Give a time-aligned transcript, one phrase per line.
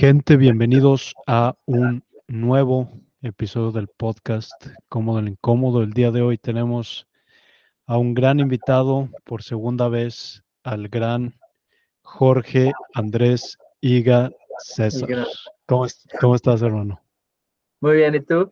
[0.00, 4.50] Gente, bienvenidos a un nuevo episodio del podcast
[4.88, 5.82] Cómodo el Incómodo.
[5.82, 7.06] El día de hoy tenemos
[7.84, 11.34] a un gran invitado por segunda vez, al gran
[12.00, 15.26] Jorge Andrés Iga César.
[15.66, 15.86] ¿Cómo,
[16.18, 16.98] cómo estás, hermano?
[17.82, 18.50] Muy bien, ¿y tú?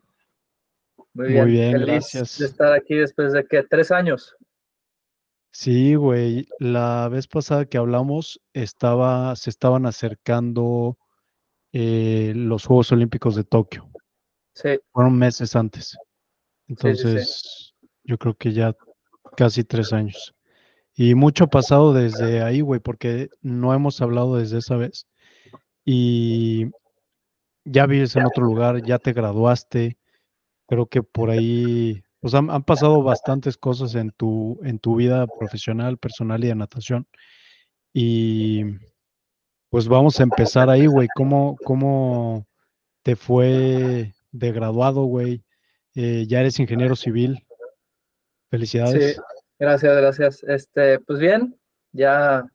[1.15, 2.37] Muy bien, Muy bien gracias.
[2.37, 4.37] de estar aquí después de que tres años.
[5.53, 6.47] Sí, güey.
[6.59, 10.99] La vez pasada que hablamos estaba, se estaban acercando
[11.81, 13.89] eh, los Juegos Olímpicos de Tokio.
[14.53, 14.81] Sí.
[14.91, 15.97] Fueron meses antes.
[16.67, 18.75] Entonces, yo creo que ya
[19.37, 20.35] casi tres años.
[20.97, 25.07] Y mucho ha pasado desde ahí, güey, porque no hemos hablado desde esa vez.
[25.85, 26.67] Y
[27.65, 29.99] ya vives en otro lugar, ya te graduaste.
[30.67, 35.97] Creo que por ahí pues han, pasado bastantes cosas en tu, en tu vida profesional,
[35.97, 37.07] personal y de natación.
[37.93, 38.65] Y
[39.71, 41.09] pues vamos a empezar ahí, güey.
[41.15, 42.47] ¿Cómo, ¿Cómo
[43.03, 45.45] te fue de graduado, güey?
[45.95, 47.47] Eh, ya eres ingeniero civil.
[48.51, 49.17] Felicidades.
[49.17, 49.23] Sí,
[49.59, 50.43] gracias, gracias.
[50.45, 51.59] Este, pues bien,
[51.93, 52.47] ya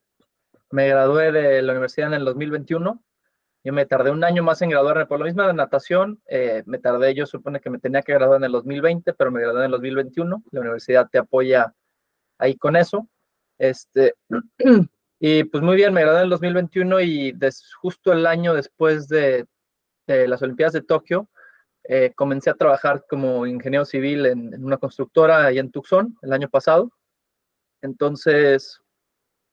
[0.71, 3.03] me gradué de la universidad en el 2021.
[3.65, 6.21] Yo me tardé un año más en graduarme por lo mismo de natación.
[6.27, 9.39] Eh, me tardé, yo supone que me tenía que graduar en el 2020, pero me
[9.39, 10.43] gradué en el 2021.
[10.51, 11.73] La universidad te apoya
[12.39, 13.07] ahí con eso.
[13.57, 14.15] Este,
[15.19, 17.37] y pues muy bien, me gradué en el 2021 y
[17.81, 19.45] justo el año después de,
[20.07, 21.29] las Olimpiadas de Tokio,
[21.85, 26.49] eh, comencé a trabajar como ingeniero civil en, una constructora allá en Tucson el año
[26.49, 26.91] pasado.
[27.81, 28.81] Entonces,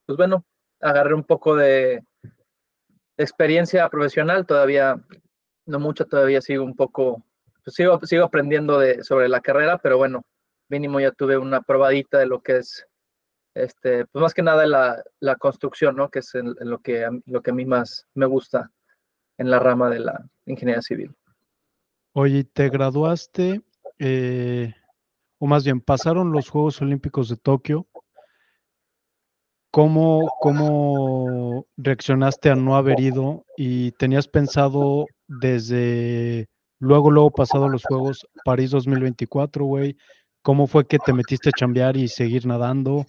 [0.07, 0.45] pues bueno,
[0.81, 2.03] agarré un poco de,
[3.21, 4.99] experiencia profesional, todavía
[5.67, 7.23] no mucho, todavía sigo un poco,
[7.63, 10.25] pues sigo, sigo aprendiendo de, sobre la carrera, pero bueno,
[10.69, 12.87] mínimo ya tuve una probadita de lo que es,
[13.63, 16.11] este, pues más que nada la, construcción, ¿no?
[16.11, 18.71] Que es lo, que, lo que a mí más me gusta
[19.39, 21.15] en la rama de la ingeniería civil.
[22.13, 23.63] Oye, ¿te graduaste,
[23.99, 24.75] eh,
[25.39, 27.87] o más bien, pasaron los Juegos Olímpicos de Tokio
[29.73, 36.49] ¿Cómo, ¿Cómo reaccionaste a no haber ido y tenías pensado desde
[36.81, 39.97] luego, luego pasado los Juegos París 2024, güey?
[40.43, 43.07] ¿Cómo fue que te metiste a chambear y seguir nadando?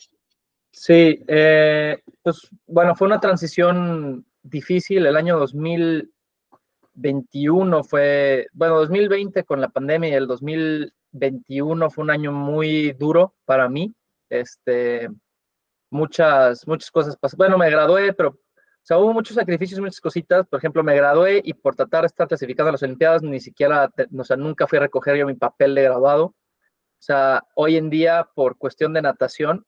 [0.71, 5.05] Sí, eh, pues bueno, fue una transición difícil.
[5.05, 12.31] El año 2021 fue, bueno, 2020 con la pandemia y el 2021 fue un año
[12.31, 13.93] muy duro para mí.
[14.29, 15.09] Este,
[15.89, 17.37] muchas, muchas cosas pasaron.
[17.37, 20.47] Bueno, me gradué, pero o sea, hubo muchos sacrificios, muchas cositas.
[20.47, 23.91] Por ejemplo, me gradué y por tratar de estar clasificado a las Olimpiadas, ni siquiera,
[24.17, 26.25] o sea, nunca fui a recoger yo mi papel de graduado.
[26.25, 29.65] O sea, hoy en día, por cuestión de natación,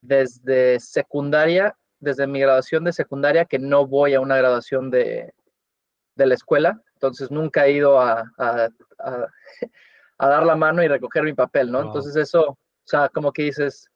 [0.00, 5.32] desde secundaria, desde mi graduación de secundaria, que no voy a una graduación de,
[6.14, 9.26] de la escuela, entonces nunca he ido a, a, a,
[10.28, 11.80] dar la mano y recoger mi papel, ¿no?
[11.80, 13.88] Entonces eso, o sea, como que dices,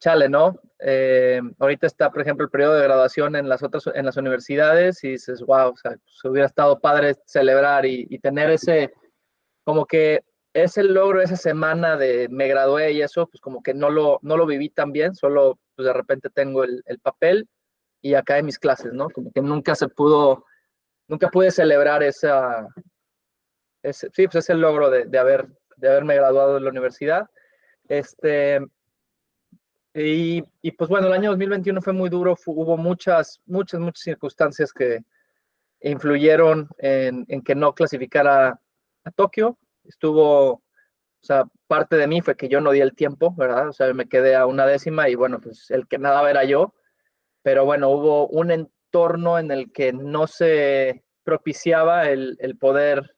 [0.00, 0.58] chale, ¿no?
[0.78, 5.02] Eh, ahorita está, por ejemplo, el periodo de graduación en las otras, en las universidades
[5.04, 8.92] y dices, wow, o sea, se pues, hubiera estado padre celebrar y, tener ese,
[9.64, 10.24] como que
[10.64, 14.38] ese logro, esa semana de me gradué y eso, pues como que no lo, no
[14.38, 17.46] lo viví tan bien, solo pues de repente tengo el, papel
[18.00, 19.10] y acá en mis clases, ¿no?
[19.10, 20.46] Como que nunca se pudo,
[21.08, 22.66] nunca pude celebrar esa,
[23.82, 25.46] ese, sí, pues ese logro de, haber,
[25.76, 27.28] de haberme graduado de la universidad.
[27.88, 28.60] Este,
[29.92, 35.04] y, pues bueno, el año 2021 fue muy duro, hubo muchas, muchas, muchas circunstancias que
[35.82, 38.58] influyeron en, que no clasificara
[39.04, 39.58] a Tokio.
[39.88, 40.62] Estuvo, o
[41.20, 43.68] sea, parte de mí fue que yo no di el tiempo, ¿verdad?
[43.68, 46.74] O sea, me quedé a una décima y bueno, pues el que nada era yo.
[47.42, 53.16] Pero bueno, hubo un entorno en el que no se propiciaba el, el poder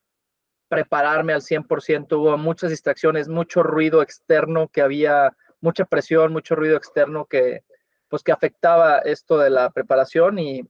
[0.68, 6.76] prepararme al 100%, hubo muchas distracciones, mucho ruido externo que había mucha presión, mucho ruido
[6.76, 7.64] externo que,
[8.08, 10.62] pues, que afectaba esto de la preparación y,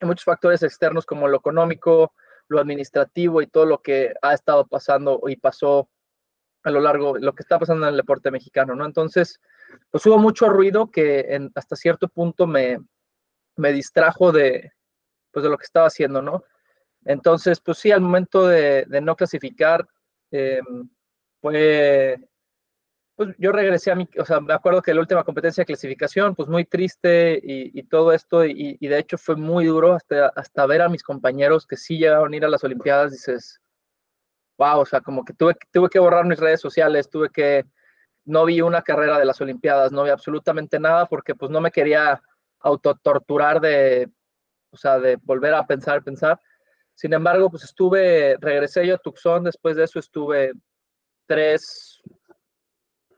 [0.00, 2.12] muchos factores externos como lo económico,
[2.48, 5.88] lo administrativo y todo lo que ha estado pasando y pasó
[6.64, 8.84] a lo largo, lo que está pasando en el deporte mexicano, ¿no?
[8.84, 9.40] Entonces,
[9.90, 12.78] pues hubo mucho ruido que en, hasta cierto punto me,
[13.56, 14.72] me distrajo de,
[15.30, 16.44] pues, de lo que estaba haciendo, ¿no?
[17.04, 19.86] Entonces, pues sí, al momento de, no clasificar,
[20.30, 20.88] em,
[21.40, 22.18] fue,
[23.18, 26.36] pues yo regresé a mi, o sea, me acuerdo que la última competencia de clasificación,
[26.36, 30.82] pues muy triste y, todo esto, y, de hecho fue muy duro hasta, hasta ver
[30.82, 33.60] a mis compañeros que sí llegaron a ir a las Olimpiadas, dices,
[34.56, 37.66] wow, o sea, como que tuve, tuve que borrar mis redes sociales, tuve que,
[38.24, 41.72] no vi una carrera de las Olimpiadas, no vi absolutamente nada porque pues no me
[41.72, 42.22] quería
[42.60, 44.08] autotorturar de,
[44.70, 46.40] o sea, de volver a pensar, pensar.
[46.94, 50.52] Sin embargo, pues estuve, regresé yo a Tucson, después de eso estuve
[51.26, 52.00] tres,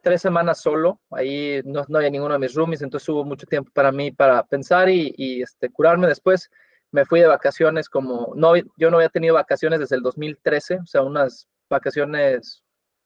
[0.02, 3.70] tres semanas solo, ahí no, no había ninguno de mis roomies, entonces hubo mucho tiempo
[3.72, 6.06] para mí para pensar y, y este, curarme.
[6.06, 6.50] Después
[6.92, 10.86] me fui de vacaciones como, no, yo no había tenido vacaciones desde el 2013, o
[10.86, 12.62] sea, unas vacaciones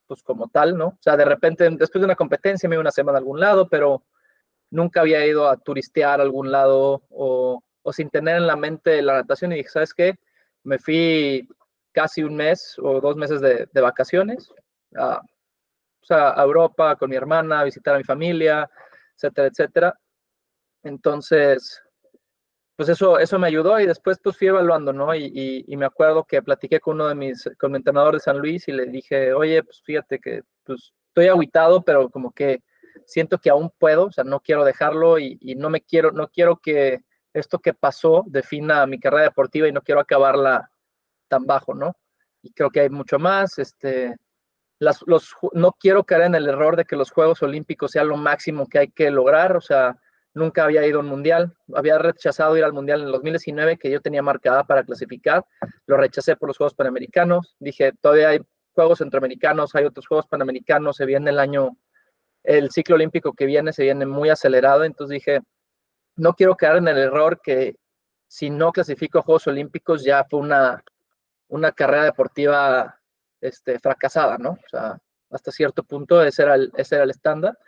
[0.07, 0.89] pues como tal, ¿no?
[0.89, 3.69] O sea, de repente, después de una competencia me iba una semana a algún lado,
[3.69, 4.05] pero
[4.71, 9.03] nunca había ido a turistear a algún lado o, o sin tener en la mente
[9.03, 10.17] la natación y dije, ¿sabes qué?
[10.63, 11.49] Me fui
[11.93, 14.51] casi un mes o dos meses de, de vacaciones
[14.97, 15.23] a,
[16.05, 18.69] sea, a Europa con mi hermana, a visitar a mi familia,
[19.17, 20.01] etcétera, etcétera.
[20.83, 21.83] Entonces,
[22.77, 25.15] pues eso, eso me ayudó y después pues fui evaluando, ¿no?
[25.15, 28.21] Y, y, y, me acuerdo que platiqué con uno de mis, con mi entrenador de
[28.21, 32.63] San Luis y le dije, oye, pues fíjate que pues estoy aguitado, pero como que
[33.07, 36.29] siento que aún puedo, o sea, no quiero dejarlo y, y no me quiero, no
[36.29, 40.71] quiero que esto que pasó defina mi carrera deportiva y no quiero acabarla
[41.29, 41.97] tan bajo, ¿no?
[42.43, 44.17] Y creo que hay mucho más, este,
[44.79, 48.69] los, no quiero caer en el error de que los Juegos Olímpicos sean lo máximo
[48.69, 49.97] que hay que lograr, o sea,
[50.35, 53.91] nunca había ido a un mundial, había rechazado ir al mundial en el 2019 que
[53.91, 55.45] yo tenía marcada para clasificar,
[55.87, 58.41] lo rechacé por los Juegos Panamericanos, dije, todavía hay
[58.75, 61.77] Juegos Centroamericanos, hay otros Juegos Panamericanos, se viene el año,
[62.43, 65.41] el ciclo olímpico que viene se viene muy acelerado, entonces dije,
[66.17, 67.77] no quiero caer en el error que
[68.27, 70.83] si no clasifico a Juegos Olímpicos ya fue una,
[71.49, 73.01] una carrera deportiva
[73.45, 74.53] este, fracasada, ¿no?
[74.53, 74.99] O sea,
[75.31, 77.59] hasta cierto punto ese era el, ese era el estándar.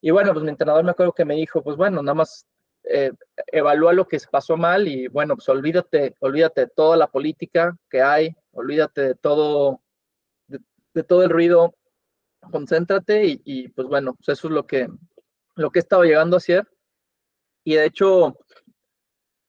[0.00, 2.46] Y bueno, pues mi entrenador me acuerdo que me dijo, pues bueno, nada más
[2.84, 3.12] eh,
[3.48, 8.00] evalúa lo que pasó mal y bueno, pues olvídate, olvídate de toda la política que
[8.02, 9.82] hay, olvídate de todo,
[10.46, 10.60] de,
[10.94, 11.74] de todo el ruido,
[12.50, 14.88] concéntrate y, y, pues bueno, pues eso es lo que,
[15.56, 16.66] lo que he estado llegando a hacer.
[17.64, 18.38] Y de hecho,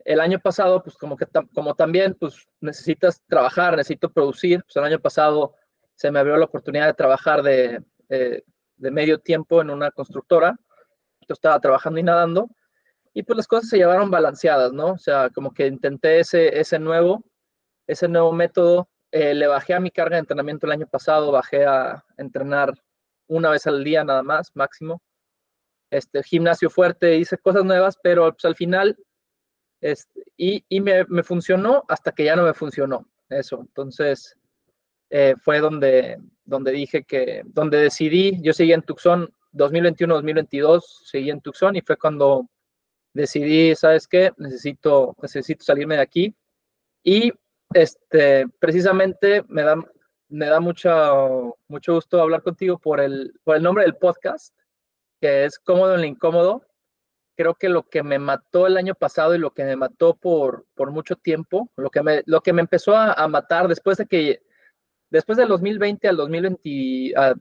[0.06, 4.84] el año pasado, pues como que como también, pues necesitas trabajar, necesito producir, pues el
[4.84, 5.56] año pasado
[5.96, 8.44] se me abrió la oportunidad de trabajar de, eh,
[8.78, 10.56] de medio tiempo en una constructora.
[11.28, 12.50] Yo estaba trabajando y nadando
[13.14, 14.94] y pues las cosas se llevaron balanceadas, ¿no?
[14.94, 17.24] O sea, como que intenté ese, ese nuevo,
[17.88, 18.90] ese nuevo método.
[19.12, 22.74] Eh, le bajé a mi carga de entrenamiento el año pasado, bajé a entrenar
[23.28, 25.02] una vez al día nada más, máximo.
[25.90, 28.98] Este, gimnasio fuerte, hice cosas nuevas, pero pues al final,
[29.82, 33.60] este, y, y me, me, funcionó hasta que ya no me funcionó eso.
[33.62, 34.38] Entonces,
[35.10, 41.42] eh, fue donde, donde dije que, donde decidí, yo seguí en Tucson 2021-2022, seguí en
[41.42, 42.48] Tucson y fue cuando
[43.14, 44.32] decidí, ¿sabes qué?
[44.38, 46.36] Necesito, necesito salirme de aquí.
[47.04, 47.34] Y
[47.74, 49.76] este, precisamente me da,
[50.30, 54.56] me da mucho, mucho gusto hablar contigo por el, por el nombre del podcast,
[55.20, 56.66] que es Cómodo en lo Incómodo.
[57.42, 60.68] Creo que lo que me mató el año pasado y lo que me mató por,
[60.76, 64.06] por mucho tiempo, lo que me, lo que me empezó a, a matar después de
[64.06, 64.44] que
[65.10, 67.34] después del 2020 al 2020, a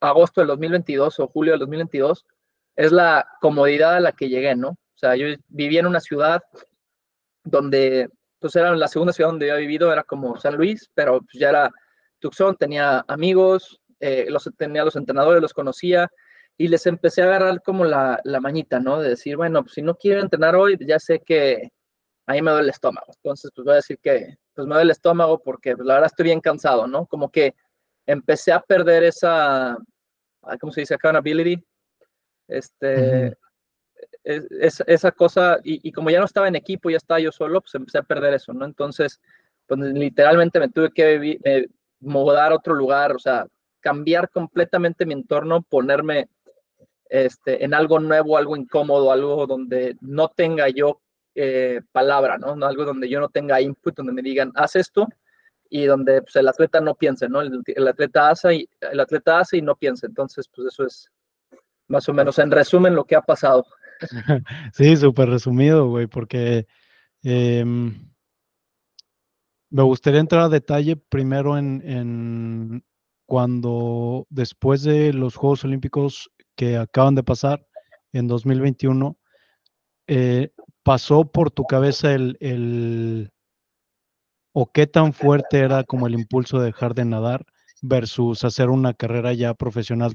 [0.00, 2.24] agosto del 2022 o julio del 2022,
[2.74, 4.70] es la comodidad a la que llegué, ¿no?
[4.70, 6.42] O sea, yo vivía en una ciudad
[7.44, 8.08] donde,
[8.38, 11.38] pues era la segunda ciudad donde yo había vivido, era como San Luis, pero pues
[11.38, 11.70] ya era
[12.18, 16.10] Tucson, tenía amigos, eh, los, tenía los entrenadores, los conocía,
[16.62, 19.00] y les empecé a agarrar como la, la mañita, ¿no?
[19.00, 21.72] De decir, bueno, pues si no quiero entrenar hoy, ya sé que
[22.24, 23.12] ahí me duele el estómago.
[23.16, 26.10] Entonces, pues voy a decir que pues me duele el estómago porque pues, la verdad
[26.12, 27.04] estoy bien cansado, ¿no?
[27.06, 27.56] Como que
[28.06, 29.76] empecé a perder esa,
[30.60, 30.94] ¿cómo se dice?
[30.94, 31.60] Accountability.
[32.46, 33.36] Este, uh -huh.
[34.22, 37.32] es, es, esa cosa, y, y, como ya no estaba en equipo, ya estaba yo
[37.32, 38.64] solo, pues empecé a perder eso, ¿no?
[38.64, 39.20] Entonces,
[39.66, 41.66] pues literalmente me tuve que vivir, eh,
[41.98, 43.48] mudar a otro lugar, o sea,
[43.80, 46.28] cambiar completamente mi entorno, ponerme
[47.12, 51.02] este, en algo nuevo, algo incómodo, algo donde no tenga yo
[51.34, 52.54] eh, palabra, ¿no?
[52.66, 55.06] Algo donde yo no tenga input, donde me digan, haz esto,
[55.68, 57.42] y donde pues, el atleta no piense, ¿no?
[57.42, 60.06] El, atleta hace y, el atleta hace y no piensa.
[60.06, 61.06] Entonces, pues eso es
[61.86, 63.66] más o menos en resumen lo que ha pasado.
[64.72, 66.66] Sí, súper resumido, güey, porque
[67.22, 72.82] eh, me gustaría entrar a detalle primero en
[73.26, 76.30] cuando después de los Juegos Olímpicos
[76.62, 77.66] que acaban de pasar
[78.12, 79.18] en 2021,
[80.06, 80.50] eh,
[80.84, 83.32] pasó por tu cabeza el, el,
[84.52, 87.44] o qué tan fuerte era como el impulso de dejar de nadar
[87.80, 90.14] versus hacer una carrera ya profesional,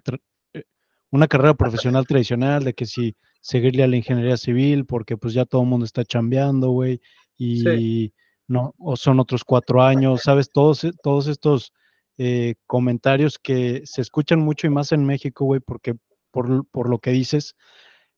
[0.54, 0.64] eh,
[1.12, 5.44] una carrera profesional tradicional, de que si seguirle a la ingeniería civil, porque pues ya
[5.44, 7.02] todo el mundo está chambeando, güey,
[7.36, 8.14] y sí.
[8.48, 10.50] no, o son otros cuatro años, ¿sabes?
[10.50, 11.74] Todos, todos estos
[12.18, 15.96] eh, comentarios que se escuchan mucho y más en México, güey, porque
[16.32, 17.56] por, por lo que dices,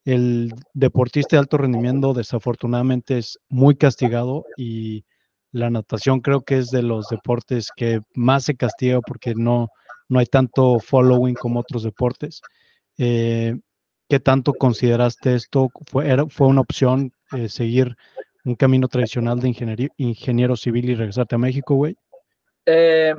[0.06, 5.06] el deportista de alto rendimiento desafortunadamente es muy castigado y
[5.52, 9.70] la natación creo que es de los deportes que más se castiga porque no,
[10.08, 12.42] no hay tanto following como otros deportes.
[12.98, 13.56] Eh,
[14.08, 15.70] ¿Qué tanto consideraste esto?
[15.88, 17.96] ¿Fue, fue una opción eh, seguir
[18.44, 19.54] un camino tradicional de
[19.98, 21.96] ingeniero civil y regresarte a México, güey?
[22.66, 23.14] Eh,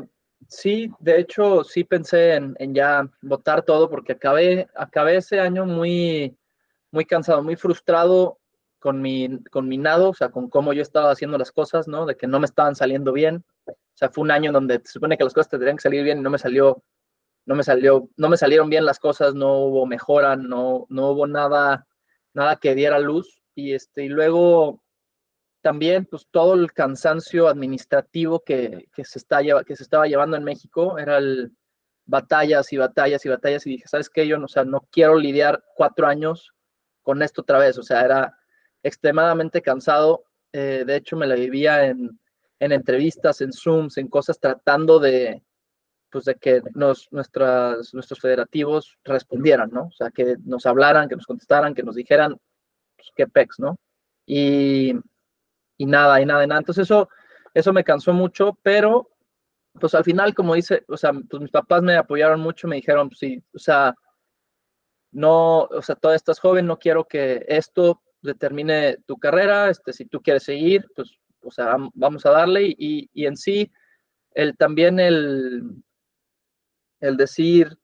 [0.51, 6.37] sí, de hecho, sí pensé en, ya votar todo porque acabé, acabé ese año muy,
[6.91, 8.39] muy cansado, muy frustrado
[8.79, 12.05] con mi, con mi nado, o sea, con cómo yo estaba haciendo las cosas, ¿no?
[12.05, 13.45] De que no me estaban saliendo bien.
[13.67, 16.05] O sea, fue un año donde se supone que las cosas te tenían que salir
[16.05, 16.83] bien y no me salió
[17.47, 21.27] no me salió, no me salieron bien las cosas, no hubo mejora, no, no hubo
[21.27, 21.87] nada,
[22.33, 23.43] nada que diera luz.
[23.55, 24.83] Y este, y luego
[25.61, 30.99] también, pues todo el cansancio administrativo que, se está, que se estaba llevando en México,
[30.99, 31.53] era el
[32.07, 34.27] batallas y batallas y batallas, y dije, ¿sabes qué?
[34.27, 36.53] Yo no, o sea, no quiero lidiar cuatro años
[37.03, 38.39] con esto otra vez, o sea, era
[38.83, 40.25] extremadamente cansado.
[40.53, 42.19] Eh, de hecho, me la vivía en,
[42.59, 45.43] en entrevistas, en Zooms, en cosas tratando de,
[46.11, 49.85] pues de que nos, nuestras, nuestros federativos respondieran, ¿no?
[49.85, 52.37] O sea, que nos hablaran, que nos contestaran, que nos dijeran
[52.97, 53.79] pues, qué pex, ¿no?
[54.27, 54.95] Y,
[55.81, 56.61] y nada, y nada, y nada.
[56.61, 57.09] Entonces eso,
[57.55, 59.09] eso me cansó mucho, pero
[59.81, 63.09] pues al final, como dice, o sea, pues mis papás me apoyaron mucho, me dijeron,
[63.09, 63.95] pues sí, o sea,
[65.11, 70.05] no, o sea, todavía estás joven, no quiero que esto determine tu carrera, este, si
[70.05, 73.73] tú quieres seguir, pues, o sea, vamos a darle y, y en sí,
[74.35, 75.63] el, también el,
[77.01, 77.79] el decir,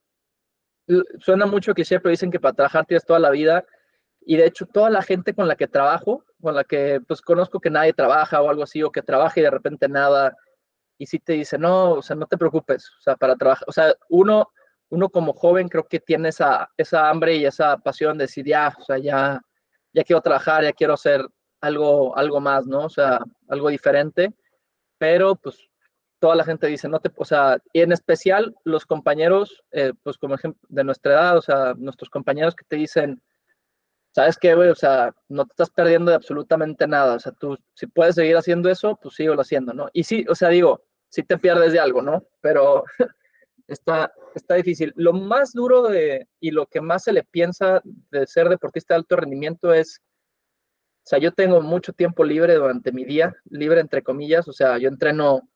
[1.18, 3.64] suena mucho cliché, pero dicen que para trabajar tienes toda la vida.
[4.20, 7.58] Y de hecho, toda la gente con la que trabajo, con la que pues conozco
[7.58, 10.36] que nadie trabaja o algo así, o que trabaja y de repente nada,
[10.96, 13.72] y si te dice, no, o sea, no te preocupes, o sea, para trabajar, o
[13.72, 14.52] sea, uno,
[14.90, 18.72] uno como joven creo que tiene esa, esa hambre y esa pasión de decir, ya,
[18.78, 19.40] o sea, ya,
[19.92, 21.26] ya quiero trabajar, ya quiero hacer
[21.60, 22.84] algo, algo más, ¿no?
[22.84, 24.32] O sea, algo diferente,
[24.98, 25.68] pero pues
[26.20, 30.16] toda la gente dice, no te, o sea, y en especial los compañeros, eh, pues
[30.16, 33.20] como ejemplo de nuestra edad, o sea, nuestros compañeros que te dicen,
[34.16, 34.70] ¿sabes qué, güey?
[34.70, 38.34] O sea, no te estás perdiendo de absolutamente nada, o sea, tú, si puedes seguir
[38.34, 39.90] haciendo eso, pues síguelo haciendo, ¿no?
[39.92, 42.24] Y sí, o sea, digo, sí te pierdes de algo, ¿no?
[42.40, 42.84] Pero
[43.66, 44.94] está, está difícil.
[44.96, 49.00] Lo más duro de, y lo que más se le piensa de ser deportista de
[49.00, 50.00] alto rendimiento es,
[51.04, 54.78] o sea, yo tengo mucho tiempo libre durante mi día, libre entre comillas, o sea,
[54.78, 55.46] yo entreno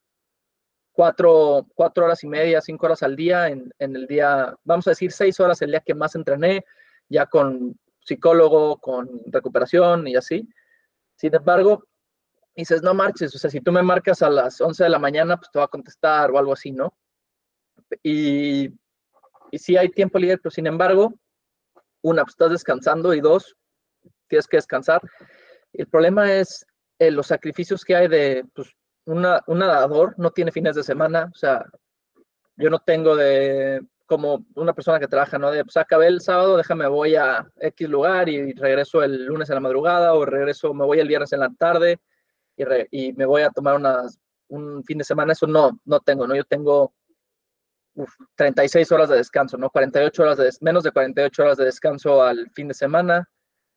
[0.93, 4.91] cuatro, cuatro horas y media, cinco horas al día, en, en, el día, vamos a
[4.91, 6.63] decir seis horas el día que más entrené,
[7.09, 10.49] ya con psicólogo, con recuperación y así.
[11.17, 11.85] Sin embargo,
[12.55, 15.37] dices, no marches, o sea, si tú me marcas a las 11 de la mañana,
[15.37, 16.95] pues te va a contestar o algo así, ¿no?
[18.03, 18.69] Y,
[19.51, 21.15] y sí hay tiempo libre, pero sin embargo,
[22.03, 23.57] una, pues estás descansando y dos,
[24.29, 25.01] tienes que descansar.
[25.73, 26.67] El problema es
[26.99, 28.71] eh, los sacrificios que hay de, pues,
[29.07, 31.65] una, un nadador no tiene fines de semana, o sea,
[32.57, 33.81] yo no tengo de
[34.11, 35.53] como una persona que trabaja, ¿no?
[35.53, 39.55] De, pues acabé el sábado, déjame, voy a X lugar y regreso el lunes en
[39.55, 42.01] la madrugada o regreso, me voy el viernes en la tarde
[42.57, 46.27] y, y me voy a tomar unas, un fin de semana, eso no, no tengo,
[46.27, 46.35] ¿no?
[46.35, 46.93] Yo tengo
[48.35, 49.71] 36 horas de descanso, ¿no?
[49.71, 53.31] 48 horas de, menos de 48 horas de descanso al fin de semana.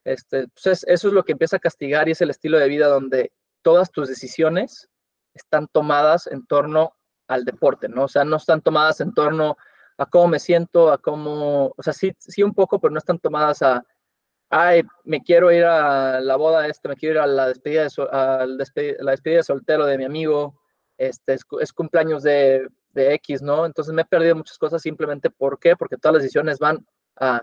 [0.04, 2.88] Este, pues eso es lo que empieza a castigar y es el estilo de vida
[2.88, 4.90] donde todas tus decisiones
[5.36, 6.96] están tomadas en torno
[7.28, 8.06] al deporte, ¿no?
[8.06, 9.58] O sea, no están tomadas en torno
[10.06, 13.62] cómo me siento, a cómo, o sea, sí, sí un poco, pero no están tomadas
[13.62, 13.86] a,
[14.50, 18.98] ay, me quiero ir a la boda esta, me quiero ir a la despedida de,
[19.00, 20.60] la despedida de soltero de mi amigo,
[20.98, 23.66] este, es, cumpleaños de, de, X, ¿no?
[23.66, 25.76] Entonces me he perdido muchas cosas simplemente, ¿por qué?
[25.76, 26.86] Porque todas las decisiones van
[27.20, 27.42] a,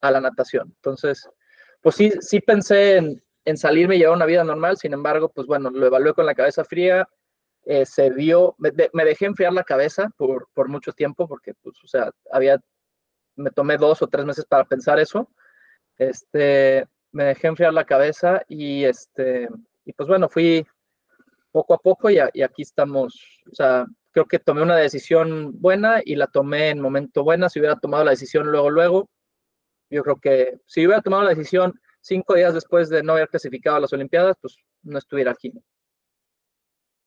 [0.00, 0.68] a la natación.
[0.76, 1.28] Entonces,
[1.80, 5.46] pues sí, sí pensé en, en salirme y llevar una vida normal, sin embargo, pues
[5.46, 7.08] bueno, lo evalué con la cabeza fría,
[7.66, 11.88] eh, se vio, me, dejé enfriar la cabeza por, por mucho tiempo, porque, pues, o
[11.88, 12.60] sea, había,
[13.34, 15.28] me tomé dos o tres meses para pensar eso,
[15.98, 19.48] este, me dejé enfriar la cabeza y, este,
[19.84, 20.64] y pues bueno, fui
[21.50, 23.20] poco a poco y, y aquí estamos,
[23.50, 27.58] o sea, creo que tomé una decisión buena y la tomé en momento buena, si
[27.58, 29.10] hubiera tomado la decisión luego, luego,
[29.90, 33.76] yo creo que si hubiera tomado la decisión cinco días después de no haber clasificado
[33.76, 35.52] a las Olimpiadas, pues no estuviera aquí.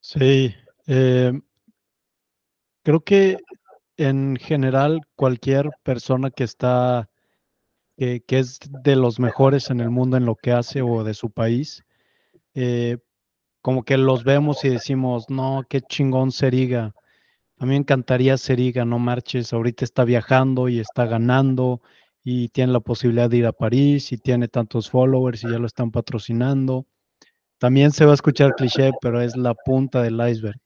[0.01, 0.53] Sí,
[0.87, 1.31] eh,
[2.83, 3.37] creo que
[3.97, 7.09] en general cualquier persona que está,
[7.97, 11.31] que, es de los mejores en el mundo en lo que hace o de su
[11.31, 11.83] país,
[12.55, 12.97] eh,
[13.61, 16.93] como que los vemos y decimos, no, qué chingón Seriga.
[17.57, 21.81] A mí me encantaría Seriga, no marches, ahorita está viajando y está ganando
[22.23, 25.67] y tiene la posibilidad de ir a París y tiene tantos followers y ya lo
[25.67, 26.87] están patrocinando.
[27.59, 30.59] También se va a escuchar cliché, pero es la punta del iceberg.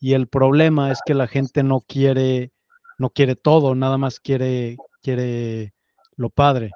[0.00, 2.52] Y el problema es que la gente no quiere,
[2.98, 5.74] no quiere todo, nada más quiere, quiere
[6.16, 6.70] lo padre,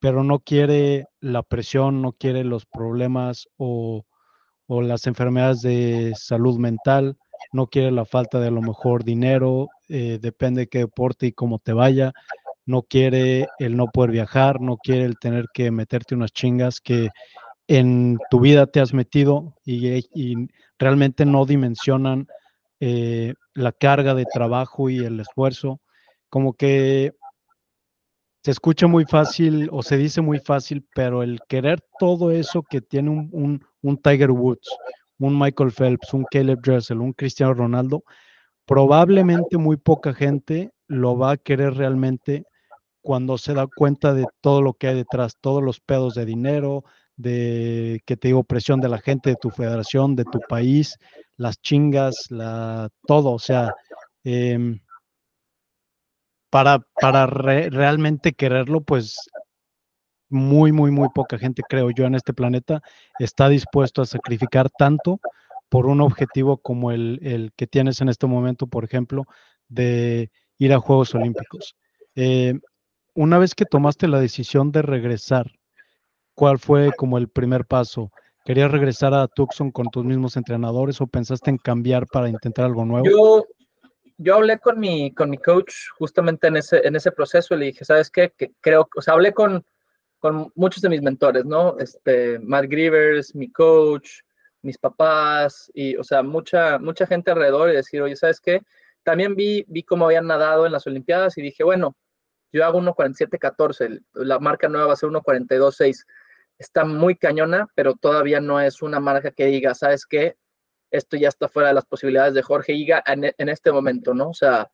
[0.00, 4.04] pero no quiere la presión, no quiere los problemas o,
[4.68, 7.16] las enfermedades de salud mental,
[7.52, 11.32] no quiere la falta de a lo mejor dinero, eh, depende de qué deporte y
[11.32, 12.12] cómo te vaya,
[12.64, 17.10] no quiere el no poder viajar, no quiere el tener que meterte unas chingas que
[17.68, 22.26] en tu vida te has metido y, realmente no dimensionan
[22.80, 25.80] eh, la carga de trabajo y el esfuerzo.
[26.28, 27.12] Como que
[28.44, 32.80] se escucha muy fácil o se dice muy fácil, pero el querer todo eso que
[32.80, 34.68] tiene un, un Tiger Woods,
[35.18, 38.04] un Michael Phelps, un Caleb Dressel, un Cristiano Ronaldo,
[38.66, 42.44] probablemente muy poca gente lo va a querer realmente
[43.00, 46.84] cuando se da cuenta de todo lo que hay detrás, todos los pedos de dinero,
[47.16, 50.96] de que te digo presión de la gente de tu federación, de tu país,
[51.36, 53.74] las chingas, la todo, o sea,
[54.24, 54.80] em,
[56.50, 59.16] para, para realmente quererlo, pues
[60.28, 62.82] muy, muy, muy poca gente, creo yo, en este planeta
[63.18, 65.20] está dispuesto a sacrificar tanto
[65.68, 69.24] por un objetivo como el, que tienes en este momento, por ejemplo,
[69.68, 71.76] de ir a Juegos Olímpicos.
[72.14, 72.54] Eh,
[73.14, 75.52] una vez que tomaste la decisión de regresar,
[76.36, 78.12] ¿cuál fue como el primer paso?
[78.44, 82.84] ¿Querías regresar a Tucson con tus mismos entrenadores o pensaste en cambiar para intentar algo
[82.84, 83.04] nuevo?
[83.04, 83.44] Yo,
[84.18, 87.66] yo hablé con mi, con mi coach justamente en ese, en ese proceso y le
[87.66, 88.32] dije, ¿sabes qué?
[88.36, 89.64] Que creo, o sea, hablé con,
[90.20, 91.76] con muchos de mis mentores, ¿no?
[91.80, 94.20] Este, Matt Grivers, mi coach,
[94.62, 98.60] mis papás, y, o sea, mucha, mucha gente alrededor y decir, oye, ¿sabes qué?
[99.02, 101.96] También vi, vi cómo habían nadado en las Olimpiadas y dije, bueno,
[102.52, 106.04] yo hago 1.47.14, la marca nueva va a ser 1.42.6.
[106.58, 110.36] Está muy cañona, pero todavía no es una marca que diga, ¿sabes qué?
[110.90, 114.30] Esto ya está fuera de las posibilidades de Jorge Higa en, en este momento, ¿no?
[114.30, 114.70] O sea,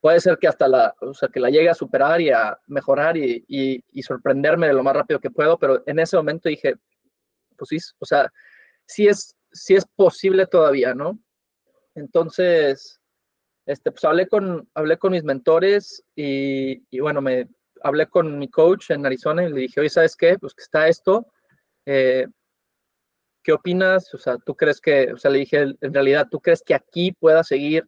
[0.00, 3.16] puede ser que hasta la, o sea, que la llegue a superar y a mejorar
[3.16, 6.76] y, y, sorprenderme de lo más rápido que puedo, pero en ese momento dije,
[7.56, 8.32] pues sí, o sea,
[8.86, 11.18] sí es, sí es posible todavía, ¿no?
[11.96, 13.00] Entonces,
[13.64, 17.48] este, pues hablé con, hablé con mis mentores y, y, bueno, me
[17.82, 20.38] hablé con mi coach en Arizona y le dije, oye, ¿sabes qué?
[20.38, 21.26] Pues que está esto.
[21.84, 22.26] Eh,
[23.42, 24.12] ¿Qué opinas?
[24.14, 27.12] O sea, ¿tú crees que, o sea, le dije, en realidad, ¿tú crees que aquí
[27.12, 27.86] pueda seguir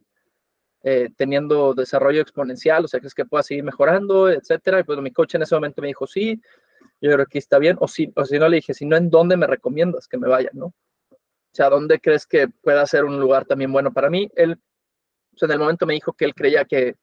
[0.83, 4.79] eh, teniendo desarrollo exponencial, o sea, crees que pueda seguir mejorando, etcétera.
[4.79, 6.41] Y pues mi coach en ese momento me dijo, sí,
[7.01, 9.09] yo creo que está bien, o si, o si no le dije, si no, ¿en
[9.09, 10.67] dónde me recomiendas que me vaya, no?
[11.11, 14.29] O sea, ¿dónde crees que pueda ser un lugar también bueno para mí?
[14.35, 14.57] Él,
[15.35, 16.95] sea, en el momento me dijo que él creía que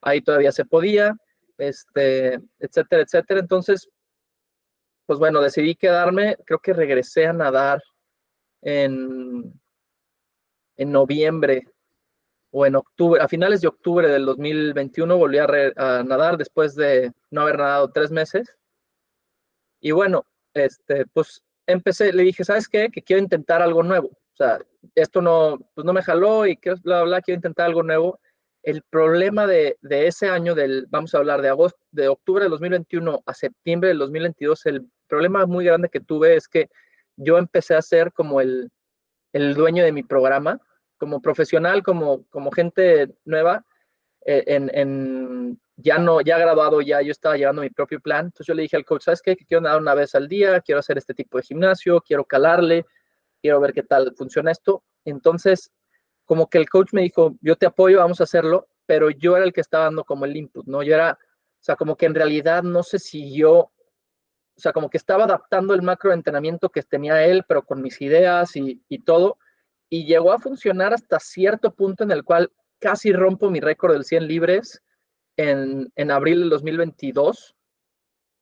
[0.00, 1.16] ahí todavía se podía,
[1.62, 3.40] este, etcétera, etcétera.
[3.40, 3.88] Entonces,
[5.06, 7.82] pues bueno, decidí quedarme, creo que regresé a nadar
[8.62, 9.52] en,
[10.76, 11.68] en noviembre
[12.50, 15.46] o en octubre, a finales de octubre del 2021 volví a,
[16.04, 18.54] nadar después de no haber nadado tres meses.
[19.80, 22.90] Y bueno, este, pues empecé, le dije, ¿sabes qué?
[22.90, 24.08] Que quiero intentar algo nuevo.
[24.08, 24.58] O sea,
[24.94, 28.20] esto no, pues no me jaló y que bla, bla, quiero intentar algo nuevo.
[28.62, 33.22] El problema de, ese año, del, vamos a hablar de agosto, de octubre del 2021
[33.26, 36.70] a septiembre del 2022, el problema muy grande que tuve es que
[37.16, 38.70] yo empecé a ser como el,
[39.32, 40.60] el dueño de mi programa
[40.96, 43.66] como profesional, como, como gente nueva,
[44.24, 48.26] eh, en, en, ya no, ya graduado, ya yo estaba llevando mi propio plan.
[48.26, 49.36] Entonces yo le dije al coach, ¿sabes qué?
[49.36, 52.86] Quiero nadar una vez al día, quiero hacer este tipo de gimnasio, quiero calarle,
[53.40, 54.84] quiero ver qué tal funciona esto.
[55.04, 55.72] Entonces,
[56.24, 59.44] como que el coach me dijo, yo te apoyo, vamos a hacerlo, pero yo era
[59.44, 60.82] el que estaba dando como el input, ¿no?
[60.82, 63.72] Yo era, o sea, como que en realidad no sé si yo, o
[64.60, 68.56] sea, como que estaba adaptando el macro entrenamiento que tenía él, pero con mis ideas
[68.56, 69.38] y, y todo
[69.92, 74.06] y llegó a funcionar hasta cierto punto en el cual casi rompo mi récord del
[74.06, 74.82] 100 libres
[75.36, 77.54] en, en abril del 2022.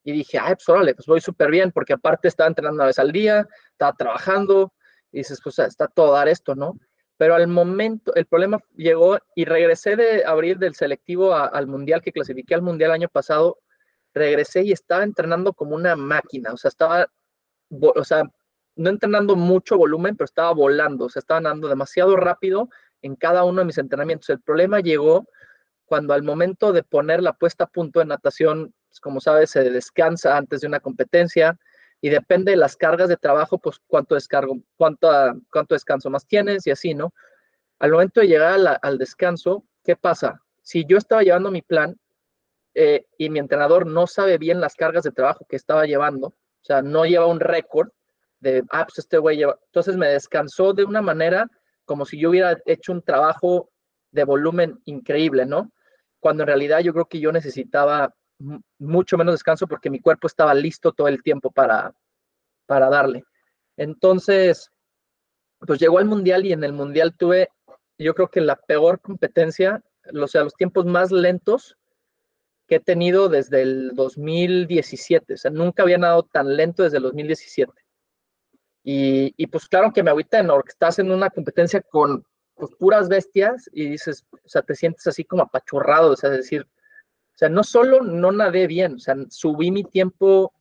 [0.05, 3.01] Y dije, ay, pues órale, pues voy súper bien, porque aparte estaba entrenando una vez
[3.01, 4.73] al día, estaba trabajando,
[5.11, 6.79] y dices, pues está todo dar esto, ¿no?
[7.21, 12.13] Pero al momento, el problema llegó y regresé de abril del selectivo al mundial, que
[12.13, 13.59] clasifiqué al mundial año pasado,
[14.15, 17.09] regresé y estaba entrenando como una máquina, o sea, estaba,
[17.69, 18.23] o sea,
[18.75, 22.71] no entrenando mucho volumen, pero estaba volando, o sea, estaba andando demasiado rápido
[23.03, 24.31] en cada uno de mis entrenamientos.
[24.31, 25.27] El problema llegó
[25.85, 29.69] cuando al momento de poner la puesta a punto de natación, pues, como sabes, se
[29.69, 31.59] descansa antes de una competencia
[32.01, 35.11] y depende de las cargas de trabajo, pues cuánto descargo, cuánto,
[35.53, 37.13] cuánto descanso más tienes y así, ¿no?
[37.79, 40.43] Al momento de llegar al descanso, ¿qué pasa?
[40.63, 41.99] Si yo estaba llevando mi plan
[42.75, 46.65] eh, y mi entrenador no sabe bien las cargas de trabajo que estaba llevando, o
[46.65, 47.91] sea, no lleva un récord,
[48.41, 49.59] de, ah, pues este güey lleva.
[49.67, 51.49] Entonces me descansó de una manera
[51.85, 53.71] como si yo hubiera hecho un trabajo
[54.13, 55.73] de volumen increíble, ¿no?
[56.21, 58.15] Cuando en realidad yo creo que yo necesitaba
[58.79, 61.95] mucho menos descanso porque mi cuerpo estaba listo todo el tiempo para,
[62.67, 63.25] para darle.
[63.77, 64.71] Entonces,
[65.59, 67.49] pues llegó al mundial y en el mundial tuve,
[67.99, 71.77] yo creo que la peor competencia, o sea, los tiempos más lentos
[72.67, 75.35] que he tenido desde el 2017.
[75.35, 77.73] O sea, nunca había nadado tan lento desde el 2017.
[78.83, 80.55] Y, y pues claro que me agüita ¿no?
[80.55, 82.25] porque estás en una competencia con
[82.55, 86.63] pues, puras bestias y dices, o sea, te sientes así como apachurrado, o sea, decir,
[86.63, 86.80] o
[87.41, 90.53] sea, no solo no nadé bien, o sea, subí mi tiempo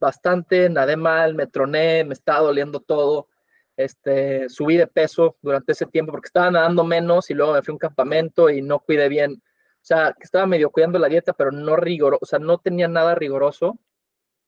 [0.00, 3.28] bastante, nadé mal, me troné, me estaba doliendo todo,
[3.76, 7.70] este, subí de peso durante ese tiempo porque estaba nadando menos y luego me fui
[7.72, 11.32] a un campamento y no cuidé bien, o sea, que estaba medio cuidando la dieta,
[11.32, 13.78] pero no rigoroso, o sea, no tenía nada rigoroso.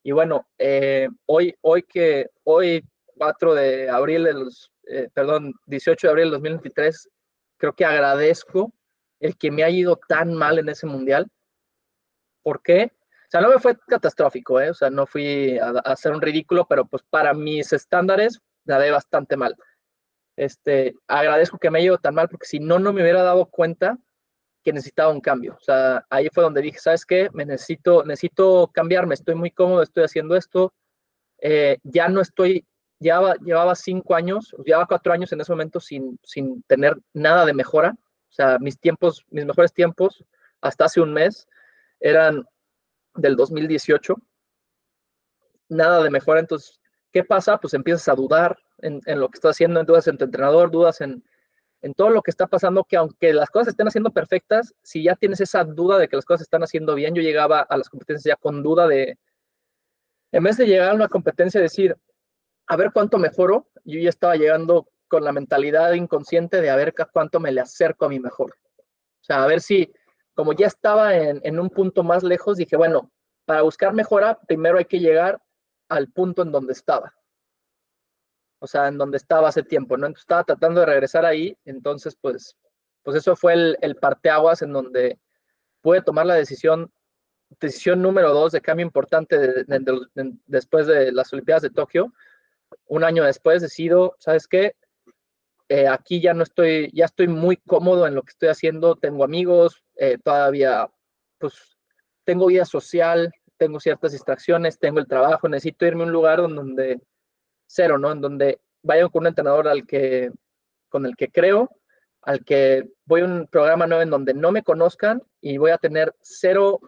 [0.03, 2.83] Y bueno, eh, hoy, hoy que, hoy
[3.15, 7.09] 4 de abril, de los, eh, perdón, 18 de abril del 2023,
[7.57, 8.73] creo que agradezco
[9.21, 11.27] el que me haya ido tan mal en ese mundial.
[12.43, 12.91] ¿Por qué?
[12.93, 14.71] O sea, no me fue catastrófico, ¿eh?
[14.71, 19.37] O sea, no fui a, hacer un ridículo, pero pues para mis estándares nadé bastante
[19.37, 19.55] mal.
[20.35, 23.45] Este, agradezco que me haya ido tan mal porque si no, no me hubiera dado
[23.45, 23.97] cuenta
[24.63, 25.55] que necesitaba un cambio.
[25.55, 27.29] O sea, ahí fue donde dije, ¿sabes qué?
[27.33, 30.73] Me necesito, necesito cambiarme, estoy muy cómodo, estoy haciendo esto.
[31.39, 32.65] Eh, ya no estoy,
[32.99, 37.53] ya llevaba cinco años, llevaba cuatro años en ese momento sin, sin tener nada de
[37.53, 37.95] mejora.
[38.31, 40.23] O sea, mis tiempos, mis mejores tiempos,
[40.61, 41.47] hasta hace un mes,
[41.99, 42.47] eran
[43.15, 44.15] del 2018.
[45.67, 46.79] Nada de mejora, entonces,
[47.11, 47.57] ¿qué pasa?
[47.57, 51.23] Pues empiezas a dudar en, lo que estás haciendo, dudas en tu entrenador, dudas en,
[51.81, 55.15] en todo lo que está pasando, que aunque las cosas estén haciendo perfectas, si ya
[55.15, 58.23] tienes esa duda de que las cosas están haciendo bien, yo llegaba a las competencias
[58.23, 59.17] ya con duda de,
[60.31, 61.97] en vez de llegar a una competencia decir,
[62.67, 66.93] a ver cuánto mejoro, yo ya estaba llegando con la mentalidad inconsciente de a ver
[67.11, 68.55] cuánto me le acerco a mi mejor.
[68.81, 69.91] O sea, a ver si,
[70.33, 73.11] como ya estaba en, un punto más lejos, dije, bueno,
[73.43, 75.41] para buscar mejora, primero hay que llegar
[75.89, 77.13] al punto en donde estaba.
[78.59, 80.07] O sea, en donde estaba hace tiempo, ¿no?
[80.07, 82.55] Entonces estaba tratando de regresar ahí, entonces pues,
[83.03, 85.19] pues eso fue el, el parteaguas en donde
[85.81, 86.89] pude tomar la decisión,
[87.59, 89.65] decisión número dos de cambio importante
[90.45, 92.13] después de las Olimpiadas de Tokio.
[92.85, 94.77] Un año después decido, ¿sabes qué?
[95.73, 99.23] Eh, aquí ya no estoy, ya estoy muy cómodo en lo que estoy haciendo, tengo
[99.23, 100.89] amigos, eh, todavía,
[101.37, 101.77] pues,
[102.25, 106.99] tengo vida social, tengo ciertas distracciones, tengo el trabajo, necesito irme a un lugar donde,
[107.67, 108.11] cero, ¿no?
[108.11, 110.29] En donde vaya con un entrenador al que,
[110.89, 111.69] con el que creo,
[112.21, 115.77] al que voy a un programa nuevo en donde no me conozcan y voy a
[115.77, 116.81] tener cero,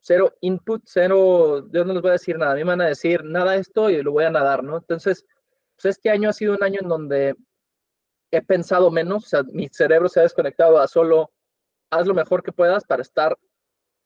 [0.00, 2.88] cero input, cero, yo no les voy a decir nada, a mí me van a
[2.88, 4.78] decir nada esto y lo voy a nadar, ¿no?
[4.78, 5.24] Entonces,
[5.76, 7.36] pues este año ha sido un año en donde
[8.38, 11.32] he pensado menos, o sea, mi cerebro se ha desconectado a solo
[11.90, 13.36] haz lo mejor que puedas para estar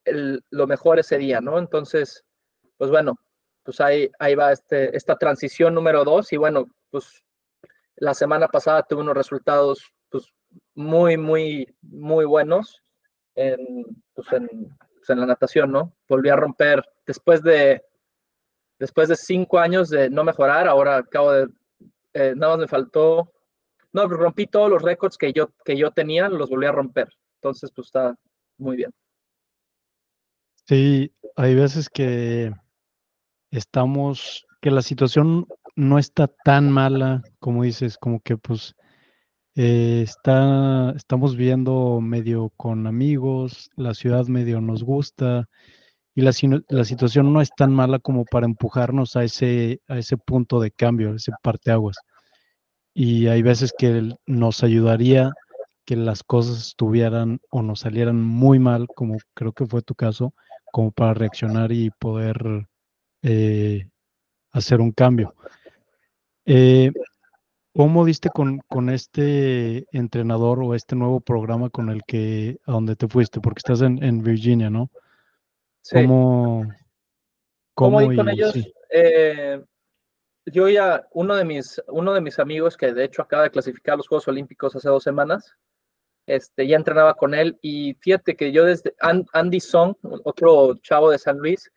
[0.05, 1.59] lo mejor ese día, ¿no?
[1.59, 2.23] Entonces,
[2.77, 3.19] pues bueno,
[3.63, 7.23] pues ahí, ahí va este, esta transición número dos y bueno, pues
[7.97, 10.25] la semana pasada tuve unos resultados pues
[10.73, 12.81] muy, muy, muy buenos
[13.35, 14.47] en, pues en,
[14.95, 15.93] pues en la natación, ¿no?
[16.07, 17.83] Volví a romper después de,
[18.79, 21.49] después de cinco años de no mejorar, ahora acabo de,
[22.13, 23.31] eh, nada más me faltó
[23.93, 27.09] no, rompí todos los récords que yo, que yo tenía, los volví a romper.
[27.35, 28.15] Entonces, pues está
[28.57, 28.91] muy bien.
[30.67, 32.51] Sí, hay veces que
[33.49, 38.75] estamos, que la situación no está tan mala, como dices, como que pues
[39.55, 45.49] eh, está, estamos viendo medio con amigos, la ciudad medio nos gusta
[46.13, 46.31] y la,
[46.67, 50.71] la situación no es tan mala como para empujarnos a ese, a ese punto de
[50.71, 51.97] cambio, ese parteaguas
[52.93, 55.31] y hay veces que nos ayudaría
[55.85, 60.33] que las cosas estuvieran o nos salieran muy mal, como creo que fue tu caso,
[60.71, 62.67] como para reaccionar y poder
[63.23, 63.89] eh,
[64.51, 65.33] hacer un cambio.
[66.45, 66.91] Eh,
[67.73, 73.07] ¿Cómo diste con, este entrenador o este nuevo programa con el que, a donde te
[73.07, 73.39] fuiste?
[73.39, 74.89] Porque estás en, Virginia, ¿no?
[75.81, 75.95] Sí.
[75.95, 76.67] ¿Cómo,
[77.73, 78.53] cómo, con ellos?
[78.91, 79.63] Eh,
[80.51, 83.93] yo ya, uno de, mis, uno de mis amigos que de hecho acaba de clasificar
[83.93, 85.55] a los Juegos Olímpicos hace dos semanas,
[86.25, 91.17] este, ya entrenaba con él y fíjate que yo desde Andy Song, otro chavo de
[91.17, 91.71] San Luis,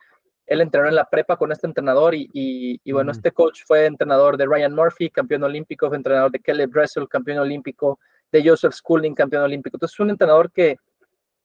[0.46, 4.36] él entrenó en la prepa con este entrenador y, y, bueno, este coach fue entrenador
[4.36, 7.98] de Ryan Murphy, campeón olímpico, fue entrenador de Kelly Dressel, campeón olímpico,
[8.30, 9.76] de Joseph Schooling, campeón olímpico.
[9.76, 10.76] Entonces es un entrenador que,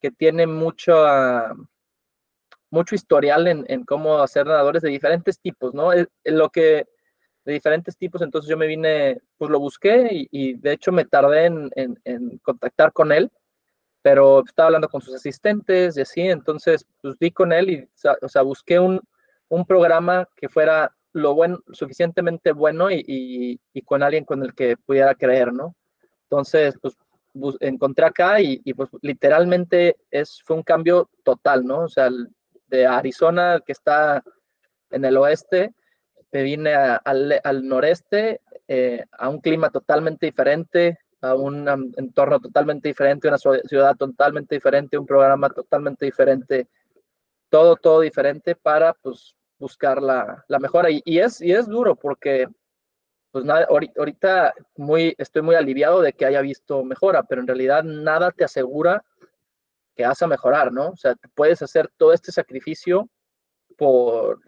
[0.01, 0.95] que tiene mucho,
[2.69, 5.91] mucho historial en, en, cómo hacer nadadores de diferentes tipos, ¿no?
[6.25, 6.87] lo que
[7.47, 11.45] de diferentes tipos, entonces yo me vine, pues lo busqué y, de hecho me tardé
[11.45, 13.31] en, en, contactar con él,
[14.01, 17.89] pero estaba hablando con sus asistentes y así, entonces pues di con él y,
[18.21, 18.99] o sea, busqué un,
[19.47, 24.75] un programa que fuera lo bueno, suficientemente bueno y, y, con alguien con el que
[24.75, 25.73] pudiera creer, ¿no?
[26.23, 26.97] Entonces, pues
[27.61, 31.83] encontré acá y, y, pues literalmente es, fue un cambio total, ¿no?
[31.83, 32.09] O sea,
[32.67, 34.21] de Arizona, que está
[34.89, 35.73] en el oeste,
[36.31, 42.89] me vine al, al, noreste, eh, a un clima totalmente diferente, a un entorno totalmente
[42.89, 46.67] diferente, una ciudad totalmente diferente, un programa totalmente diferente,
[47.49, 50.89] todo, todo diferente para pues buscar la, la mejora.
[50.89, 52.47] Y, y, es, y es duro porque
[53.31, 57.83] pues nada, ahorita muy, estoy muy aliviado de que haya visto mejora, pero en realidad
[57.83, 59.03] nada te asegura
[59.95, 60.89] que vas a mejorar, ¿no?
[60.89, 63.09] O sea, puedes hacer todo este sacrificio
[63.77, 64.41] por,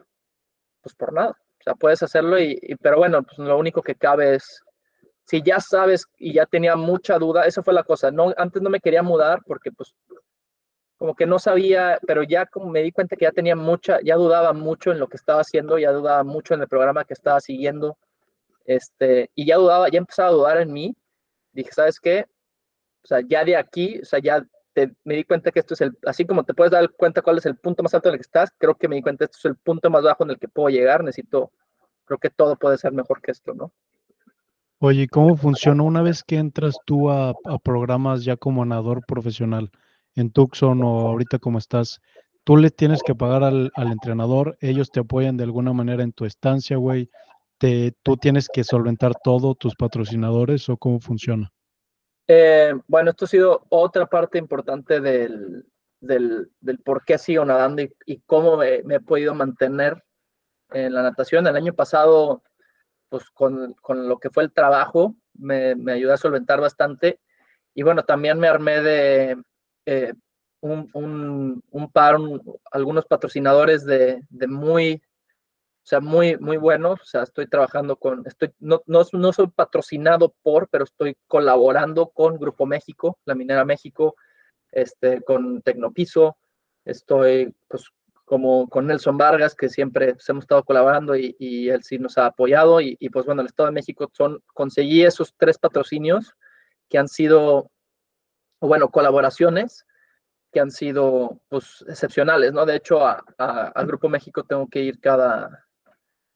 [0.81, 1.37] pues por nada.
[1.59, 4.61] O sea, puedes hacerlo y, pero bueno, pues lo único que cabe es,
[5.25, 8.69] si ya sabes y ya tenía mucha duda, esa fue la cosa, no, antes no
[8.69, 9.93] me quería mudar porque pues
[10.97, 14.15] como que no sabía, pero ya como me di cuenta que ya tenía mucha, ya
[14.15, 17.39] dudaba mucho en lo que estaba haciendo, ya dudaba mucho en el programa que estaba
[17.39, 17.97] siguiendo,
[18.65, 20.93] este, y ya dudaba, ya empezaba a dudar en mí,
[21.53, 22.25] dije, ¿sabes qué?
[23.03, 24.45] O sea, ya de aquí, o sea, ya
[25.03, 27.45] me di cuenta que esto es el, así como te puedes dar cuenta cuál es
[27.45, 29.45] el punto más alto en el que estás, creo que me di cuenta esto es
[29.45, 31.51] el punto más bajo en el que puedo llegar, necesito,
[32.05, 33.71] creo que todo puede ser mejor que esto, ¿no?
[34.79, 39.71] Oye, ¿cómo funciona una vez que entras tú a, programas ya como nadador profesional
[40.15, 41.99] en Tucson o ahorita como estás?
[42.45, 46.13] Tú le tienes que pagar al, al entrenador, ellos te apoyan de alguna manera en
[46.13, 47.09] tu estancia, güey.
[47.57, 51.51] Te, tú tienes que solventar todo, tus patrocinadores o cómo funciona?
[52.31, 55.65] Eh, bueno, esto ha sido otra parte importante del,
[55.99, 60.03] del, del por qué sigo nadando y, cómo me, he podido mantener
[60.69, 61.47] en la natación.
[61.47, 62.43] El año pasado,
[63.09, 67.19] pues con, con lo que fue el trabajo, me, me, ayudó a solventar bastante.
[67.73, 69.43] Y bueno, también me armé de
[69.87, 70.13] eh,
[70.61, 72.17] un, un, un, par,
[72.71, 75.01] algunos patrocinadores de, de muy
[75.89, 76.91] sea, muy, muy bueno.
[76.91, 82.10] O sea, estoy trabajando con, estoy, no, no, no soy patrocinado por, pero estoy colaborando
[82.10, 84.15] con Grupo México, la Minera México,
[84.71, 86.38] este, con Tecnopiso.
[86.86, 87.86] Estoy, pues,
[88.25, 92.17] como con Nelson Vargas, que siempre pues, hemos estado colaborando y, y, él sí nos
[92.19, 92.82] ha apoyado.
[92.82, 96.36] Y, y, pues bueno, el Estado de México son, conseguí esos tres patrocinios
[96.89, 97.71] que han sido,
[98.62, 99.86] bueno, colaboraciones
[100.52, 102.65] que han sido pues excepcionales, ¿no?
[102.65, 105.68] De hecho, a, a, Grupo México tengo que ir cada,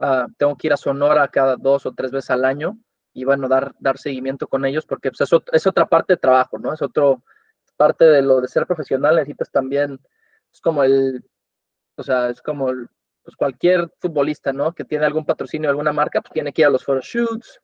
[0.05, 2.77] Ah, tengo que ir a Sonora cada dos o tres veces al año
[3.13, 6.73] y bueno, dar, dar seguimiento con ellos porque pues, es, otra parte de trabajo, ¿no?
[6.73, 7.23] Es otro
[7.77, 9.97] parte de lo de ser profesional, necesitas también,
[10.51, 11.23] es como el,
[11.95, 12.65] o sea, es como
[13.23, 14.73] pues cualquier futbolista, ¿no?
[14.73, 17.61] Que tiene algún patrocinio, alguna marca, pues tiene que ir a los photoshoots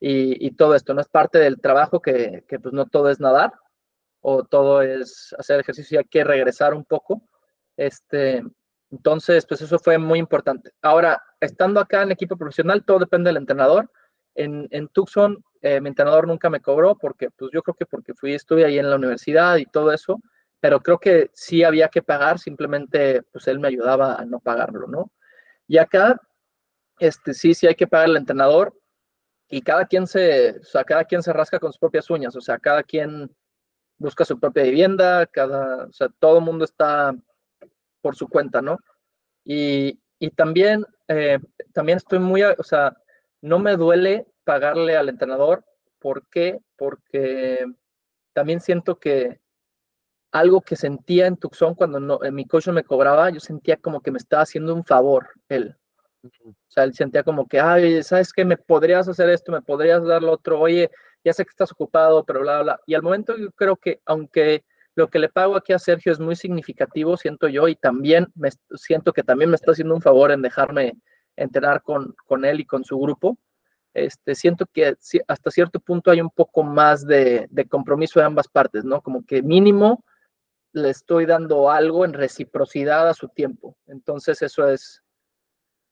[0.00, 1.00] y, y todo esto, ¿no?
[1.00, 3.52] Es parte del trabajo que, que pues no todo es nadar
[4.22, 7.22] o todo es hacer ejercicio y hay que regresar un poco.
[7.76, 8.42] Este,
[8.90, 10.70] entonces, pues eso fue muy importante.
[10.82, 13.90] Ahora, estando acá en equipo profesional, todo depende del entrenador.
[14.34, 18.14] En, en Tucson, eh, mi entrenador nunca me cobró porque, pues yo creo que porque
[18.14, 20.20] fui, estuve ahí en la universidad y todo eso,
[20.60, 24.86] pero creo que sí había que pagar, simplemente, pues él me ayudaba a no pagarlo,
[24.86, 25.10] ¿no?
[25.66, 26.20] Y acá,
[26.98, 28.74] este, sí, sí hay que pagar al entrenador
[29.48, 32.40] y cada quien se, o sea, cada quien se rasca con sus propias uñas, o
[32.40, 33.34] sea, cada quien
[33.98, 37.14] busca su propia vivienda, cada, o sea, todo el mundo está
[38.06, 38.78] por su cuenta, ¿no?
[39.44, 41.40] Y, y también, eh,
[41.72, 42.96] también estoy muy, o sea,
[43.40, 45.64] no me duele pagarle al entrenador.
[45.98, 46.60] ¿Por qué?
[46.76, 47.66] Porque
[48.32, 49.40] también siento que
[50.30, 54.00] algo que sentía en Tucson cuando no, en mi coach me cobraba, yo sentía como
[54.00, 55.76] que me estaba haciendo un favor él.
[56.22, 58.44] O sea, él sentía como que, ay, ¿sabes qué?
[58.44, 60.92] Me podrías hacer esto, me podrías dar lo otro, oye,
[61.24, 62.80] ya sé que estás ocupado, pero bla, bla.
[62.86, 64.64] Y al momento yo creo que, aunque
[64.96, 68.48] lo que le pago aquí a Sergio es muy significativo, siento yo, y también me,
[68.74, 70.94] siento que también me está haciendo un favor en dejarme
[71.36, 73.38] entrenar con, con él y con su grupo.
[73.92, 74.96] Este, siento que
[75.28, 79.02] hasta cierto punto hay un poco más de, de compromiso de ambas partes, ¿no?
[79.02, 80.02] Como que mínimo
[80.72, 83.76] le estoy dando algo en reciprocidad a su tiempo.
[83.86, 85.02] Entonces eso es,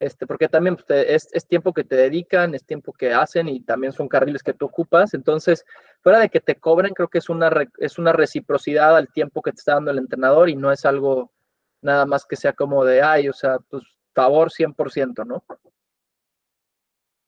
[0.05, 3.61] este, porque también pues, es, es, tiempo que te dedican, es tiempo que hacen y
[3.61, 5.15] también son carriles que tú ocupas.
[5.15, 5.65] Entonces,
[6.03, 9.53] fuera de que te cobren, creo que es una, es una reciprocidad al tiempo que
[9.53, 11.33] te está dando el entrenador y no es algo
[11.81, 13.83] nada más que sea como de, ay, o sea, pues
[14.15, 15.45] favor 100%, ¿no?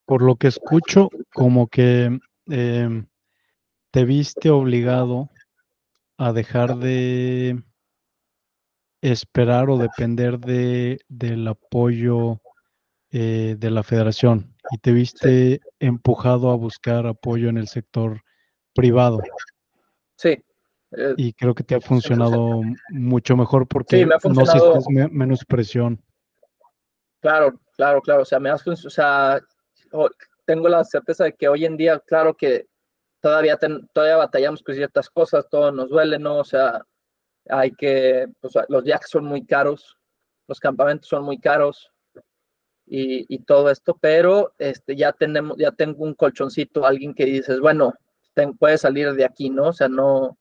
[0.05, 3.07] Por lo que escucho, como que em,
[3.91, 5.31] te viste obligado
[6.19, 7.63] a dejar de
[9.01, 12.41] esperar o depender de, del apoyo
[13.19, 18.21] eh, de la federación y te viste empujado a buscar apoyo en el sector
[18.75, 19.21] privado.
[20.17, 20.45] Sí.
[20.91, 25.99] Eh, y creo que te ha funcionado mucho mejor porque no sientes menos presión.
[27.21, 28.21] Claro, claro, claro.
[28.21, 29.41] O sea, me has, o sea,
[30.45, 32.67] tengo la certeza de que hoy en día, claro que
[33.23, 33.59] todavía,
[33.95, 36.37] todavía batallamos con ciertas cosas, todo nos duele, ¿no?
[36.37, 36.83] O sea,
[37.49, 39.97] hay que, pues, los viajes son muy caros,
[40.49, 41.91] los campamentos son muy caros
[42.87, 47.95] y, todo esto, pero este, ya tenemos, ya tengo un colchoncito, alguien que dices, bueno,
[48.59, 49.69] puede salir de aquí, ¿no?
[49.69, 50.39] O sea, no,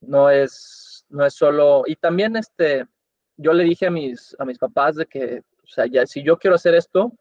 [0.00, 2.86] no es, no es solo, y también este,
[3.36, 6.38] yo le dije a mis, a mis papás de que, o sea, ya si yo
[6.38, 7.12] quiero hacer esto,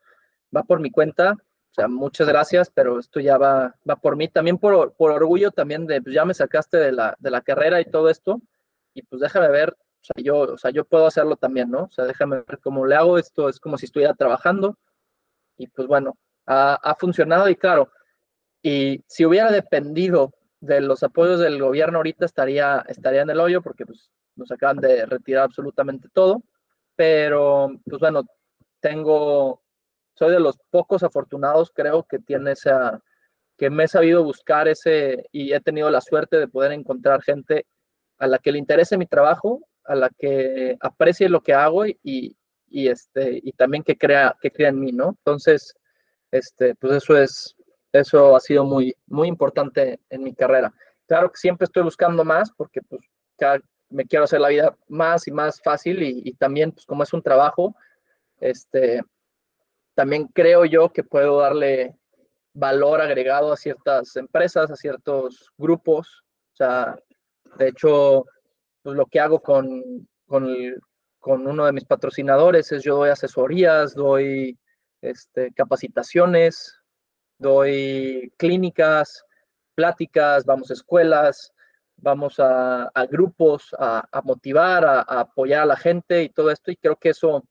[0.55, 4.27] va por mi cuenta, o sea, muchas gracias, pero esto ya va, va por mí,
[4.27, 7.81] también por, por orgullo también de, pues ya me sacaste de la, de la carrera
[7.81, 8.41] y todo esto,
[8.93, 11.83] y pues déjame ver, o sea, yo, o sea, yo puedo hacerlo también, ¿no?
[11.83, 14.77] O sea, déjame ver cómo le hago, esto es como si estuviera trabajando,
[15.57, 17.91] y pues bueno, ha, ha funcionado y claro,
[18.63, 23.61] y si hubiera dependido de los apoyos del gobierno ahorita estaría, estaría en el hoyo
[23.61, 26.43] porque pues, nos acaban de retirar absolutamente todo.
[26.95, 28.23] Pero, pues bueno,
[28.79, 29.61] tengo,
[30.13, 33.01] soy de los pocos afortunados, creo, que tiene esa,
[33.57, 37.65] que me he sabido buscar ese y he tenido la suerte de poder encontrar gente
[38.19, 42.35] a la que le interese mi trabajo, a la que aprecie lo que hago y,
[42.67, 45.09] y este, y también que crea, que crea en mí, ¿no?
[45.09, 45.75] Entonces,
[46.31, 47.55] este, pues eso es,
[47.91, 50.73] eso ha sido muy, muy importante en mi carrera.
[51.07, 53.01] Claro que siempre estoy buscando más porque pues,
[53.89, 57.21] me quiero hacer la vida más y más fácil y, también pues, como es un
[57.21, 57.75] trabajo,
[58.39, 59.03] este,
[59.93, 61.95] también creo yo que puedo darle
[62.53, 66.23] valor agregado a ciertas empresas, a ciertos grupos.
[66.53, 66.97] O sea,
[67.57, 68.25] de hecho,
[68.83, 70.47] pues lo que hago con, con,
[71.19, 74.57] con uno de mis patrocinadores es yo doy asesorías, doy
[75.01, 76.79] este, capacitaciones,
[77.37, 79.23] doy clínicas,
[79.75, 81.53] pláticas, vamos a escuelas,
[81.97, 86.71] vamos a, grupos, a, motivar, a, apoyar a la gente y todo esto.
[86.71, 87.43] Y creo que eso,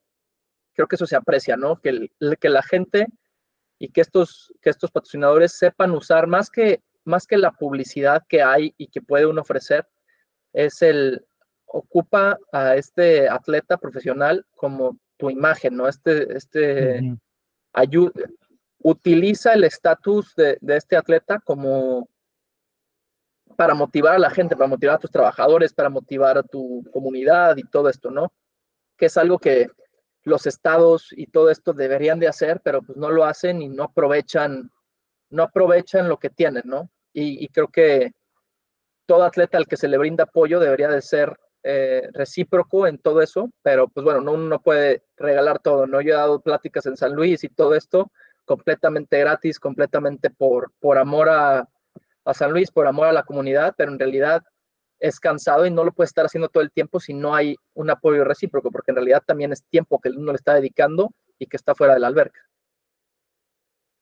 [0.74, 1.80] creo que eso se aprecia, ¿no?
[1.80, 3.06] Que, que la gente
[3.78, 8.42] y que estos, que estos patrocinadores sepan usar más que, más que la publicidad que
[8.42, 9.88] hay y que puede uno ofrecer,
[10.52, 11.24] es el
[11.66, 15.86] ocupa a este atleta profesional como tu imagen, ¿no?
[15.86, 17.16] Este, este
[17.72, 18.12] ayuda,
[18.82, 22.08] utiliza el estatus de, este atleta como
[23.56, 27.56] para motivar a la gente, para motivar a tus trabajadores, para motivar a tu comunidad
[27.56, 28.32] y todo esto, ¿no?
[28.96, 29.68] Que es algo que
[30.22, 33.84] los estados y todo esto deberían de hacer, pero pues no lo hacen y no
[33.84, 34.70] aprovechan,
[35.28, 36.90] no aprovechan lo que tienen, ¿no?
[37.12, 38.12] Y, creo que
[39.10, 43.20] todo atleta al que se le brinda apoyo debería de ser eh, recíproco en todo
[43.22, 46.00] eso, pero pues bueno, no, uno no puede regalar todo, ¿no?
[46.00, 48.12] Yo he dado pláticas en San Luis y todo esto,
[48.44, 51.68] completamente gratis, completamente por, por amor a,
[52.34, 54.44] San Luis, por amor a la comunidad, pero en realidad
[55.00, 57.90] es cansado y no lo puede estar haciendo todo el tiempo si no hay un
[57.90, 61.56] apoyo recíproco, porque en realidad también es tiempo que uno le está dedicando y que
[61.56, 62.42] está fuera de la alberca.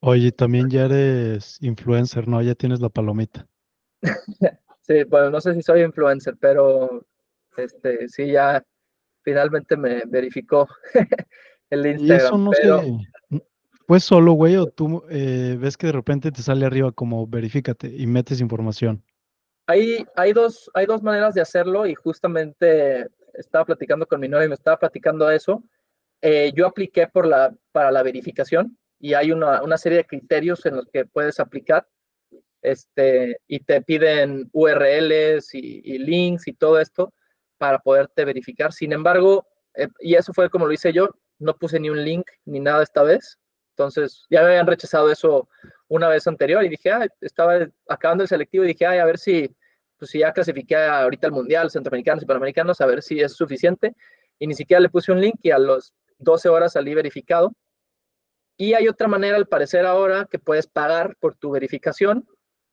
[0.00, 2.42] Oye, también ya eres influencer, ¿no?
[2.42, 3.46] Ya tienes la palomita.
[4.88, 7.06] sí, bueno, no sé si soy influencer, pero
[7.56, 8.64] este, sí, ya
[9.22, 10.66] finalmente me verificó
[11.70, 12.18] el Instagram.
[12.18, 13.42] Y eso no sé,
[13.88, 17.88] pues solo, güey, o tú eh, ves que de repente te sale arriba como verifícate
[17.88, 19.02] y metes información.
[19.66, 24.44] Hay, hay, dos, hay dos maneras de hacerlo y justamente estaba platicando con mi novia
[24.44, 25.62] y me estaba platicando eso.
[26.20, 30.66] Eh, yo apliqué por la, para la verificación y hay una, una, serie de criterios
[30.66, 31.86] en los que puedes aplicar
[32.62, 37.12] este, y te piden URLs y, links y todo esto
[37.56, 38.72] para poderte verificar.
[38.72, 42.26] Sin embargo, eh, y eso fue como lo hice yo, no puse ni un link
[42.44, 43.38] ni nada esta vez.
[43.70, 45.48] Entonces, ya me habían rechazado eso
[45.86, 46.90] una vez anterior y dije,
[47.20, 49.54] estaba acabando el selectivo y dije, ay, a ver si,
[49.96, 53.94] pues si ya clasifiqué ahorita al Mundial, Centroamericanos y Panamericanos, a ver si es suficiente.
[54.40, 57.52] Y ni siquiera le puse un link y a los 12 horas salí verificado.
[58.56, 62.28] Y hay otra manera, al parecer ahora, que puedes pagar por tu verificación.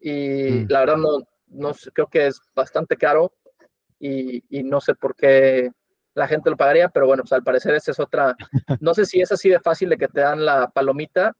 [0.05, 0.67] Y mm.
[0.69, 3.33] la verdad no, no creo que es bastante caro
[3.97, 5.71] y, y no sé por qué
[6.13, 8.35] la gente lo pagaría, pero bueno, pues al parecer esa es otra,
[8.81, 11.35] no sé si es así de fácil de que te dan la palomita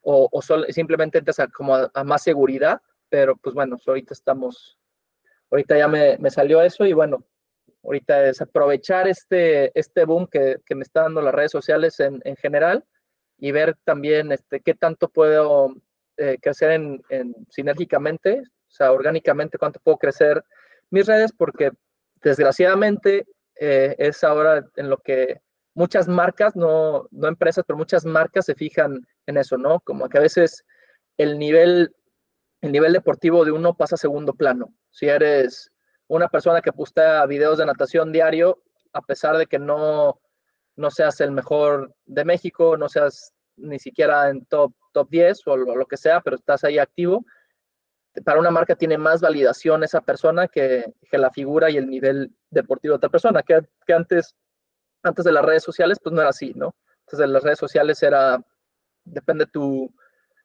[0.00, 4.78] o, o simplemente entras a, como a, más seguridad, pero pues bueno, ahorita estamos,
[5.50, 7.24] ahorita ya me, me, salió eso y bueno,
[7.82, 12.20] ahorita es aprovechar este, este boom que, que me está dando las redes sociales en,
[12.24, 12.84] en, general
[13.38, 15.74] y ver también este, qué tanto puedo
[16.18, 20.44] eh, crecer en, en, sinérgicamente, o sea, orgánicamente, cuánto puedo crecer
[20.90, 21.70] mis redes, porque
[22.22, 25.40] desgraciadamente eh, es ahora en lo que
[25.74, 29.80] muchas marcas, no, no empresas, pero muchas marcas se fijan en eso, ¿no?
[29.80, 30.64] Como que a veces
[31.16, 31.94] el nivel,
[32.60, 34.74] el nivel deportivo de uno pasa a segundo plano.
[34.90, 35.70] Si eres
[36.08, 38.62] una persona que postea videos de natación diario,
[38.92, 40.20] a pesar de que no,
[40.76, 45.56] no seas el mejor de México, no seas ni siquiera en top, top 10 o
[45.56, 47.24] lo, que sea, pero estás ahí activo,
[48.24, 52.32] para una marca tiene más validación esa persona que, que la figura y el nivel
[52.50, 54.34] deportivo de otra persona, que, que, antes,
[55.02, 56.74] antes de las redes sociales, pues no era así, ¿no?
[57.00, 58.42] Entonces, en las redes sociales era,
[59.04, 59.92] depende tu,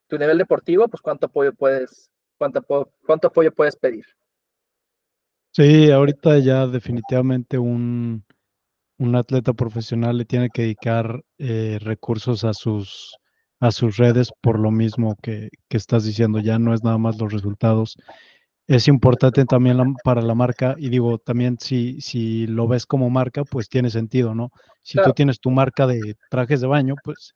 [0.08, 2.62] tu nivel deportivo, pues cuánto apoyo puedes, cuánto,
[3.06, 4.06] cuánto apoyo puedes pedir.
[5.52, 8.26] Sí, ahorita ya definitivamente un,
[8.98, 13.16] un atleta profesional le tiene que dedicar eh, recursos a sus,
[13.60, 17.20] a sus redes por lo mismo que, que, estás diciendo, ya no es nada más
[17.20, 17.98] los resultados.
[18.68, 23.44] Es importante también para la marca y digo, también si, si lo ves como marca,
[23.44, 24.52] pues tiene sentido, ¿no?
[24.82, 27.34] Si tú tienes tu marca de trajes de baño, pues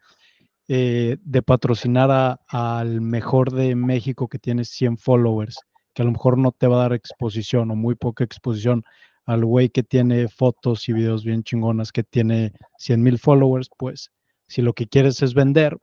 [0.69, 5.59] eh, de patrocinar al mejor de México que tiene 100 followers,
[5.93, 8.83] que a lo mejor no te va a dar exposición o muy poca exposición
[9.27, 14.09] al güey que tiene fotos y videos bien chingonas, que tiene 100 mil followers, pues
[14.47, 15.77] si lo que quieres es vender,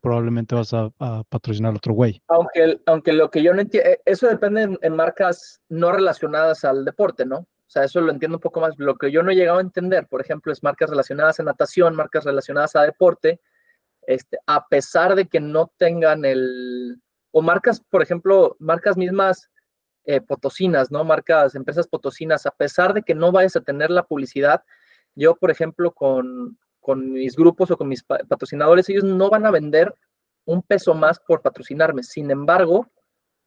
[0.00, 0.90] probablemente vas a,
[1.28, 2.20] patrocinar a otro güey.
[2.26, 6.84] Aunque, aunque lo que yo no entiendo, eh, eso depende en, marcas no relacionadas al
[6.84, 7.38] deporte, ¿no?
[7.38, 8.74] O sea, eso lo entiendo un poco más.
[8.78, 11.94] Lo que yo no he llegado a entender, por ejemplo, es marcas relacionadas a natación,
[11.94, 13.40] marcas relacionadas a deporte,
[14.06, 19.50] este, a pesar de que no tengan el, o marcas, por ejemplo, marcas mismas
[20.08, 21.04] eh, potosinas, ¿no?
[21.04, 24.64] Marcas, empresas potosinas, a pesar de que no vayas a tener la publicidad,
[25.14, 29.50] yo, por ejemplo, con, con mis grupos o con mis patrocinadores, ellos no van a
[29.50, 29.94] vender
[30.46, 32.02] un peso más por patrocinarme.
[32.02, 32.90] Sin embargo,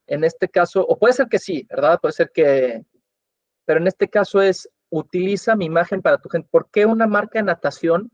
[0.06, 2.00] en este caso, o puede ser que sí, ¿verdad?
[2.00, 2.86] Puede ser que,
[3.66, 6.48] pero en este caso es, utiliza mi imagen para tu gente.
[6.52, 8.12] ¿Por qué una marca de natación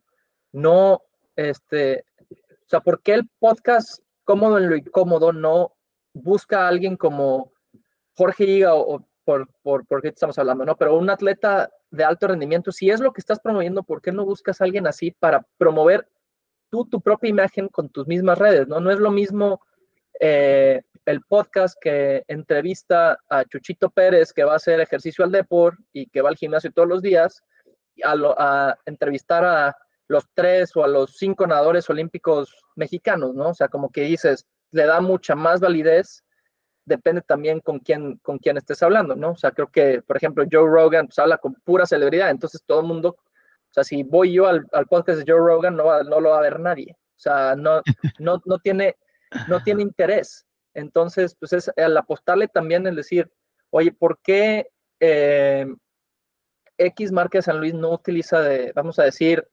[0.54, 1.02] no,
[1.36, 5.76] este, o sea, por qué el podcast cómodo en lo incómodo no
[6.14, 7.52] busca a alguien como
[8.18, 10.76] Jorge Higa o, por, por, por, qué estamos hablando, ¿no?
[10.76, 14.26] Pero un atleta de alto rendimiento, si es lo que estás promoviendo, ¿por qué no
[14.26, 16.08] buscas a alguien así para promover
[16.70, 18.80] tú tu propia imagen con tus mismas redes, ¿no?
[18.80, 19.62] No es lo mismo
[20.20, 25.82] eh, el podcast que entrevista a Chuchito Pérez, que va a hacer ejercicio al deporte
[25.94, 27.44] y que va al gimnasio todos los días,
[28.04, 33.50] a, a entrevistar a los tres o a los cinco nadadores olímpicos mexicanos, ¿no?
[33.50, 36.24] O sea, como que dices, le da mucha más validez
[36.88, 39.32] depende también con quién, con quién estés hablando, ¿no?
[39.32, 42.80] O sea, creo que, por ejemplo, Joe Rogan pues, habla con pura celebridad, entonces todo
[42.80, 46.30] el mundo, o sea, si voy yo al, podcast de Joe Rogan, no, no lo
[46.30, 47.82] va a ver nadie, o sea, no,
[48.20, 48.96] no, no, tiene,
[49.50, 50.46] no tiene interés.
[50.74, 53.30] Entonces, pues es al apostarle también el decir,
[53.70, 54.70] oye, ¿por qué
[55.02, 55.68] eh,
[56.78, 59.46] X marca de San Luis no utiliza de, vamos a decir,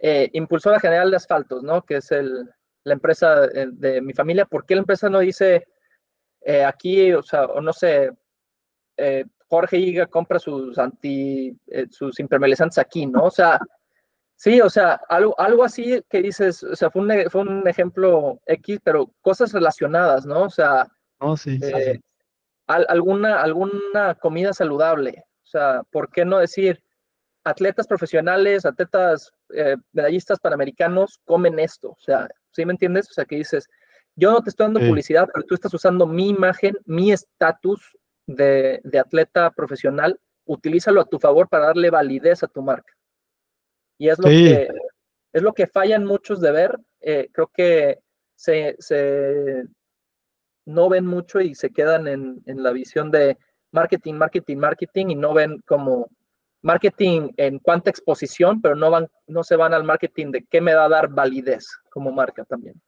[0.00, 1.84] eh, impulsora general de asfaltos, ¿no?
[1.84, 2.50] Que es el,
[2.82, 5.68] la empresa de, de mi familia, ¿por qué la empresa no dice
[6.44, 8.10] eh, aquí, o sea, o no sé,
[8.96, 13.24] eh, Jorge Higa compra sus anti, eh, sus impermeabilizantes aquí, ¿no?
[13.24, 13.60] O sea,
[14.34, 18.40] sí, o sea, algo, algo así que dices, o sea, fue un, fue un ejemplo
[18.46, 20.42] X, pero cosas relacionadas, ¿no?
[20.44, 20.88] O sea,
[21.20, 21.60] oh, sí,
[22.66, 26.82] alguna, alguna comida saludable, o sea, ¿por qué no decir
[27.44, 29.32] atletas profesionales, atletas
[29.92, 31.90] medallistas panamericanos comen esto?
[31.90, 33.10] O sea, ¿sí me entiendes?
[33.10, 33.68] O sea, que dices,
[34.16, 37.96] yo no te estoy dando publicidad, pero tú estás usando mi imagen, mi estatus
[38.26, 42.92] de, atleta profesional, utilízalo a tu favor para darle validez a tu marca.
[43.98, 44.68] Y es lo, que,
[45.32, 46.78] es lo que fallan muchos de ver.
[47.00, 48.00] Eh, creo que
[48.34, 48.76] se,
[50.66, 53.38] no ven mucho y se quedan en, en, la visión de
[53.70, 56.10] marketing, marketing, marketing y no ven como
[56.62, 60.74] marketing en cuánta exposición, pero no, van, no se van al marketing de qué me
[60.74, 62.80] va a dar validez como marca también.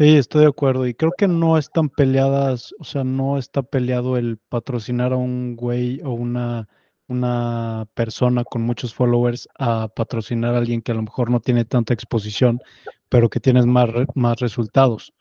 [0.00, 0.86] Sí, estoy de acuerdo.
[0.86, 5.56] Y creo que no están peleadas, o sea, no está peleado el patrocinar a un
[5.56, 6.70] güey o una,
[7.06, 11.66] una persona con muchos followers a patrocinar a alguien que a lo mejor no tiene
[11.66, 12.60] tanta exposición,
[13.10, 15.12] pero que tienes más, más resultados.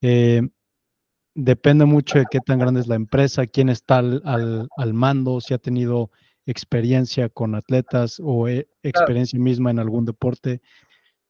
[0.00, 0.42] Eh,
[1.34, 4.22] depende mucho de qué tan grande es la empresa, quién está al,
[4.76, 6.12] al, mando, si ha tenido
[6.46, 10.62] experiencia con atletas o eh, experiencia misma en algún deporte.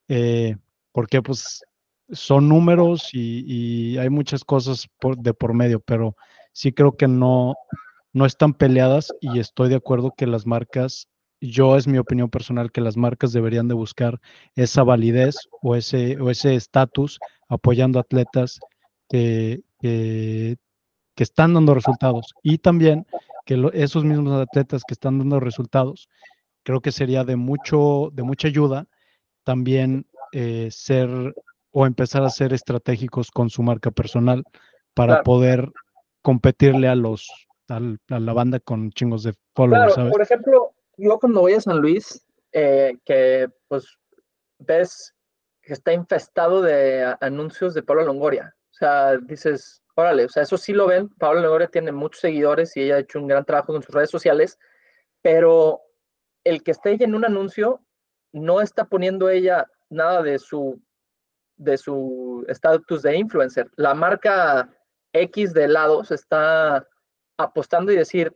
[0.07, 0.55] Eh,
[0.91, 1.63] porque pues
[2.11, 4.87] son números y, hay muchas cosas
[5.17, 6.15] de por medio, pero
[6.53, 7.55] sí creo que no,
[8.13, 11.07] no están peleadas y estoy de acuerdo que las marcas,
[11.39, 14.19] yo es mi opinión personal, que las marcas deberían de buscar
[14.55, 18.59] esa validez o ese o ese estatus apoyando atletas
[19.09, 20.57] que, que,
[21.17, 22.33] están dando resultados.
[22.41, 23.05] Y también
[23.45, 26.09] que esos mismos atletas que están dando resultados,
[26.63, 28.87] creo que sería de mucho de mucha ayuda
[29.43, 31.35] también eh, ser
[31.71, 34.43] o empezar a ser estratégicos con su marca personal
[34.93, 35.71] para poder
[36.21, 37.29] competirle a los
[37.69, 39.93] a la banda con chingos de followers.
[39.93, 43.97] Claro, por ejemplo, yo cuando voy a San Luis, eh, que pues
[44.59, 45.13] ves
[45.61, 48.53] que está infestado de anuncios de Pablo Longoria.
[48.71, 51.07] O sea, dices, órale, o sea, eso sí lo ven.
[51.17, 54.09] Pablo Longoria tiene muchos seguidores y ella ha hecho un gran trabajo en sus redes
[54.09, 54.59] sociales,
[55.21, 55.81] pero
[56.43, 57.81] el que esté ella en un anuncio
[58.33, 60.81] no está poniendo ella nada de su
[61.61, 63.69] de su estatus de influencer.
[63.75, 64.67] La marca
[65.13, 66.85] X de helados está
[67.37, 68.35] apostando y decir,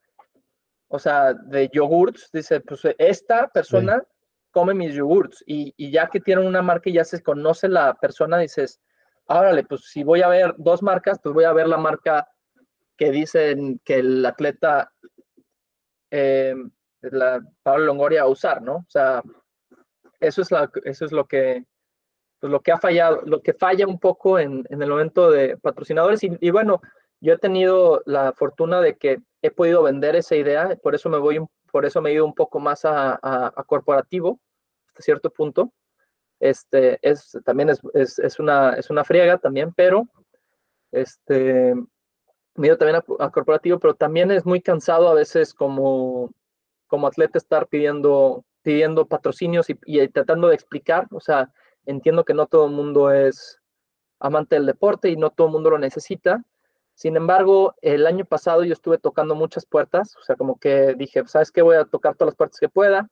[0.87, 4.03] o sea, de yogurts, dice, pues esta persona
[4.51, 8.37] come mis yogurts y, ya que tienen una marca y ya se conoce la persona,
[8.37, 8.79] dices,
[9.25, 12.27] órale, pues si voy a ver dos marcas, pues voy a ver la marca
[12.95, 14.91] que dicen que el atleta
[16.11, 16.55] eh,
[17.01, 18.75] la Pablo Longoria a usar, ¿no?
[18.75, 19.23] O sea,
[20.19, 21.65] eso es, la, eso es lo que
[22.39, 26.21] pues, lo que ha fallado, lo que falla un poco en, el momento de patrocinadores.
[26.23, 26.81] Y, bueno,
[27.21, 31.17] yo he tenido la fortuna de que he podido vender esa idea, por eso me
[31.17, 31.39] voy,
[31.71, 34.39] por eso me he ido un poco más a, corporativo,
[34.87, 35.71] hasta cierto punto.
[36.39, 40.07] Este, es, también es, una, es una friega también, pero
[40.91, 41.73] este,
[42.55, 46.31] me he ido también a, corporativo, pero también es muy cansado a veces como,
[46.87, 51.51] como atleta estar pidiendo, pidiendo patrocinios y, y tratando de explicar, o sea,
[51.85, 53.59] Entiendo que no todo el mundo es
[54.19, 56.43] amante del deporte y no todo el mundo lo necesita.
[56.95, 61.23] Sin embargo, el año pasado yo estuve tocando muchas puertas, o sea, como que dije,
[61.27, 61.61] ¿sabes qué?
[61.61, 63.09] Voy a tocar todas las puertas que pueda.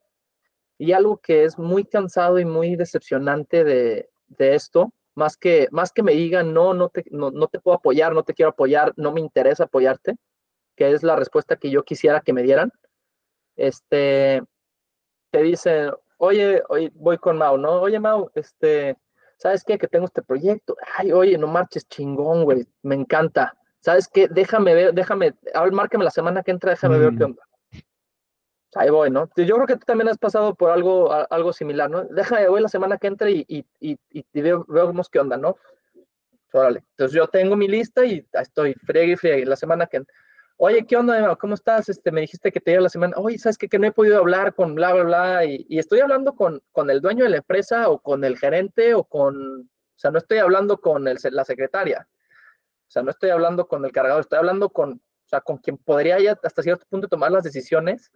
[0.78, 4.08] Y algo que es muy cansado y muy decepcionante de,
[4.38, 8.12] esto, más que, más que me digan, no, no te, no, no te puedo apoyar,
[8.14, 10.16] no te quiero apoyar, no me interesa apoyarte,
[10.76, 12.72] que es la respuesta que yo quisiera que me dieran,
[13.56, 14.42] este,
[15.30, 17.80] te dicen, oye, oye, voy con Mau, ¿no?
[17.80, 18.96] Oye, Mau, este,
[19.38, 19.78] ¿sabes qué?
[19.78, 20.76] Que tengo este proyecto.
[20.96, 23.54] Ay, oye, no marches chingón, güey, me encanta.
[23.80, 24.28] ¿Sabes qué?
[24.28, 27.30] Déjame ver, déjame, a ver, márcame la semana que entra, déjame ver qué mm.
[27.30, 27.42] onda.
[28.76, 29.28] Ahí voy, ¿no?
[29.36, 32.04] Yo creo que tú también has pasado por algo, algo similar, ¿no?
[32.04, 35.56] Déjame, voy la semana que entra y, y, y, y veo, vemos qué onda, ¿no?
[36.52, 36.84] Órale.
[36.90, 39.46] Entonces yo tengo mi lista y estoy friegue y friegue.
[39.46, 40.14] La semana que entra
[40.56, 41.88] oye, ¿qué onda, ¿Cómo estás?
[41.88, 43.68] Este, me dijiste que te iba la semana, oye, ¿sabes qué?
[43.68, 47.00] Que no he podido hablar con bla, bla, bla, y, estoy hablando con, con, el
[47.00, 50.80] dueño de la empresa o con el gerente o con, o sea, no estoy hablando
[50.80, 52.06] con el, la secretaria,
[52.88, 55.76] o sea, no estoy hablando con el cargador, estoy hablando con, o sea, con quien
[55.78, 58.12] podría ya hasta cierto punto tomar las decisiones,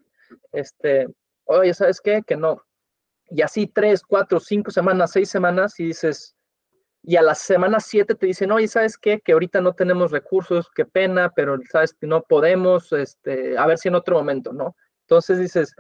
[0.53, 1.09] este,
[1.45, 2.23] oye, ¿sabes qué?
[2.23, 2.63] Que no.
[3.31, 6.35] Y así tres, cuatro, cinco semanas, seis semanas, y dices,
[7.03, 9.21] y a la semana 7 te dicen, oye, ¿sabes qué?
[9.21, 13.79] Que ahorita no tenemos recursos, qué pena, pero sabes que no podemos, este, a ver
[13.79, 14.77] si en otro momento, ¿no?
[15.03, 15.75] Entonces dices,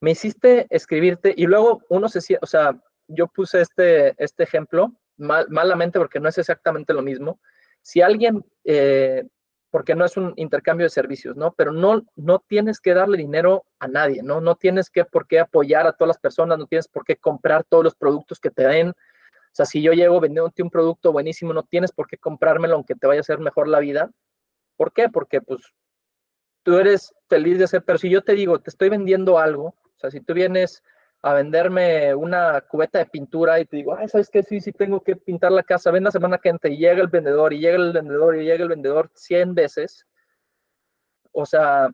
[0.00, 2.78] me hiciste escribirte y luego uno se, o sea,
[3.08, 7.40] yo puse este, este ejemplo malamente porque no es exactamente lo mismo.
[7.80, 9.24] Si alguien, eh,
[9.70, 11.52] porque no es un intercambio de servicios, ¿no?
[11.52, 14.40] Pero no, no tienes que darle dinero a nadie, ¿no?
[14.40, 17.64] No tienes que por qué apoyar a todas las personas, no tienes por qué comprar
[17.64, 18.92] todos los productos que te den,
[19.54, 22.96] o sea, si yo llego vendiéndote un producto buenísimo, no tienes por qué comprármelo aunque
[22.96, 24.10] te vaya a hacer mejor la vida.
[24.76, 25.08] ¿Por qué?
[25.08, 25.60] Porque pues
[26.64, 29.98] tú eres feliz de ser, pero si yo te digo, te estoy vendiendo algo, o
[29.98, 30.82] sea, si tú vienes
[31.22, 34.42] a venderme una cubeta de pintura y te digo, ay, ¿sabes qué?
[34.42, 37.06] Sí, sí, tengo que pintar la casa, ven la semana que entra y llega el
[37.06, 40.04] vendedor y llega el vendedor y llega el vendedor 100 veces.
[41.30, 41.90] O sea,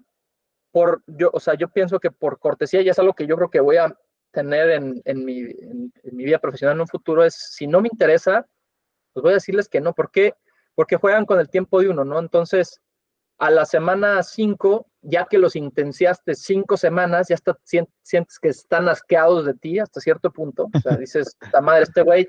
[0.73, 3.51] por, yo, o sea, yo pienso que por cortesía, y es algo que yo creo
[3.51, 3.95] que voy a
[4.31, 7.89] tener en, en, mi, en, mi, vida profesional en un futuro es, si no me
[7.93, 8.47] interesa,
[9.13, 9.93] pues voy a decirles que no.
[9.93, 10.35] ¿Por qué?
[10.75, 12.19] Porque juegan con el tiempo de uno, ¿no?
[12.19, 12.81] Entonces,
[13.39, 18.89] a la semana 5, ya que los intenciaste cinco semanas, ya está, sientes que están
[18.89, 20.69] asqueados de ti hasta cierto punto.
[20.75, 22.29] O sea, dices, la madre, este güey,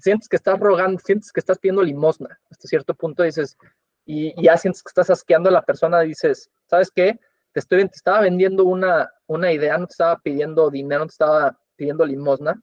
[0.00, 2.38] sientes que estás rogando, sientes que estás pidiendo limosna.
[2.50, 3.56] Hasta cierto punto dices,
[4.04, 7.18] y ya sientes que estás asqueando a la persona, dices, ¿sabes qué?
[7.52, 11.12] Te, estoy, te estaba vendiendo una, una idea, no te estaba pidiendo dinero, no te
[11.12, 12.60] estaba pidiendo limosna.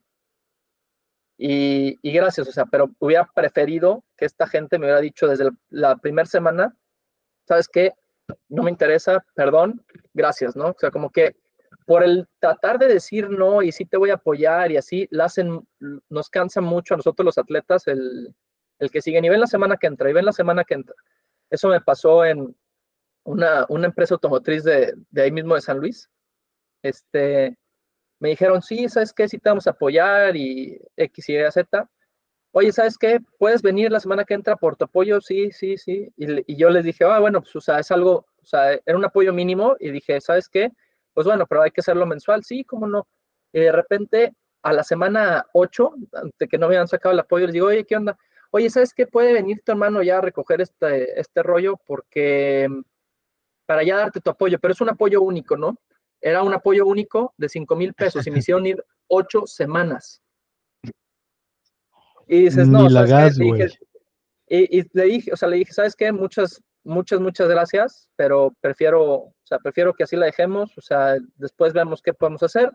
[1.38, 5.50] Y, y, gracias, o sea, pero hubiera preferido que esta gente me hubiera dicho desde
[5.70, 6.76] la primera semana,
[7.48, 7.94] ¿sabes qué?
[8.50, 10.70] No me interesa, perdón, gracias, ¿no?
[10.70, 11.36] O sea, como que
[11.86, 15.26] por el tratar de decir no y sí te voy a apoyar y así, la
[15.26, 15.66] hacen,
[16.10, 18.36] nos cansa mucho a nosotros los atletas el,
[18.80, 20.96] el que siguen y ven la semana que entra y ven la semana que entra.
[21.50, 22.56] Eso me pasó en,
[23.28, 26.10] una, una empresa automotriz de, de, ahí mismo de San Luis,
[26.82, 27.58] este,
[28.20, 29.28] me dijeron, sí, ¿sabes qué?
[29.28, 31.90] Sí te vamos a apoyar y X, Y, Z.
[32.52, 33.20] Oye, ¿sabes qué?
[33.38, 35.20] ¿Puedes venir la semana que entra por tu apoyo?
[35.20, 36.10] Sí, sí, sí.
[36.16, 39.04] Y, yo les dije, ah, bueno, pues, o sea, es algo, o sea, era un
[39.04, 40.72] apoyo mínimo y dije, ¿sabes qué?
[41.14, 43.08] Pues bueno, pero hay que hacerlo mensual, sí, cómo no.
[43.52, 45.94] Y de repente a la semana 8,
[46.40, 48.18] de que no habían sacado el apoyo, les digo, oye, ¿qué onda?
[48.52, 49.06] Oye, ¿sabes qué?
[49.06, 52.70] Puede venir tu hermano ya a recoger este, este rollo porque
[53.68, 55.78] para ya darte tu apoyo, pero es un apoyo único, ¿no?
[56.20, 60.24] Era un apoyo único de 5 mil pesos y me hicieron ir ocho semanas.
[62.26, 66.12] Y dices, no, la gas, y, y, le dije, o sea, le dije, ¿sabes qué?
[66.12, 71.18] Muchas, muchas, muchas gracias, pero prefiero, o sea, prefiero que así la dejemos, o sea,
[71.36, 72.72] después vemos qué podemos hacer,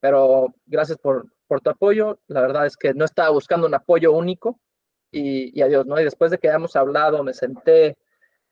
[0.00, 2.20] pero gracias por, por tu apoyo.
[2.28, 4.60] La verdad es que no estaba buscando un apoyo único
[5.10, 6.00] y, adiós, ¿no?
[6.00, 7.98] Y después de que hayamos hablado, me senté,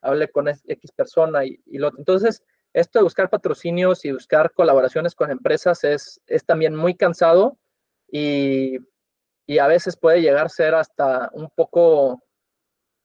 [0.07, 2.43] hablé con X persona y, y lo Entonces,
[2.73, 7.57] esto de buscar patrocinios y buscar colaboraciones con empresas es, es también muy cansado
[8.09, 8.77] y,
[9.45, 12.23] y, a veces puede llegar a ser hasta un poco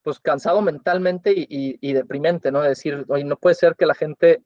[0.02, 1.46] pues cansado mentalmente y,
[1.80, 2.60] y, deprimente, ¿no?
[2.60, 4.42] decir, oye, no puede ser que la gente,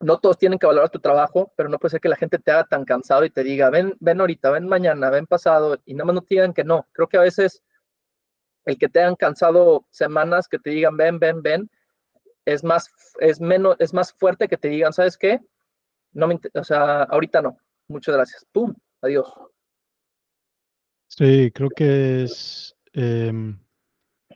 [0.00, 2.50] no todos tienen que valorar tu trabajo, pero no puede ser que la gente te
[2.50, 6.06] haga tan cansado y te diga, ven, ven ahorita, ven mañana, ven pasado, y nada
[6.06, 6.86] más no te digan que no.
[6.92, 7.62] Creo que a veces
[8.68, 11.70] el que te hayan cansado semanas, que te digan, ven, ven, ven,
[12.44, 12.90] es más,
[13.20, 15.40] es menos, es más fuerte que te digan, ¿sabes qué?
[16.12, 17.58] No me, o sea, ahorita no.
[17.88, 18.46] Muchas gracias.
[18.52, 18.74] ¡Pum!
[19.00, 19.26] Adiós.
[21.06, 23.58] Sí, creo que es em,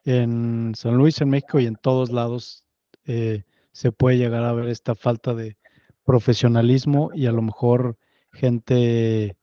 [0.05, 2.65] en San Luis, en México y en todos lados
[3.05, 5.59] eh, se puede llegar a ver esta falta de
[6.05, 7.99] profesionalismo y a lo mejor
[8.33, 9.37] gente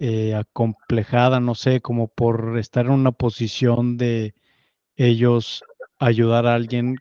[0.00, 4.34] eh, acomplejada, no sé, como por estar en una posición de
[4.96, 5.62] ellos
[5.98, 6.96] ayudar a alguien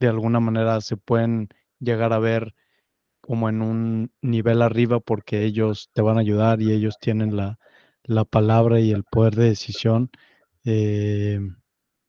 [0.00, 2.54] de alguna manera se pueden llegar a ver
[3.20, 7.58] como en un nivel arriba porque ellos te van a ayudar y ellos tienen la,
[8.30, 10.10] palabra y el poder de decisión.
[10.64, 11.38] Eh,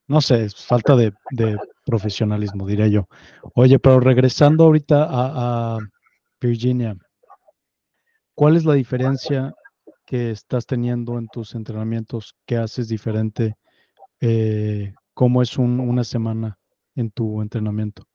[0.07, 1.13] no sé, falta de,
[1.85, 3.09] profesionalismo, diría yo.
[3.55, 5.79] Oye, pero regresando ahorita a,
[6.39, 6.95] Virginia,
[8.33, 9.53] ¿cuál es la diferencia
[10.13, 12.35] que estás teniendo en tus entrenamientos?
[12.45, 13.57] ¿Qué haces diferente?
[14.21, 16.59] Eh, ¿Cómo es una semana?
[16.95, 18.07] en tu entrenamiento?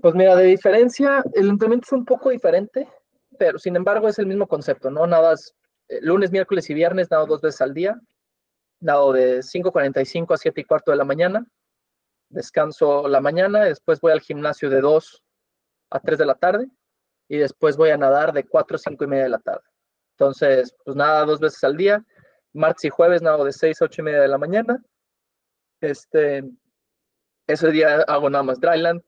[0.00, 2.86] Pues mira, de diferencia, el entrenamiento es un poco diferente,
[3.36, 5.04] pero sin embargo es el mismo concepto, ¿no?
[5.08, 5.34] Nada,
[5.88, 8.00] eh, lunes, miércoles y viernes, nado dos veces al día,
[8.78, 11.44] nado de 5.45 a 7 y cuarto de la mañana,
[12.28, 15.24] descanso la mañana, después voy al gimnasio de 2
[15.90, 16.68] a 3 de la tarde
[17.26, 19.64] y después voy a nadar de 4 a 5 y media de la tarde.
[20.20, 22.04] Entonces, pues nada, dos veces al día,
[22.52, 24.84] martes y jueves nado de 6 a 8 y media de la mañana,
[25.80, 26.44] este,
[27.46, 29.00] ese día hago nada más dryland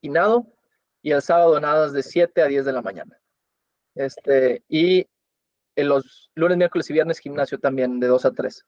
[0.00, 0.52] y nado,
[1.00, 3.20] y el sábado nadas de 7 a 10 de la mañana.
[3.94, 5.06] Este, y
[5.76, 8.64] en los lunes, miércoles y viernes gimnasio también de 2 a 3.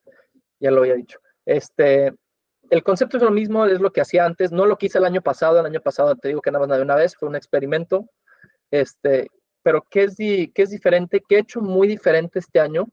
[0.60, 1.18] Ya lo había dicho.
[1.44, 2.14] Este,
[2.70, 4.52] el concepto es lo mismo, es lo que hacía antes.
[4.52, 5.58] No lo quise el año pasado.
[5.58, 8.08] El año pasado te digo que nada más nadé una vez, fue un experimento.
[8.70, 9.28] Este,
[9.62, 11.22] pero ¿qué es, qué es diferente?
[11.28, 12.88] ¿Qué he hecho muy diferente este año?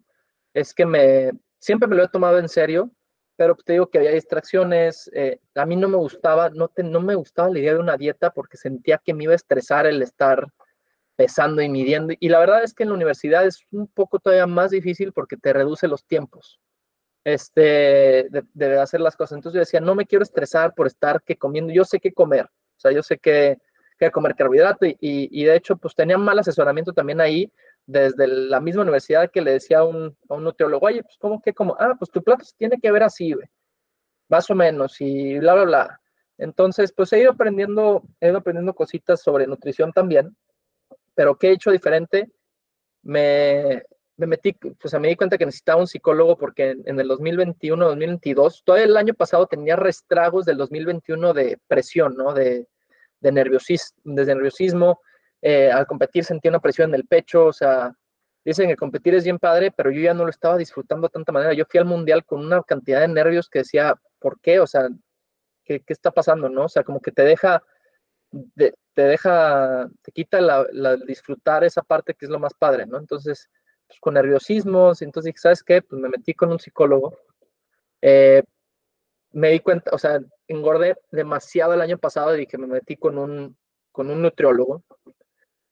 [0.53, 2.91] Es que me, siempre me lo he tomado en serio
[3.35, 5.09] pero te digo que había distracciones.
[5.13, 8.31] Eh, a mí no me gustaba, no, no me gustaba la idea de una dieta
[8.31, 10.47] porque sentía que me iba a estresar el estar
[11.15, 12.13] pesando y midiendo.
[12.19, 15.37] Y la verdad es que en la universidad es un poco todavía más difícil porque
[15.37, 16.59] te reduce los tiempos
[17.23, 19.37] este, de, hacer las cosas.
[19.37, 21.73] Entonces yo decía, no me quiero estresar por estar que comiendo.
[21.73, 23.57] Yo sé qué comer, o sea, yo sé que,
[23.97, 27.51] que comer carbohidrato y, y, de hecho pues tenía mal asesoramiento también ahí
[27.85, 31.41] desde la misma universidad que le decía a un, a un nutriólogo, oye, pues ¿cómo
[31.41, 31.75] que como?
[31.79, 33.47] Ah, pues tu plato se tiene que ver así, güey,
[34.27, 36.01] más o menos, y bla, bla, bla.
[36.37, 40.35] Entonces, pues he ido aprendiendo, he ido aprendiendo cositas sobre nutrición también,
[41.13, 42.31] pero ¿qué he hecho diferente?
[43.03, 43.83] Me,
[44.17, 47.85] me metí, pues me di cuenta que necesitaba un psicólogo porque en, en el 2021,
[47.85, 52.33] 2022, todo el año pasado tenía restragos del 2021 de presión, ¿no?
[52.33, 52.67] De,
[53.25, 54.99] de, nerviosismo, de nerviosismo
[55.41, 57.93] eh, al competir sentía una presión en el pecho, o sea,
[58.43, 61.31] dicen que competir es bien padre, pero yo ya no lo estaba disfrutando de tanta
[61.31, 61.53] manera.
[61.53, 64.59] Yo fui al mundial con una cantidad de nervios que decía, ¿por qué?
[64.59, 64.87] O sea,
[65.63, 66.65] ¿qué, qué está pasando, no?
[66.65, 67.61] O sea, como que te deja,
[68.55, 72.97] te deja, te quita la, disfrutar esa parte que es lo más padre, ¿no?
[72.97, 73.49] Entonces,
[73.87, 75.81] pues, con nerviosismos, entonces ¿sabes qué?
[75.81, 77.17] Pues me metí con un psicólogo.
[78.01, 78.43] Eh,
[79.31, 83.17] me di cuenta, o sea, engordé demasiado el año pasado y dije, me metí con
[83.17, 83.57] un,
[83.91, 84.83] con un nutriólogo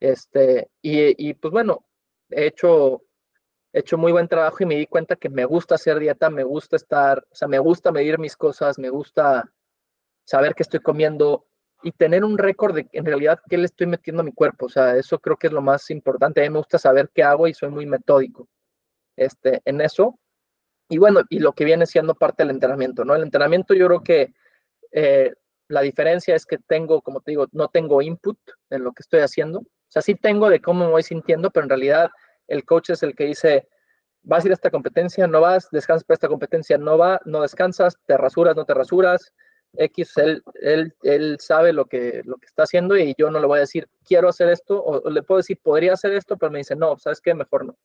[0.04, 1.86] este, y, pues bueno,
[2.30, 3.04] he hecho,
[3.72, 6.44] he hecho muy buen trabajo y me di cuenta que me gusta hacer dieta, me
[6.44, 9.50] gusta estar, o sea, me gusta medir mis cosas, me gusta
[10.26, 11.48] saber qué estoy comiendo
[11.84, 14.66] y tener un récord de en realidad qué le estoy metiendo a mi cuerpo.
[14.66, 16.42] O sea, eso creo que es lo más importante.
[16.42, 18.50] A mí me gusta saber qué hago y soy muy metódico
[19.16, 20.20] este, en eso.
[20.90, 23.16] Y bueno, y lo que viene siendo parte del entrenamiento, ¿no?
[23.16, 24.34] El entrenamiento yo creo que
[24.94, 25.34] eh,
[25.68, 28.38] la diferencia es que tengo, como te digo, no tengo input
[28.70, 29.64] en lo que estoy haciendo
[29.94, 32.10] sea, sí tengo de cómo me voy sintiendo, pero en realidad
[32.48, 33.68] el coach es el que dice,
[34.24, 37.42] vas a ir a esta competencia, no vas, descansas para esta competencia, no va, no
[37.42, 39.34] descansas, te rasuras, no te rasuras,
[39.76, 43.48] X, él, él, él sabe lo que, lo que está haciendo y yo no le
[43.48, 46.60] voy a decir, quiero hacer esto, o, le puedo decir, podría hacer esto, pero me
[46.60, 47.34] dice, no, ¿sabes qué?
[47.34, 47.78] Mejor no.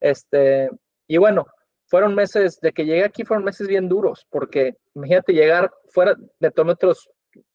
[0.00, 0.70] Este,
[1.06, 1.46] y bueno,
[1.88, 6.50] fueron meses, de que llegué aquí fueron meses bien duros, porque imagínate llegar fuera, de
[6.50, 7.10] tomé otros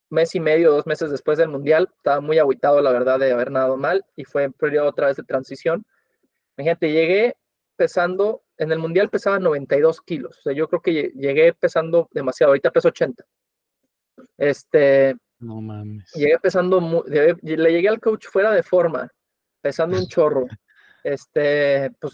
[0.10, 3.52] mes y medio, dos meses después del Mundial, estaba muy aguitado, la verdad, de haber
[3.52, 5.86] nadado mal, y fue un periodo otra vez de transición.
[6.58, 7.36] Imagínate, llegué
[7.76, 12.52] pesando, en el Mundial pesaba 92 kilos, o sea, yo creo que llegué pesando demasiado,
[12.52, 13.24] ahorita peso 80.
[14.38, 16.12] Este, no mames.
[16.14, 19.10] Llegué pesando, le llegué al coach fuera de forma,
[19.62, 20.48] pesando un chorro.
[21.04, 22.14] Este, pues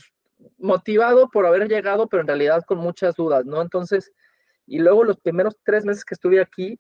[0.58, 3.62] motivado por haber llegado, pero en realidad con muchas dudas, ¿no?
[3.62, 4.12] Entonces,
[4.66, 6.80] y luego los primeros tres meses que estuve aquí,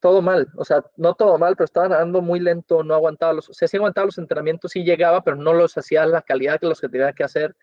[0.00, 3.48] todo mal, o sea, no todo mal, pero estaba nadando muy lento, no aguantaba los,
[3.48, 6.66] o sea, sí aguantaba los entrenamientos, sí llegaba, pero no los hacía la calidad que
[6.66, 7.56] los que tenía que hacer.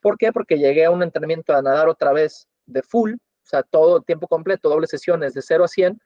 [0.00, 0.32] ¿Por qué?
[0.32, 4.28] Porque llegué a un entrenamiento a nadar otra vez de full, o sea, todo tiempo
[4.28, 6.00] completo, doble sesiones de 0 a 100,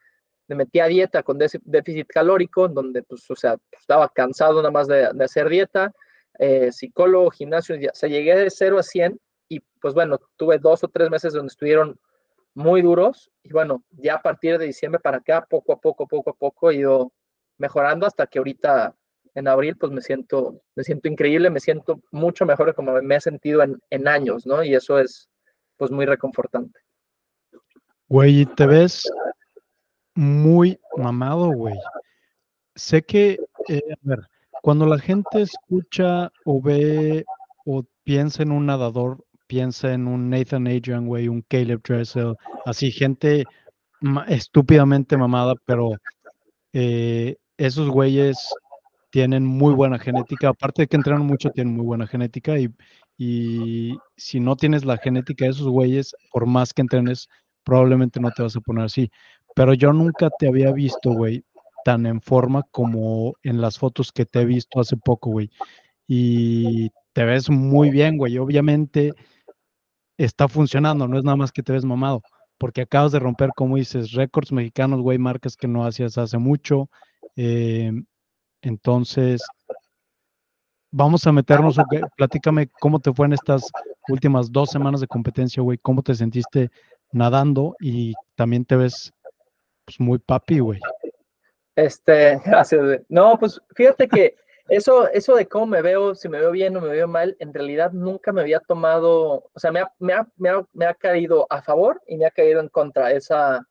[0.48, 4.86] me metí a dieta con déficit calórico, donde, pues, o sea, estaba cansado nada más
[4.86, 5.92] de, de hacer dieta,
[6.38, 10.82] eh, psicólogo, gimnasio, o sea, llegué de 0 a 100 y pues bueno, tuve dos
[10.84, 11.98] o tres meses donde estuvieron
[12.54, 16.30] muy duros y bueno, ya a partir de diciembre para acá, poco a poco, poco
[16.30, 17.12] a poco he ido
[17.58, 18.94] mejorando hasta que ahorita
[19.34, 23.20] en abril pues me siento, me siento increíble, me siento mucho mejor como me he
[23.20, 24.62] sentido en, en años, ¿no?
[24.62, 25.28] Y eso es
[25.76, 26.80] pues muy reconfortante.
[28.08, 29.10] Güey, te ves
[30.14, 31.74] muy mamado, güey.
[32.74, 34.28] Sé que, eh, a ver,
[34.62, 37.24] cuando la gente escucha o ve
[37.66, 42.90] o piensa en un nadador, piensa en un Nathan Adrian, güey, un Caleb Dressel, así
[42.90, 43.44] gente
[44.28, 45.90] estúpidamente mamada, pero
[46.72, 48.54] eh, esos güeyes
[49.10, 52.72] tienen muy buena genética, aparte de que entrenan mucho, tienen muy buena genética y,
[53.18, 57.28] y si no tienes la genética de esos güeyes, por más que entrenes,
[57.64, 59.10] probablemente no te vas a poner así.
[59.54, 61.44] Pero yo nunca te había visto, güey,
[61.84, 65.50] tan en forma como en las fotos que te he visto hace poco, güey.
[66.06, 68.38] Y te ves muy bien, güey.
[68.38, 69.12] Obviamente
[70.16, 72.22] está funcionando, no es nada más que te ves mamado,
[72.58, 76.88] porque acabas de romper, como dices, récords mexicanos, güey, marcas que no hacías hace mucho.
[77.36, 78.04] Em,
[78.62, 79.42] entonces,
[80.92, 81.76] vamos a meternos,
[82.16, 83.70] platícame cómo te fue en estas
[84.08, 86.70] últimas dos semanas de competencia, güey, cómo te sentiste
[87.12, 89.12] nadando y también te ves
[89.84, 90.80] pues, muy papi, güey.
[91.76, 93.00] Este, gracias.
[93.08, 94.36] No, pues fíjate que
[94.68, 97.52] eso, eso de cómo me veo, si me veo bien o me veo mal, en
[97.52, 100.26] realidad nunca me había tomado, o sea, me ha, me ha,
[100.72, 103.66] me ha, caído a favor y me ha caído en contra esa,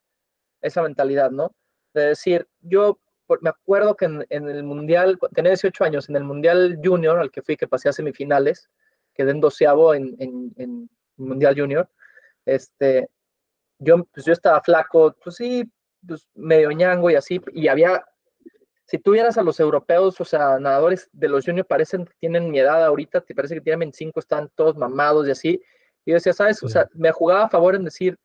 [0.62, 1.56] esa mentalidad, ¿no?
[1.94, 3.00] De decir, yo
[3.42, 7.42] me acuerdo que en, el Mundial, tenía 18 años, en el Mundial Junior, al que
[7.42, 8.70] fui, que pasé a semifinales,
[9.14, 11.90] quedé en doceavo en, en, en Mundial Junior,
[12.46, 13.10] este,
[13.80, 15.70] yo, pues yo estaba flaco, pues sí,
[16.06, 18.04] pues, medio ñango y así, y había,
[18.86, 22.50] si tú vieras a los europeos, o sea, nadadores de los juniors parecen que tienen
[22.50, 25.62] mi edad ahorita, te parece que tienen 25, están todos mamados y así,
[26.06, 26.62] y yo decía, ¿sabes?
[26.64, 28.18] O sea, me jugaba a favor en decir,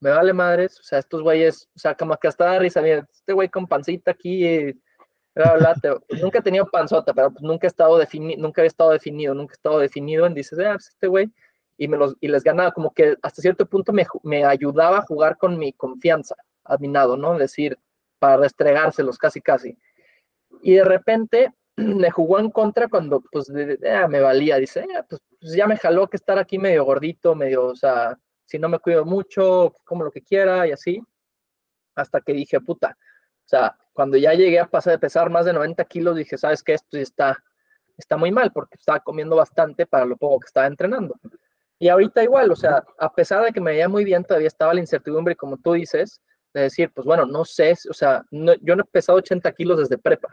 [0.00, 3.32] me vale madres, o sea, estos güeyes, o sea, como que hasta risa, mira, este
[3.34, 4.74] güey con pancita aquí,
[5.34, 5.74] bla, bla,
[6.08, 9.34] pues, nunca he tenido panzota, pero pues nunca he estado definido, nunca he estado definido,
[9.34, 11.30] nunca he estado definido, en dices, ah, pues este güey,
[11.76, 15.02] y, me los, y les ganaba, como que hasta cierto punto me, me ayudaba a
[15.02, 16.34] jugar con mi confianza,
[16.70, 17.34] adminado, ¿no?
[17.34, 17.78] Es decir,
[18.18, 19.76] para restregárselos casi casi.
[20.62, 23.50] Y de repente me jugó en contra cuando pues
[23.90, 27.34] ah, me valía, dice, ah, pues, pues, ya me jaló que estar aquí medio gordito,
[27.34, 31.02] medio, o sea, si no me cuido mucho, como lo que quiera y así,
[31.94, 35.52] hasta que dije, puta, o sea, cuando ya llegué a pasar de pesar más de
[35.52, 37.42] 90 kilos, dije, sabes que esto está,
[37.96, 41.16] está muy mal porque estaba comiendo bastante para lo poco que estaba entrenando.
[41.78, 44.74] Y ahorita igual, o sea, a pesar de que me veía muy bien, todavía estaba
[44.74, 46.20] la incertidumbre, como tú dices,
[46.52, 49.98] de decir, pues bueno, no sé, o sea, yo no he pesado 80 kilos desde
[49.98, 50.28] prepa.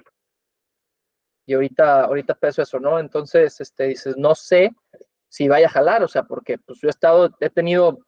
[1.45, 2.99] Y ahorita, ahorita peso eso, ¿no?
[2.99, 4.75] Entonces, este, dices, no sé
[5.29, 7.99] si vaya a jalar, o sea, porque pues yo he estado, he tenido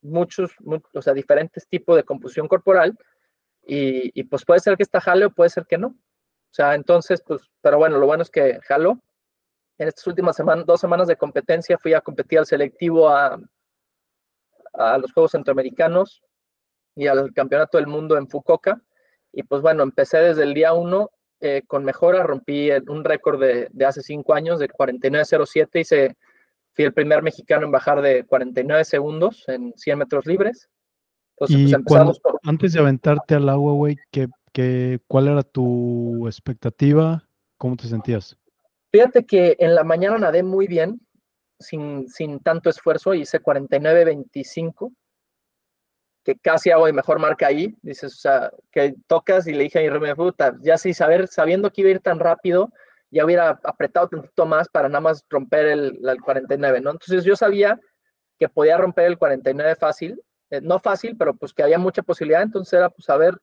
[0.00, 0.52] muchos,
[0.94, 2.96] o sea, diferentes tipos de composición corporal
[3.66, 5.88] y, y, pues puede ser que está jale o puede ser que no.
[5.88, 9.02] O sea, entonces, pues, pero bueno, lo bueno es que jalo.
[9.78, 13.38] En estas últimas semanas, dos semanas de competencia fui a competir al selectivo a,
[14.72, 16.22] a los Juegos Centroamericanos
[16.98, 18.82] y al Campeonato del Mundo en Fukuoka.
[19.32, 23.68] Y pues bueno, empecé desde el día uno eh, con mejora, rompí un récord de,
[23.70, 26.16] de, hace cinco años de 49.07 y se,
[26.72, 30.68] fui el primer mexicano en bajar de 49 segundos en 100 metros libres.
[31.36, 37.28] Entonces, pues antes de aventarte al agua, güey, ¿qué, qué, cuál era tu expectativa?
[37.58, 38.36] ¿Cómo te sentías?
[38.90, 41.00] Fíjate que en la mañana nadé muy bien,
[41.60, 44.92] sin, sin tanto esfuerzo, hice 49.25,
[46.28, 47.74] que casi hago de mejor marca ahí.
[47.80, 50.08] Dices, o sea, que tocas y le dije a mi
[50.60, 52.70] ya sí, saber, sabiendo que iba a ir tan rápido,
[53.10, 56.90] ya hubiera apretado un poquito más para nada más romper el, el 49, ¿no?
[56.90, 57.80] Entonces yo sabía
[58.38, 62.42] que podía romper el 49 fácil, eh, no fácil, pero pues que había mucha posibilidad,
[62.42, 63.38] entonces era pues a ver,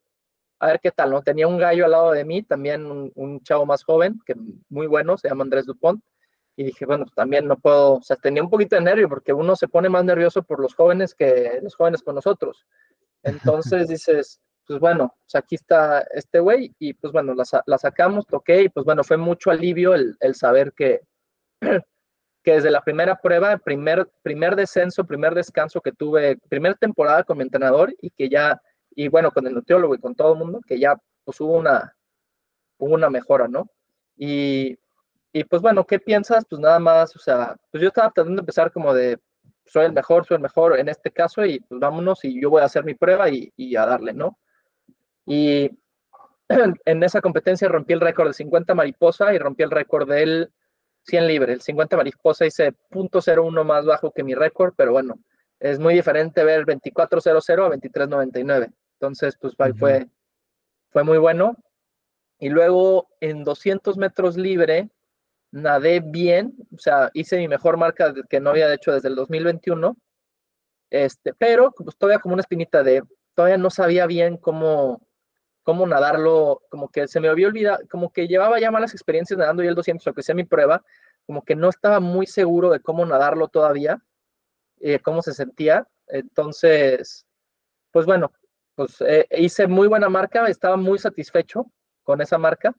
[0.59, 1.23] a ver qué tal, ¿no?
[1.23, 4.35] Tenía un gallo al lado de mí, también un, chavo más joven, que
[4.69, 6.03] muy bueno, se llama Andrés Dupont,
[6.55, 9.33] y dije, bueno, pues también no puedo, o sea, tenía un poquito de nervio porque
[9.33, 12.65] uno se pone más nervioso por los jóvenes que los jóvenes con nosotros.
[13.23, 18.25] Entonces dices, pues bueno, pues aquí está este güey y pues bueno, la, la, sacamos,
[18.25, 21.01] toqué y pues bueno, fue mucho alivio el, el saber que,
[22.43, 27.37] que desde la primera prueba, primer, primer descenso, primer descanso que tuve, primera temporada con
[27.37, 30.61] mi entrenador y que ya, y bueno, con el nutriólogo y con todo el mundo,
[30.65, 30.95] que ya
[31.25, 31.93] pues hubo una,
[32.77, 33.69] hubo una mejora, ¿no?
[34.15, 34.77] Y,
[35.35, 36.45] y pues bueno, ¿qué piensas?
[36.49, 39.19] Pues nada más, o sea, pues yo estaba tratando de empezar como de,
[39.65, 42.61] soy el mejor, soy el mejor en este caso y pues vámonos y yo voy
[42.61, 44.39] a hacer mi prueba y, y a darle, ¿no?
[45.25, 45.69] Y
[46.85, 50.53] en esa competencia rompí el récord de 50 mariposa y rompí el récord del
[51.03, 51.51] 100 libre.
[51.51, 55.15] El 50 mariposa hice .01 más bajo que mi récord, pero bueno,
[55.59, 58.73] es muy diferente ver 24.00 a 23.99.
[58.93, 60.07] Entonces, pues fue,
[60.91, 61.57] fue muy bueno.
[62.39, 64.91] Y luego en 200 metros libre,
[65.55, 69.95] nadé bien, o sea, hice mi mejor marca que no había hecho desde el 2021,
[70.89, 73.01] este, pero pues, todavía como una espinita de,
[73.33, 75.07] todavía no sabía bien cómo,
[75.63, 79.63] cómo nadarlo, como que se me había olvidado, como que llevaba ya malas experiencias nadando
[79.63, 80.83] y el 200, aunque sea mi prueba,
[81.25, 84.03] como que no estaba muy seguro de cómo nadarlo todavía,
[84.81, 85.87] eh, cómo se sentía.
[86.07, 87.25] Entonces,
[87.91, 88.33] pues bueno,
[88.75, 91.71] pues eh, hice muy buena marca, estaba muy satisfecho
[92.03, 92.75] con esa marca,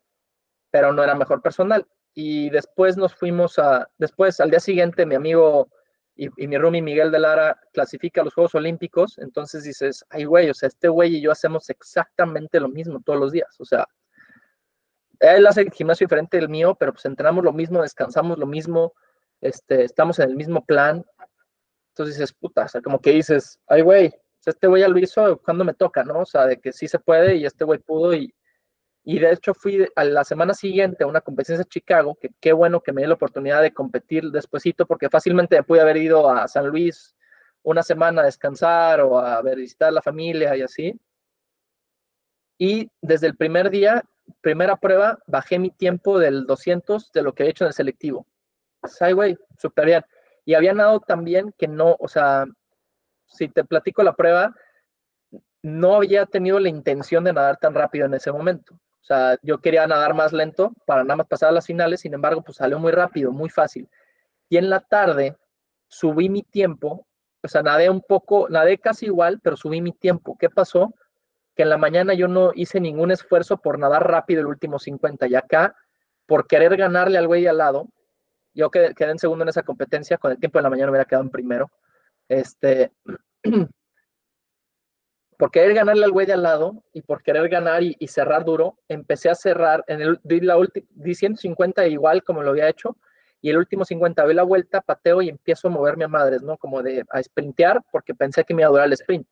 [0.70, 1.86] pero no era mejor personal.
[2.18, 5.68] Y después nos fuimos a, después al día siguiente mi amigo
[6.14, 10.54] y, mi roomie Miguel de Lara clasifica los Juegos Olímpicos, entonces dices, ay, güey, o
[10.54, 13.86] sea, este güey y yo hacemos exactamente lo mismo todos los días, o sea,
[15.20, 18.94] él hace el gimnasio diferente del mío, pero pues entrenamos lo mismo, descansamos lo mismo,
[19.42, 21.04] este, estamos en el mismo plan,
[21.90, 24.14] entonces dices, puta, o sea, como que dices, ay, güey,
[24.46, 26.20] este güey ya lo hizo cuando me toca, ¿no?
[26.20, 28.34] O sea, de que sí se puede y este güey pudo y,
[29.08, 32.52] y de hecho fui a la semana siguiente a una competencia en Chicago, que qué
[32.52, 36.48] bueno que me dio la oportunidad de competir despuesito, porque fácilmente pude haber ido a
[36.48, 37.14] San Luis
[37.62, 41.00] una semana a descansar o a visitar a la familia y así.
[42.58, 44.02] Y desde el primer día,
[44.40, 48.26] primera prueba, bajé mi tiempo del 200 de lo que he hecho en el selectivo.
[48.98, 50.04] Ay, güey, súper bien.
[50.44, 52.44] Y había nadado también que no, o sea,
[53.26, 54.52] si te platico la prueba,
[55.62, 58.76] no había tenido la intención de nadar tan rápido en ese momento.
[59.06, 62.12] O sea, yo quería nadar más lento para nada más pasar a las finales, sin
[62.12, 63.88] embargo, pues salió muy rápido, muy fácil.
[64.48, 65.36] Y en la tarde
[65.86, 67.06] subí mi tiempo,
[67.40, 70.36] o sea, nadé un poco, nadé casi igual, pero subí mi tiempo.
[70.36, 70.92] ¿Qué pasó?
[71.54, 75.28] Que en la mañana yo no hice ningún esfuerzo por nadar rápido el último 50
[75.28, 75.76] y acá,
[76.26, 77.88] por querer ganarle al güey al lado,
[78.54, 81.22] yo quedé, en segundo en esa competencia, con el tiempo de la mañana hubiera quedado
[81.22, 81.70] en primero.
[82.28, 82.90] Este,
[85.38, 88.78] por querer ganarle al güey de al lado y por querer ganar y, cerrar duro,
[88.88, 90.56] empecé a cerrar, en el, di, la
[90.90, 92.96] di 150 igual como lo había hecho,
[93.40, 96.56] y el último 50 doy la vuelta, pateo y empiezo a moverme a madres, ¿no?
[96.56, 99.26] Como de a sprintear, porque pensé que me iba a durar el sprint.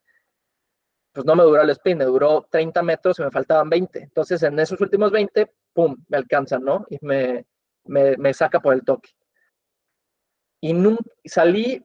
[1.12, 4.00] Pues no me duró el sprint, me duró 30 metros y me faltaban 20.
[4.00, 6.86] Entonces en esos últimos 20, ¡pum!, me alcanzan, ¿no?
[6.90, 7.46] Y me,
[7.84, 9.10] me, me saca por el toque.
[10.60, 11.84] Y nunca, salí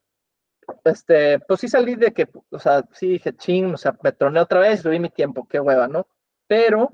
[0.84, 4.40] este, pues sí salí de que, o sea, sí dije, ching, o sea, me troné
[4.40, 6.06] otra vez, subí mi tiempo, qué hueva, ¿no?
[6.46, 6.92] Pero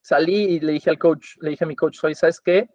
[0.00, 2.68] salí y le dije al coach, le dije a mi coach, soy, ¿sabes qué?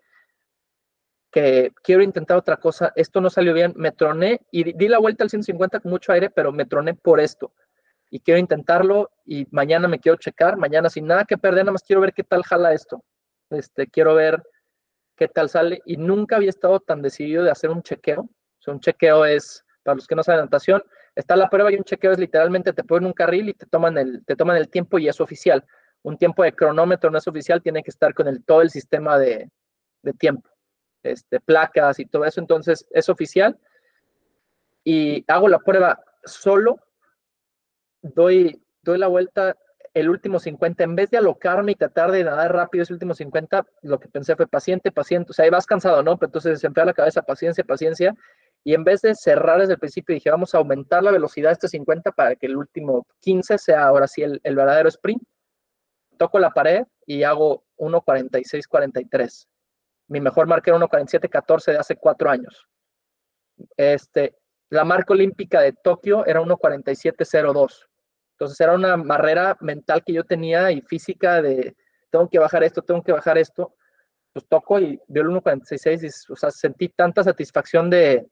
[1.31, 5.23] Que quiero intentar otra cosa, esto no salió bien, me troné y di la vuelta
[5.23, 7.53] al 150 con mucho aire, pero me troné por esto.
[8.11, 11.83] Y quiero intentarlo y mañana me quiero checar, mañana sin nada que perder, nada más
[11.83, 13.03] quiero ver qué tal jala esto.
[13.51, 14.41] Este, quiero ver
[15.15, 18.21] qué tal sale y nunca había estado tan decidido de hacer un chequeo.
[18.21, 20.83] O sea, un chequeo es para los que no saben natación,
[21.15, 23.97] está la prueba y un chequeo es literalmente te ponen un carril y te toman
[23.97, 25.65] el, te toman el tiempo y es oficial.
[26.03, 29.17] Un tiempo de cronómetro no es oficial, tiene que estar con el, todo el sistema
[29.17, 29.49] de,
[30.03, 30.47] de tiempo,
[31.01, 33.57] este, placas y todo eso, entonces es oficial.
[34.83, 36.77] Y hago la prueba solo,
[38.03, 39.57] doy, doy la vuelta
[39.95, 43.65] el último 50, en vez de alocarme y tratar de nadar rápido ese último 50,
[43.81, 46.17] lo que pensé fue paciente, paciente, o sea, ahí vas cansado, ¿no?
[46.17, 48.15] Pero entonces enfría la cabeza, paciencia, paciencia,
[48.63, 51.53] y en vez de cerrar desde el principio, dije, vamos a aumentar la velocidad de
[51.53, 55.23] este 50 para que el último 15 sea ahora sí el, verdadero sprint.
[56.17, 59.47] Toco la pared y hago 1.46-43.
[60.07, 62.67] mi mejor marca era 1.47.14 de hace cuatro años.
[63.77, 64.35] Este,
[64.69, 67.87] la marca olímpica de Tokio era 1.47.02.
[68.33, 71.75] Entonces era una barrera mental que yo tenía y física de
[72.09, 73.75] tengo que bajar esto, tengo que bajar esto.
[74.33, 78.27] Pues toco y veo el 1.46 y o sea, sentí tanta satisfacción de,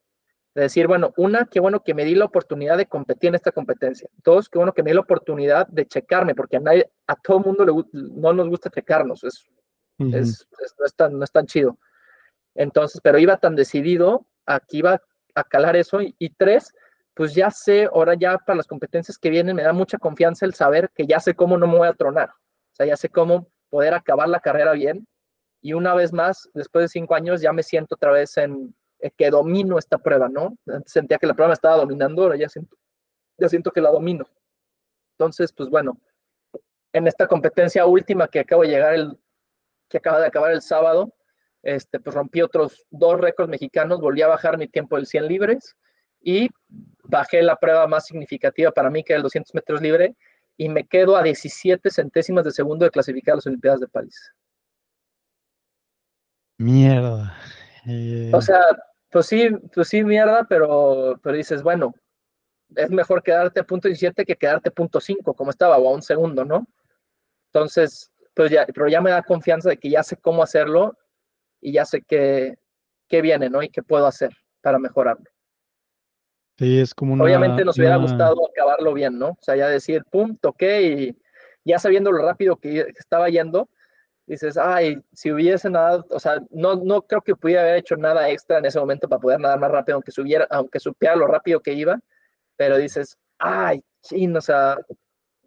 [0.58, 3.52] de decir, bueno, una, qué bueno que me di la oportunidad de competir en esta
[3.52, 4.10] competencia.
[4.24, 7.42] Dos, qué bueno que me di la oportunidad de checarme, porque a, nadie, a todo
[7.42, 9.46] mundo le, no nos gusta checarnos, es,
[10.00, 10.48] es,
[10.80, 11.78] no, es tan, no es tan chido.
[12.56, 15.00] Entonces, pero iba tan decidido, aquí iba
[15.36, 16.02] a calar eso.
[16.02, 16.74] Y, y tres,
[17.14, 20.56] pues ya sé, ahora ya para las competencias que vienen me da mucha confianza el
[20.56, 22.30] saber que ya sé cómo no me voy a tronar.
[22.30, 25.08] O sea, ya sé cómo poder acabar la carrera bien.
[25.62, 28.74] Y una vez más, después de cinco años, ya me siento otra vez en
[29.16, 30.58] que domino esta prueba, ¿no?
[30.68, 32.76] Antes sentía que la prueba me estaba dominando, ahora ya siento,
[33.38, 34.28] ya siento que la domino.
[35.14, 36.00] Entonces, pues bueno,
[36.94, 39.18] en esta competencia última que acabo de llegar el,
[39.90, 41.14] que acaba de acabar el sábado,
[41.64, 45.76] este, pues rompí otros dos récords mexicanos, volví a bajar mi tiempo del 100 libres
[46.22, 46.50] y
[47.04, 50.16] bajé la prueba más significativa para mí, que era el 200 metros libre,
[50.58, 54.34] y me quedo a 17 centésimas de segundo de clasificar a las Olimpiadas de París.
[56.58, 57.36] Mierda.
[57.86, 58.60] Eh, o sea,
[59.10, 61.94] pues sí, pues sí, mierda, pero, pero dices, bueno,
[62.76, 65.94] es mejor quedarte a punto 17 que quedarte a punto 5, como estaba, o a
[65.94, 66.68] un segundo, ¿no?
[67.54, 70.98] Entonces, pues ya, pero ya me da confianza de que ya sé cómo hacerlo
[71.62, 72.58] y ya sé qué,
[73.08, 73.64] qué viene, ¿no?
[73.64, 74.32] Y qué puedo hacer
[74.62, 75.26] para mejorarlo.
[76.58, 79.30] Sí, es como una, Obviamente nos hubiera gustado acabarlo bien, ¿no?
[79.30, 81.18] O sea, ya decir, pum, toqué y
[81.64, 83.70] ya sabiendo lo rápido que estaba yendo,
[84.28, 88.30] dices, ay, si hubiese nada, o sea, no, no creo que pudiera haber hecho nada
[88.30, 91.62] extra en ese momento para poder nadar más rápido, aunque, subiera, aunque supiera lo rápido
[91.62, 92.00] que iba,
[92.58, 94.78] pero dices, ay, chin, o sea,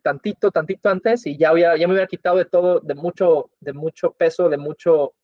[0.02, 4.12] tantito, tantito antes y ya, ya me hubiera quitado de todo, de mucho, de mucho
[4.12, 5.14] peso, de mucho,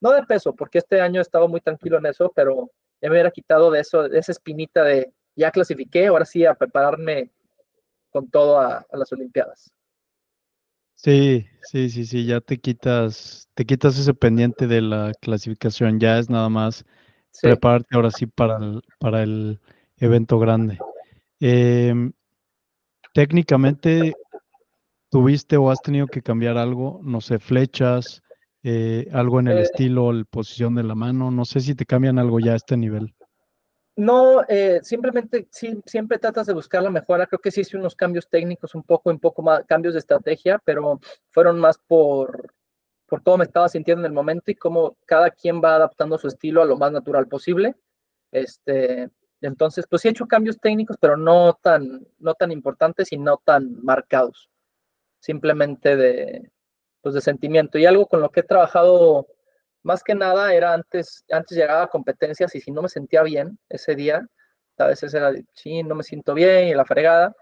[0.00, 3.14] no de peso, porque este año he estado muy tranquilo en eso, pero ya me
[3.14, 7.30] hubiera quitado de eso, de esa espinita de, ya clasifiqué, ahora sí a prepararme
[8.10, 9.72] con todo a, las Olimpiadas.
[11.04, 16.18] Sí, sí, sí, sí, ya te quitas, te quitas ese pendiente de la clasificación, ya
[16.18, 16.86] es nada más
[17.42, 19.60] prepararte ahora sí para el, para el
[19.98, 20.78] evento grande.
[21.40, 22.10] Em,
[23.12, 24.14] técnicamente,
[25.10, 27.02] ¿tuviste o has tenido que cambiar algo?
[27.02, 28.22] No sé, flechas,
[28.62, 31.84] eh, algo en el eh, estilo, la posición de la mano, no sé si te
[31.84, 33.14] cambian algo ya a este nivel.
[33.96, 37.26] No, eh, simplemente sí, siempre tratas de buscar la mejora.
[37.26, 40.60] Creo que sí hice unos cambios técnicos, un poco, un poco más, cambios de estrategia,
[40.64, 42.52] pero fueron más por,
[43.06, 46.26] por cómo me estaba sintiendo en el momento y cómo cada quien va adaptando su
[46.26, 47.76] estilo a lo más natural posible.
[48.32, 53.18] Este, entonces, pues sí he hecho cambios técnicos, pero no tan, no tan importantes y
[53.18, 54.50] no tan marcados.
[55.20, 56.50] Simplemente de,
[57.00, 57.78] pues de sentimiento.
[57.78, 59.28] Y algo con lo que he trabajado
[59.84, 63.58] más que nada era antes, antes llegaba a competencias y si no me sentía bien
[63.68, 64.26] ese día,
[64.78, 67.36] a veces era, sí, no me siento bien y la fregada,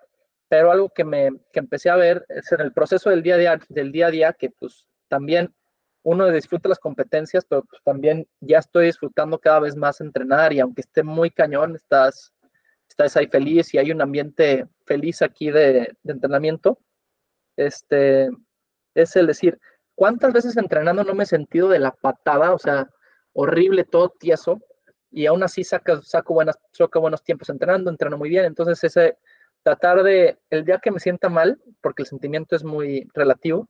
[0.49, 3.39] pero algo que me que empecé a ver es en el proceso del día a
[3.39, 5.55] día, del día a día que pues también
[6.03, 10.61] uno disfruta las competencias, pero pues también ya estoy disfrutando cada vez más entrenar y
[10.61, 12.35] aunque esté muy cañón, estás,
[12.89, 16.81] estás ahí feliz y hay un ambiente feliz aquí de, de entrenamiento,
[17.57, 18.31] este,
[18.95, 19.59] es el decir,
[19.95, 22.53] ¿Cuántas veces entrenando no me he sentido de la patada?
[22.53, 22.89] O sea,
[23.33, 24.61] horrible, todo tieso.
[25.11, 28.45] Y aún así saco, saco, buenas, saco buenos tiempos entrenando, entreno muy bien.
[28.45, 29.19] Entonces, ese
[29.63, 33.69] tratar de, el día que me sienta mal, porque el sentimiento es muy relativo,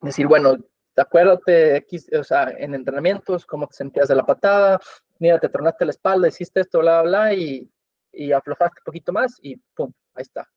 [0.00, 0.56] decir, bueno,
[0.96, 1.86] acuérdate,
[2.18, 4.80] o sea, en entrenamientos, cómo te sentías de la patada,
[5.18, 7.70] mira, te tronaste la espalda, hiciste esto, bla, bla, y,
[8.12, 10.48] y aflojaste un poquito más y pum, ahí está.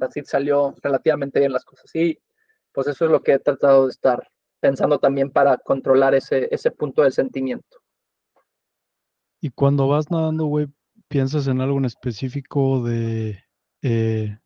[0.00, 1.94] Así salió relativamente bien las cosas.
[1.94, 2.18] Y
[2.72, 4.28] pues eso es lo que he tratado de estar
[4.60, 7.78] pensando también para controlar ese, ese punto del sentimiento.
[9.40, 10.68] Y cuando vas nadando, güey,
[11.08, 13.42] ¿piensas en algo en específico de...
[13.82, 14.36] Eh,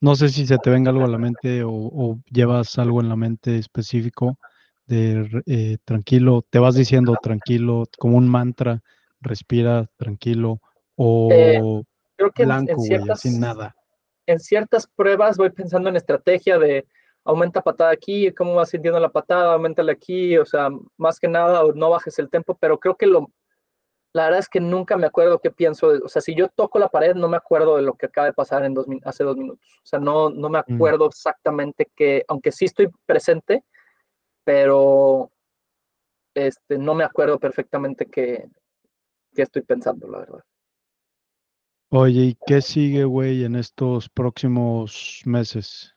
[0.00, 3.16] no sé si se te venga algo a la mente o, llevas algo en la
[3.16, 4.38] mente específico
[4.86, 8.82] de eh, tranquilo, te vas diciendo tranquilo, como un mantra,
[9.20, 10.60] respira tranquilo
[10.94, 11.60] o eh,
[12.16, 12.76] creo que blanco,
[13.16, 13.74] sin nada.
[14.26, 16.86] En ciertas pruebas voy pensando en estrategia de
[17.26, 21.62] aumenta patada aquí, cómo vas sintiendo la patada, aumentale aquí, o sea, más que nada,
[21.74, 23.30] no bajes el tempo, pero creo que lo,
[24.12, 26.88] la verdad es que nunca me acuerdo qué pienso, o sea, si yo toco la
[26.88, 29.66] pared, no me acuerdo de lo que acaba de pasar en dos, hace dos minutos,
[29.82, 30.74] o sea, no, no me mm.
[30.74, 33.64] acuerdo exactamente que, aunque sí estoy presente,
[34.44, 35.32] pero
[36.32, 38.46] este, no me acuerdo perfectamente qué,
[39.34, 40.44] qué estoy pensando, la verdad.
[41.90, 45.95] Oye, ¿y qué sigue, güey, en estos próximos meses?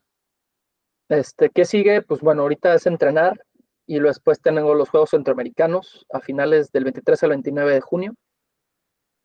[1.10, 2.04] Este, ¿qué sigue?
[2.04, 3.44] Pues bueno, ahorita es entrenar
[3.88, 8.14] y después tengo los Juegos Centroamericanos a finales del 23 al 29 de junio.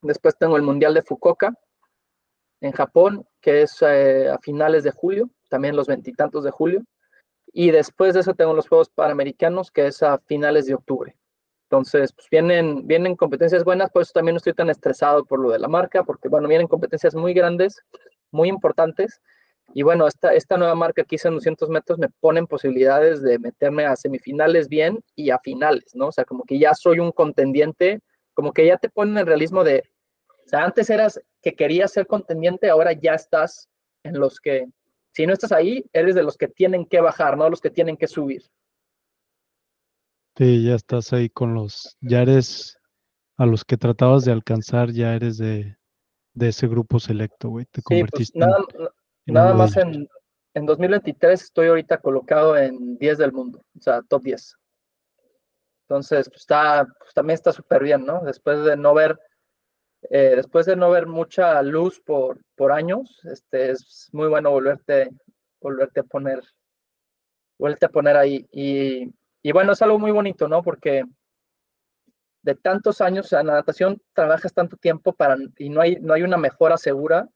[0.00, 1.52] Después tengo el Mundial de Fukuoka
[2.62, 6.82] en Japón, que es eh, a finales de julio, también los veintitantos de julio.
[7.52, 11.14] Y después de eso tengo los Juegos Panamericanos, que es a finales de octubre.
[11.68, 15.50] Entonces, pues vienen, vienen competencias buenas, por eso también no estoy tan estresado por lo
[15.50, 17.82] de la marca, porque bueno, vienen competencias muy grandes,
[18.30, 19.20] muy importantes.
[19.72, 23.38] Y bueno, esta, esta nueva marca que hice en 200 metros me ponen posibilidades de
[23.38, 26.08] meterme a semifinales bien y a finales, ¿no?
[26.08, 28.00] O sea, como que ya soy un contendiente,
[28.34, 29.82] como que ya te ponen el realismo de,
[30.44, 33.68] o sea, antes eras que querías ser contendiente, ahora ya estás
[34.04, 34.66] en los que,
[35.12, 37.96] si no estás ahí, eres de los que tienen que bajar, no los que tienen
[37.96, 38.42] que subir.
[40.36, 42.78] Sí, ya estás ahí con los, ya eres
[43.36, 45.76] a los que tratabas de alcanzar, ya eres de,
[46.38, 47.66] ese grupo selecto, güey.
[47.66, 48.64] Te pues, convertiste nada,
[49.26, 50.08] nada más en,
[50.54, 54.56] en 2023 estoy ahorita colocado en 10 del mundo, o sea, top 10.
[55.88, 58.22] Entonces, pues está, pues también está súper bien, ¿no?
[58.24, 59.18] Después de no ver,
[60.10, 65.10] eh, después de no ver mucha luz por, por años, este, es muy bueno volverte,
[65.60, 66.42] volverte a poner,
[67.58, 68.46] volverte a poner ahí.
[68.50, 69.12] Y
[69.44, 70.62] y bueno, es algo muy bonito, ¿no?
[70.62, 71.04] Porque
[72.40, 76.22] de tantos años, en la natación trabajas tanto tiempo para, y no hay, no hay
[76.22, 77.28] una mejora segura.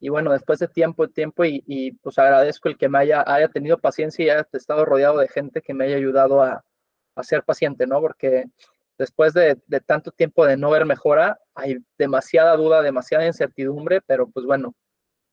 [0.00, 3.78] Y bueno, después de tiempo, tiempo, y, pues agradezco el que me haya, haya tenido
[3.78, 6.64] paciencia y haya estado rodeado de gente que me haya ayudado a,
[7.16, 8.00] a ser paciente, ¿no?
[8.00, 8.44] Porque
[8.96, 14.28] después de, de, tanto tiempo de no ver mejora, hay demasiada duda, demasiada incertidumbre, pero
[14.28, 14.74] pues bueno,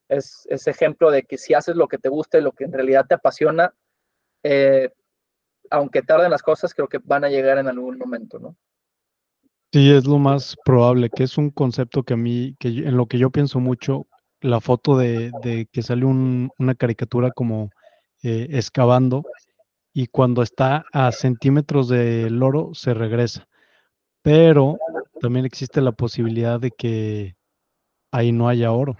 [0.10, 2.74] es, es ejemplo de que si haces lo que te gusta y lo que en
[2.74, 3.74] realidad te apasiona,
[4.44, 4.90] eh,
[5.70, 8.56] aunque tarden las cosas, creo que van a llegar en algún momento, ¿no?
[9.74, 13.08] Sí, es lo más probable, que es un concepto que a mí, que en lo
[13.08, 14.08] que yo pienso mucho,
[14.42, 17.70] la foto de, que sale una caricatura como
[18.24, 19.24] eh, excavando
[19.94, 23.48] y cuando está a centímetros del oro se regresa.
[24.22, 24.78] Pero
[25.22, 27.36] también existe la posibilidad de que
[28.12, 28.98] ahí no haya oro,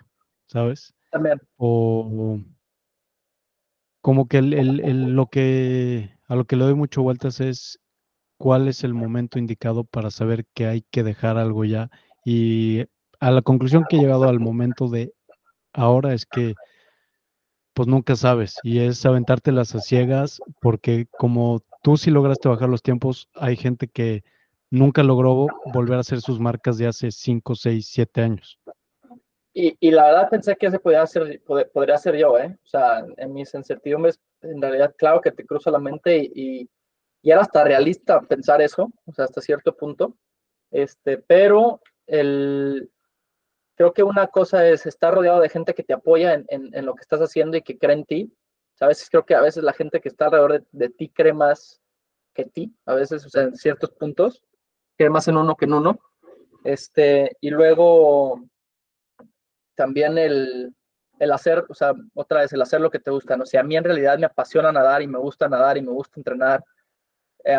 [0.48, 0.94] ¿sabes?
[1.12, 1.42] También.
[1.58, 2.40] O
[4.02, 7.80] como que lo que a lo que le doy mucho vueltas es
[8.38, 11.90] cuál es el momento indicado para saber que hay que dejar algo ya.
[12.24, 12.86] Y
[13.20, 15.15] a la conclusión que he llegado al momento de
[15.76, 16.56] ahora es que
[17.74, 22.82] pues nunca sabes y es aventártelas a ciegas porque como tú sí lograste bajar los
[22.82, 24.24] tiempos, hay gente que
[24.72, 28.60] nunca logró volver a hacer sus marcas de hace 5, 6, 7 años.
[29.54, 31.42] Y, y, la verdad pensé que ese podría ser,
[31.74, 32.58] podría ser yo, ¿eh?
[32.66, 36.70] O sea, en mis incertidumbres en realidad, claro que te cruza la mente y,
[37.22, 40.16] y, era hasta realista pensar eso, o sea, hasta cierto punto.
[40.72, 42.90] Este, pero el,
[43.76, 46.96] creo que una cosa es estar rodeado de gente que te apoya en, en, lo
[46.96, 48.34] que estás haciendo y que cree en ti.
[48.80, 51.82] a veces creo que a veces la gente que está alrededor de, ti cree más
[52.34, 54.44] que ti, a veces, o sea, en ciertos puntos,
[54.98, 56.00] cree más en uno que en uno.
[56.64, 58.44] Este, y luego
[59.76, 60.74] también el,
[61.20, 63.46] el hacer, o sea, otra vez, el hacer lo que te gusta, ¿no?
[63.46, 66.20] Si a mí en realidad me apasiona nadar y me gusta nadar y me gusta
[66.20, 66.64] entrenar,
[67.44, 67.58] eh,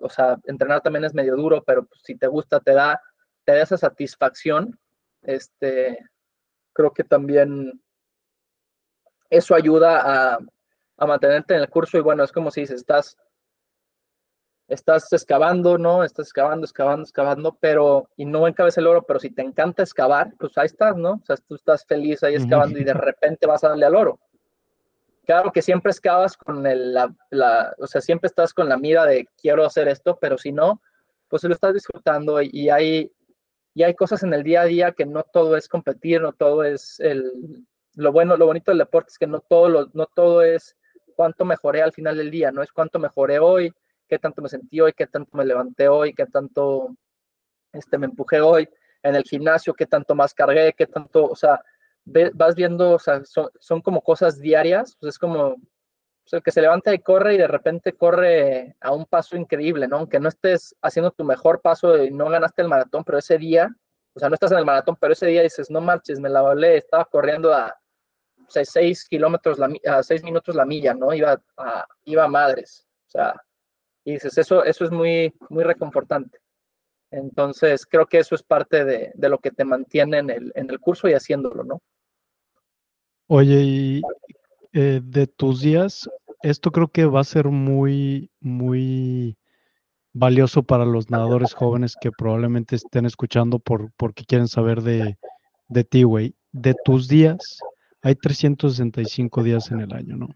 [0.00, 3.00] o sea, entrenar también es medio duro, pero pues, si te gusta, te da,
[3.44, 4.78] te da esa satisfacción,
[5.24, 5.98] este,
[6.72, 7.80] creo que también
[9.30, 10.38] eso ayuda a,
[10.96, 13.16] a mantenerte en el curso y bueno, es como si dices, estás
[14.68, 16.04] estás excavando, ¿no?
[16.04, 20.32] Estás excavando, excavando, excavando, pero, y no encabes el oro, pero si te encanta excavar,
[20.38, 21.12] pues ahí estás, ¿no?
[21.12, 24.18] O sea, tú estás feliz ahí excavando y de repente vas a darle al oro.
[25.26, 29.06] Claro que siempre excavas con el, la, la, o sea, siempre estás con la mira
[29.06, 30.82] de quiero hacer esto, pero si no,
[31.28, 33.10] pues lo estás disfrutando y, hay,
[33.74, 36.64] y hay cosas en el día a día que no todo es competir, no todo
[36.64, 40.42] es el, lo bueno, lo bonito del deporte es que no todo, lo, no todo
[40.42, 40.76] es
[41.16, 43.72] cuánto mejoré al final del día, no es cuánto mejoré hoy,
[44.08, 46.96] qué tanto me sentí hoy, qué tanto me levanté hoy, qué tanto
[47.72, 48.68] este, me empujé hoy
[49.02, 51.60] en el gimnasio, qué tanto más cargué, qué tanto, o sea,
[52.04, 55.56] vas viendo, o sea, son, como cosas diarias, pues es como
[56.24, 59.86] pues el que se levanta y corre y de repente corre a un paso increíble,
[59.86, 59.98] ¿no?
[59.98, 63.68] Aunque no estés haciendo tu mejor paso y no ganaste el maratón, pero ese día,
[64.14, 66.40] o sea, no estás en el maratón, pero ese día dices, no marches, me la
[66.40, 67.78] volé, estaba corriendo a
[68.48, 71.12] 6 kilómetros, a 6 minutos la milla, ¿no?
[71.12, 73.34] Iba a, iba madres, o sea,
[74.02, 76.38] y dices, eso, eso es muy, muy reconfortante.
[77.10, 80.70] Entonces, creo que eso es parte de, de lo que te mantiene en el, en
[80.70, 81.82] el, curso y haciéndolo, ¿no?
[83.28, 84.02] Oye, y
[84.74, 86.08] eh, de tus días,
[86.42, 89.38] esto creo que va a ser muy, muy
[90.12, 95.16] valioso para los nadadores jóvenes que probablemente estén escuchando por, porque quieren saber de,
[95.68, 96.34] de ti, güey.
[96.52, 97.58] De tus días,
[98.02, 100.28] hay 365 días en el año, ¿no?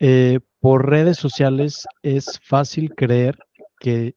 [0.00, 3.38] eh, por redes sociales es fácil creer
[3.78, 4.16] que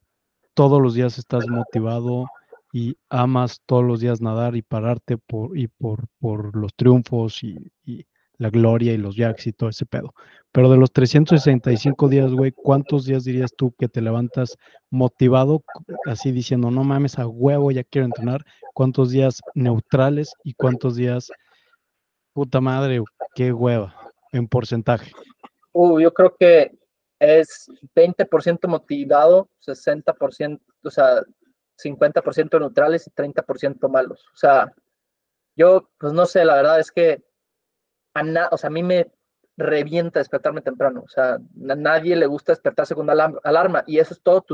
[0.54, 2.26] todos los días estás motivado
[2.74, 7.72] y amas todos los días nadar y pararte por, y por, por los triunfos y,
[7.86, 8.06] y
[8.38, 10.14] la gloria y los jacks y todo ese pedo.
[10.52, 14.58] Pero de los 365 días, güey, ¿cuántos días dirías tú que te levantas
[14.90, 15.64] motivado,
[16.06, 18.44] así diciendo, no mames, a huevo, ya quiero entrenar?
[18.74, 21.32] ¿Cuántos días neutrales y cuántos días,
[22.34, 23.04] puta madre,
[23.36, 23.96] qué hueva,
[24.32, 25.12] en porcentaje?
[25.74, 26.72] Uh, yo creo que
[27.20, 31.24] es 20% motivado, 60%, o sea,
[31.84, 34.26] 50% neutrales y 30% malos.
[34.34, 34.74] O sea,
[35.56, 37.24] yo, pues no sé, la verdad es que
[38.18, 39.12] a, o sea, a mí me
[39.58, 41.02] revienta despertarme temprano.
[41.04, 44.46] O sea, a nadie le gusta despertarse con una alarma, y eso es todo.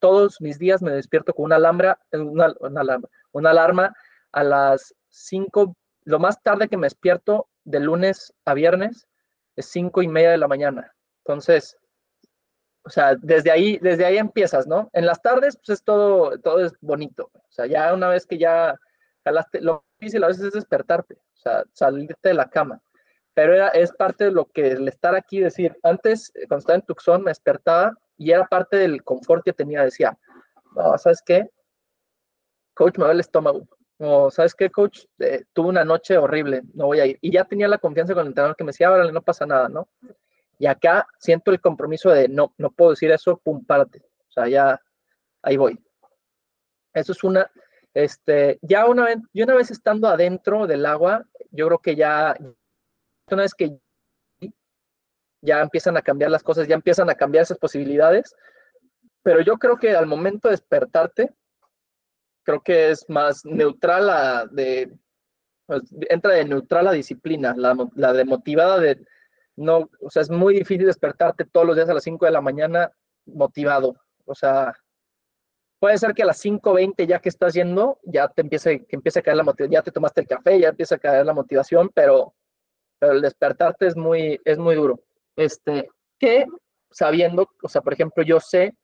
[0.00, 3.96] todos mis días me despierto con una, alambra, una, alarma, una alarma
[4.32, 9.06] a las 5, lo más tarde que me despierto de lunes a viernes
[9.56, 10.92] es 5 y media de la mañana.
[11.24, 11.76] Entonces,
[12.82, 14.90] o sea, desde ahí, desde ahí empiezas, ¿no?
[14.92, 17.30] En las tardes, pues es todo, todo es bonito.
[17.34, 18.74] O sea, ya una vez que ya
[19.24, 22.80] jalaste, lo difícil a veces es despertarte, o sea, salirte de la cama
[23.38, 26.74] pero era, es parte de lo que el estar aquí, decir, antes eh, cuando estaba
[26.74, 30.18] en Tucson me despertaba y era parte del confort que tenía, decía,
[30.74, 31.48] no, ¿sabes qué?
[32.74, 33.68] Coach, me duele el estómago.
[33.98, 35.04] O, ¿sabes qué, coach?
[35.20, 37.18] Eh, tuve una noche horrible, no voy a ir.
[37.20, 39.68] Y ya tenía la confianza con el entrenador que me decía, órale, no pasa nada,
[39.68, 39.88] ¿no?
[40.58, 44.00] Y acá siento el compromiso de, no, no puedo decir eso, pum, párate.
[44.00, 44.82] O sea, ya,
[45.42, 45.78] ahí voy.
[46.92, 47.48] Eso es una,
[47.94, 52.36] este, ya una vez, y una vez estando adentro del agua, yo creo que ya,
[53.34, 53.78] una vez que
[55.40, 58.34] ya empiezan a cambiar las cosas, ya empiezan a cambiar esas posibilidades,
[59.22, 61.34] pero yo creo que al momento de despertarte,
[62.42, 64.92] creo que es más neutral a de,
[65.66, 69.04] pues, entra de neutral a disciplina, la, la de motivada de,
[69.56, 72.40] no, o sea, es muy difícil despertarte todos los días a las 5 de la
[72.40, 72.90] mañana
[73.26, 74.74] motivado, o sea,
[75.78, 79.20] puede ser que a las 5.20 ya que estás yendo, ya te empiece, que empiece
[79.20, 81.90] a caer la motivación, ya te tomaste el café, ya empieza a caer la motivación,
[81.94, 82.34] pero
[82.98, 85.00] pero el despertarte es muy, es muy duro.
[85.36, 85.88] Este,
[86.18, 86.46] que
[86.90, 88.74] sabiendo, o sea, por ejemplo, yo sé,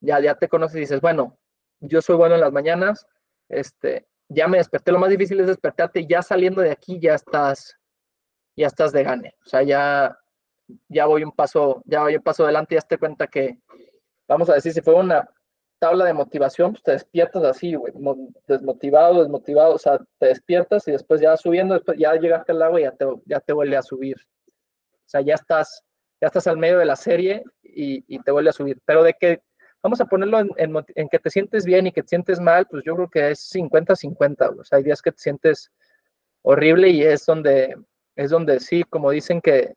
[0.00, 1.38] ya, ya te conoces y dices, bueno,
[1.80, 3.06] yo soy bueno en las mañanas,
[3.48, 7.14] este, ya me desperté, lo más difícil es despertarte y ya saliendo de aquí ya
[7.14, 7.76] estás,
[8.56, 10.18] ya estás de gane, o sea, ya,
[10.88, 13.58] ya voy un paso, ya voy un paso adelante y ya te cuenta que,
[14.28, 15.28] vamos a decir, si fue una
[15.86, 17.92] tabla de motivación, pues te despiertas así, güey,
[18.48, 22.80] desmotivado, desmotivado, o sea, te despiertas y después ya subiendo, después ya llegaste al agua
[22.80, 24.16] y ya te, ya te vuelve a subir.
[24.48, 25.84] O sea, ya estás,
[26.20, 28.80] ya estás al medio de la serie y, y te vuelve a subir.
[28.84, 29.40] Pero de que,
[29.80, 30.50] vamos a ponerlo en,
[30.96, 33.48] en, que te sientes bien y que te sientes mal, pues yo creo que es
[33.54, 35.70] 50-50, o sea, hay días que te sientes
[36.42, 37.76] horrible y es donde,
[38.16, 39.74] es donde sí, como dicen que,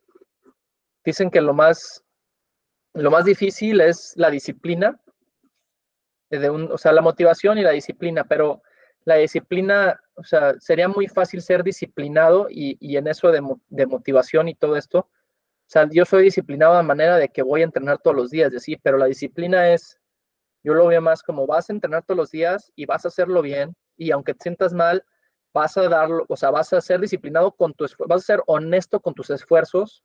[1.05, 2.03] dicen que lo más,
[2.95, 4.99] lo más difícil es la disciplina,
[6.29, 8.61] de un, o sea, la motivación y la disciplina, pero
[9.05, 13.85] la disciplina, o sea, sería muy fácil ser disciplinado y, y en eso de, de,
[13.87, 14.99] motivación y todo esto.
[14.99, 18.51] O sea, yo soy disciplinado de manera de que voy a entrenar todos los días,
[18.51, 19.99] decir, pero la disciplina es,
[20.63, 23.41] yo lo veo más como vas a entrenar todos los días y vas a hacerlo
[23.41, 25.03] bien y aunque te sientas mal,
[25.53, 28.99] vas a darlo, o sea, vas a ser disciplinado con tu vas a ser honesto
[28.99, 30.03] con tus esfuerzos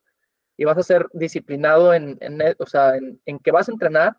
[0.57, 4.17] y vas a ser disciplinado en, en o sea, en, en que vas a entrenar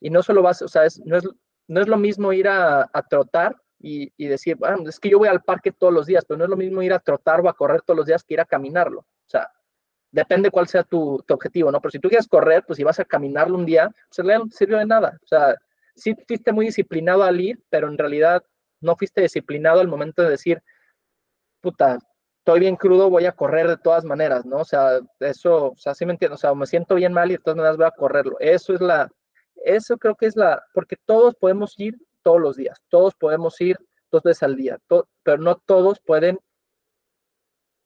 [0.00, 1.28] y no solo vas, o sea, no, es,
[1.68, 5.42] no es lo mismo ir a, trotar y, decir, bueno, es que yo voy al
[5.42, 7.82] parque todos los días, pero no es lo mismo ir a trotar o a correr
[7.82, 9.00] todos los días que ir a caminarlo.
[9.00, 9.50] O sea,
[10.10, 11.80] depende cuál sea tu, objetivo, ¿no?
[11.80, 14.78] Pero si tú quieres correr, pues si vas a caminarlo un día, pues no sirvió
[14.78, 15.18] de nada.
[15.22, 15.54] O sea,
[15.94, 18.42] sí fuiste muy disciplinado al ir, pero en realidad
[18.80, 20.62] no fuiste disciplinado al momento de decir,
[21.60, 21.98] puta,
[22.38, 24.58] estoy bien crudo, voy a correr de todas maneras, ¿no?
[24.58, 27.34] O sea, eso, o sea, sí me entiendo, o sea, me siento bien mal y
[27.34, 28.36] de todas maneras voy a correrlo.
[28.40, 29.10] Eso es la,
[29.64, 33.78] eso creo que es la, porque todos podemos ir todos los días, todos podemos ir
[34.10, 34.78] dos veces al día,
[35.22, 36.38] pero no todos pueden,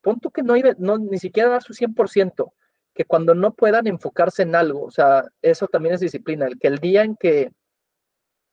[0.01, 2.53] punto que no, no ni siquiera dar su 100%,
[2.93, 6.67] que cuando no puedan enfocarse en algo, o sea, eso también es disciplina, el que
[6.67, 7.51] el día en que,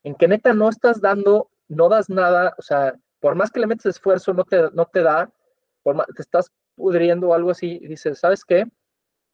[0.03, 3.67] en que neta no estás dando, no das nada, o sea, por más que le
[3.67, 5.33] metes esfuerzo, no te, no te da,
[5.83, 8.67] por más, te estás pudriendo o algo así, y dices, ¿sabes qué?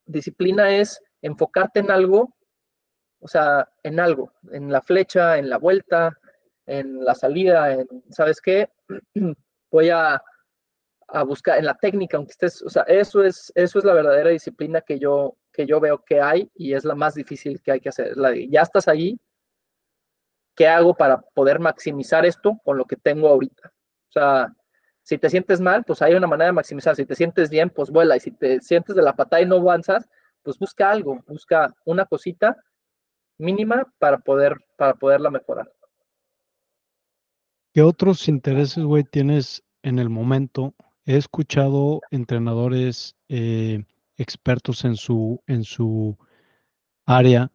[0.04, 2.34] Disciplina es enfocarte en algo
[3.20, 6.16] o sea, en algo, en la flecha, en la vuelta,
[6.66, 8.68] en la salida, en, ¿sabes qué?
[9.70, 10.22] Voy a,
[11.08, 14.30] a, buscar en la técnica, aunque estés, o sea, eso es, eso es la verdadera
[14.30, 17.80] disciplina que yo, que yo veo que hay y es la más difícil que hay
[17.80, 18.14] que hacer.
[18.48, 19.18] Ya estás ahí,
[20.54, 23.72] ¿qué hago para poder maximizar esto con lo que tengo ahorita?
[24.08, 24.54] O sea,
[25.02, 26.94] si te sientes mal, pues hay una manera de maximizar.
[26.94, 28.16] Si te sientes bien, pues vuela.
[28.16, 30.08] Y si te sientes de la patada y no avanzas,
[30.42, 32.56] pues busca algo, busca una cosita
[33.38, 35.72] mínima para poder, para poderla mejorar.
[37.72, 40.74] ¿Qué otros intereses, güey, tienes en el momento?
[41.06, 43.84] He escuchado entrenadores eh,
[44.16, 46.18] expertos en su, en su
[47.06, 47.52] área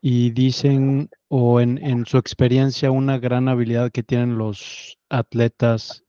[0.00, 6.04] y dicen, o en, en, su experiencia, una gran habilidad que tienen los atletas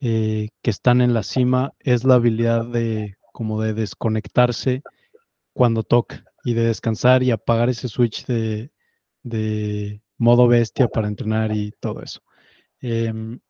[0.00, 4.82] eh, que están en la cima es la habilidad de como de desconectarse
[5.52, 8.72] cuando toca y de descansar y apagar ese switch de,
[9.22, 12.20] de modo bestia para entrenar y todo eso.
[12.80, 13.40] Em,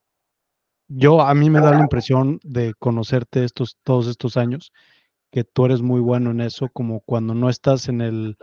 [0.88, 4.72] yo, a mí me da la impresión de conocerte estos, todos estos años,
[5.30, 8.36] que tú eres muy bueno en eso, como cuando no estás en el,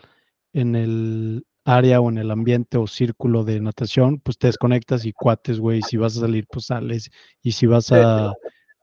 [0.53, 5.13] en el área o en el ambiente o círculo de natación, pues te desconectas y
[5.13, 7.11] cuates, güey, si vas a salir, pues sales,
[7.43, 8.33] y si vas a...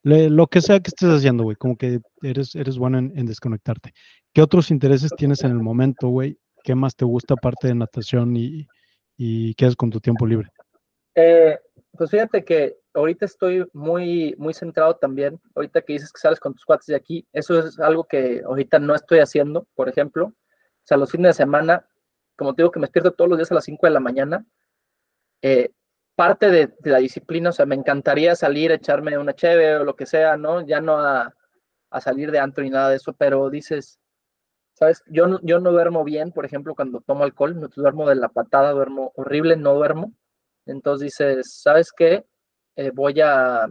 [0.06, 3.92] lo que sea que estés haciendo, güey, como que eres, eres bueno en, desconectarte.
[4.32, 6.38] ¿Qué otros intereses tienes en el momento, güey?
[6.62, 8.66] ¿Qué más te gusta aparte de natación y,
[9.16, 10.48] y qué haces con tu tiempo libre?
[11.14, 11.58] Eh,
[11.92, 15.40] pues fíjate que ahorita estoy muy, muy centrado también.
[15.54, 18.78] Ahorita que dices que sales con tus cuates de aquí, eso es algo que ahorita
[18.78, 20.26] no estoy haciendo, por ejemplo.
[20.26, 21.86] O sea, los fines de semana
[22.36, 24.46] como te digo que me despierto todos los días a las 5 de la mañana,
[25.42, 25.70] eh,
[26.16, 30.06] parte de, la disciplina, o sea, me encantaría salir, echarme una cheve o lo que
[30.06, 30.62] sea, ¿no?
[30.66, 31.32] Ya no a,
[32.00, 34.00] salir de antro ni nada de eso, pero dices,
[34.74, 35.02] ¿sabes?
[35.06, 38.28] Yo no, yo no duermo bien, por ejemplo, cuando tomo alcohol, no duermo de la
[38.28, 40.12] patada, duermo horrible, no duermo.
[40.66, 42.26] Entonces dices, ¿sabes qué?
[42.76, 43.66] Eh, voy a,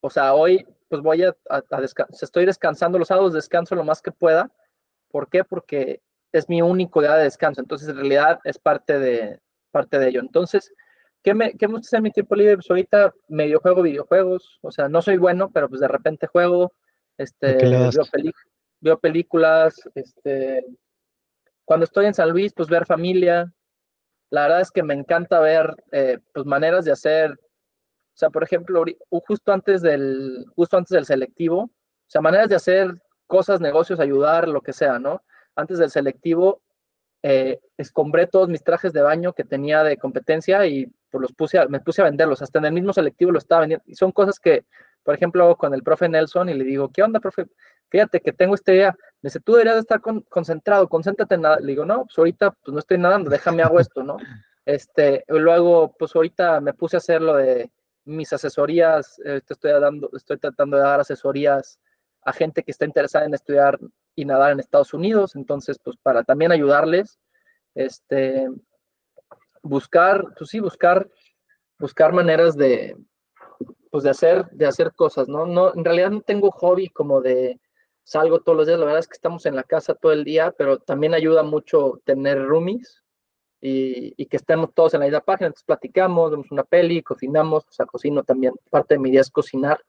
[0.00, 4.02] o sea, hoy pues voy a, a descansar, estoy descansando los sábados, descanso lo más
[4.02, 4.50] que pueda.
[5.10, 5.44] ¿Por qué?
[5.44, 6.00] Porque
[6.32, 9.40] es mi único día de descanso, entonces en realidad es parte de,
[9.76, 10.20] parte de ello.
[10.20, 10.72] Entonces,
[11.22, 12.56] ¿qué me, qué me gusta hacer en mi tiempo libre?
[12.56, 16.72] Pues ahorita medio juego videojuegos, o sea, no soy bueno, pero pues de repente juego,
[17.18, 17.58] este,
[18.80, 20.64] veo, películas, este,
[21.66, 23.52] cuando estoy en San Luis, pues ver familia.
[24.30, 28.42] La verdad es que me encanta ver, eh, pues maneras de hacer, o sea, por
[28.42, 32.94] ejemplo, justo antes del, justo antes del selectivo, o sea, maneras de hacer
[33.26, 35.20] cosas, negocios, ayudar, lo que sea, ¿no?
[35.56, 36.62] antes del selectivo,
[37.22, 41.66] eh, escombré todos mis trajes de baño que tenía de competencia y pues, los puse
[41.68, 42.42] me puse a venderlos.
[42.42, 43.84] Hasta en el mismo selectivo lo estaba vendiendo.
[43.86, 44.64] Y son cosas que,
[45.02, 47.46] por ejemplo, con el profe Nelson y le digo, ¿qué onda, profe?
[47.88, 48.96] Fíjate que tengo esta idea.
[49.22, 51.58] Me dice, tú deberías estar concentrado, concéntrate en nada.
[51.60, 54.16] Le digo, no, pues ahorita pues no estoy nadando, déjame hago esto, ¿no?
[54.66, 57.70] Este, luego, pues ahorita me puse a hacer lo de
[58.04, 61.78] mis asesorías, eh, estoy, dando, estoy tratando de dar asesorías
[62.22, 63.78] a gente que está interesada en estudiar
[64.16, 67.20] y nadar en Estados Unidos, entonces, pues para también ayudarles,
[67.74, 68.48] este,
[69.62, 71.08] buscar, pues sí, buscar,
[71.78, 72.96] buscar maneras de,
[73.90, 75.46] pues de hacer, de hacer cosas, ¿no?
[75.46, 77.60] No, en realidad no tengo hobby como de
[78.02, 80.52] salgo todos los días, la verdad es que estamos en la casa todo el día,
[80.56, 83.02] pero también ayuda mucho tener roomies
[83.60, 87.64] y, y que estemos todos en la misma página, entonces platicamos, vemos una peli, cocinamos,
[87.68, 89.80] o sea, cocino también, parte de mi día es cocinar,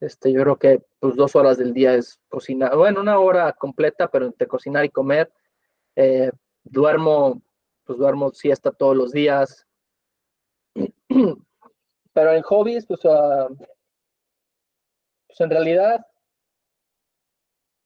[0.00, 4.08] este, yo creo que pues dos horas del día es cocinar, bueno, una hora completa,
[4.10, 5.32] pero entre cocinar y comer.
[5.96, 6.30] Eh,
[6.64, 7.42] duermo,
[7.84, 9.66] pues duermo siesta todos los días.
[12.12, 13.54] Pero en hobbies, pues, uh,
[15.26, 16.00] pues en realidad,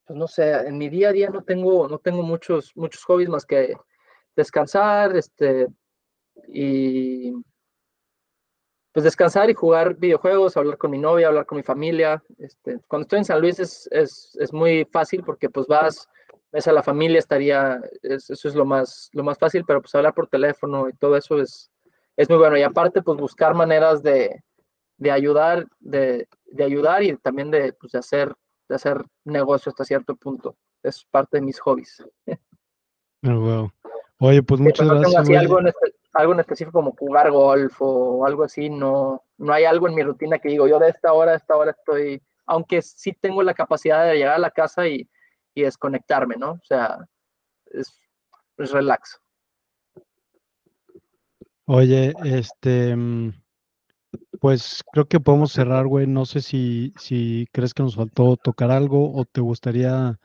[0.06, 3.28] pues no sé, en mi día a día no tengo, no tengo muchos, muchos hobbies
[3.28, 3.76] más que
[4.36, 5.66] descansar, este,
[6.46, 7.32] y
[8.92, 12.22] pues descansar y jugar videojuegos, hablar con mi novia, hablar con mi familia.
[12.38, 16.08] Este, cuando estoy en San Luis es, es, es, muy fácil porque pues vas,
[16.50, 20.14] ves a la familia, estaría, eso es lo más, lo más fácil, pero pues hablar
[20.14, 21.70] por teléfono y todo eso es,
[22.16, 22.56] es muy bueno.
[22.56, 24.42] Y aparte pues buscar maneras de,
[24.96, 28.34] de ayudar, de, de, ayudar y también de, pues, de, hacer,
[28.68, 30.56] de hacer negocio hasta cierto punto.
[30.82, 32.04] Es parte de mis hobbies.
[33.22, 33.70] Oh,
[34.18, 35.72] Oye, pues muchas gracias algo en
[36.40, 40.48] específico como jugar golf o algo así, no, no hay algo en mi rutina que
[40.48, 44.16] digo, yo de esta hora a esta hora estoy, aunque sí tengo la capacidad de
[44.16, 45.08] llegar a la casa y,
[45.54, 46.52] y desconectarme, ¿no?
[46.52, 46.98] O sea,
[47.66, 47.98] es,
[48.58, 49.20] es relax.
[51.66, 52.96] Oye, este,
[54.40, 56.06] pues creo que podemos cerrar, güey.
[56.06, 60.18] No sé si, si crees que nos faltó tocar algo o te gustaría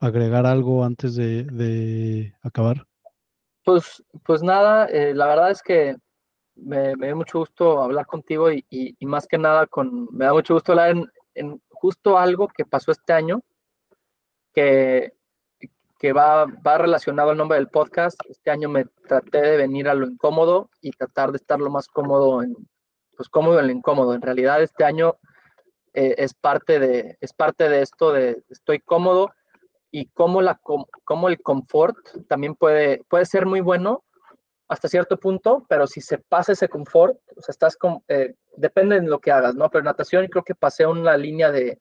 [0.00, 2.86] agregar algo antes de, de acabar.
[3.64, 5.96] Pues, pues nada, eh, la verdad es que
[6.54, 10.54] me, me, mucho gusto hablar contigo y, y, más que nada con, me da mucho
[10.54, 10.94] gusto hablar
[11.34, 13.40] en, justo algo que pasó este año,
[14.52, 15.14] que,
[15.98, 18.20] que va, va relacionado al nombre del podcast.
[18.28, 21.88] Este año me traté de venir a lo incómodo y tratar de estar lo más
[21.88, 22.54] cómodo en,
[23.16, 24.14] pues cómodo en lo incómodo.
[24.14, 25.16] En realidad este año
[25.94, 29.32] eh, es, parte de, es parte de esto de estoy cómodo
[29.94, 30.60] y cómo, la,
[31.04, 31.96] cómo el confort
[32.26, 34.02] también puede, puede ser muy bueno
[34.66, 39.00] hasta cierto punto, pero si se pasa ese confort, o sea, estás con, eh, depende
[39.00, 39.70] de lo que hagas, ¿no?
[39.70, 41.80] Pero natación creo que pasé una línea de,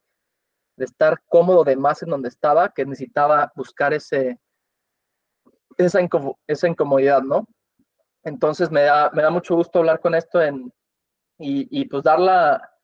[0.75, 4.39] de estar cómodo de más en donde estaba, que necesitaba buscar ese,
[5.79, 5.99] esa,
[6.45, 7.47] esa incomodidad, ¿no?
[8.23, 10.71] Entonces me da, me da mucho gusto hablar con esto en,
[11.39, 12.77] y, y pues dar la,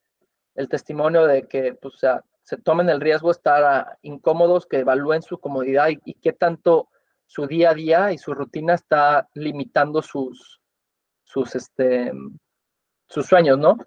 [0.56, 4.66] el testimonio de que pues, o sea, se tomen el riesgo de estar ah, incómodos,
[4.66, 6.90] que evalúen su comodidad y, y, qué tanto
[7.28, 10.60] su día a día y su rutina está limitando sus,
[11.24, 12.12] sus, este,
[13.08, 13.78] sus sueños, ¿no?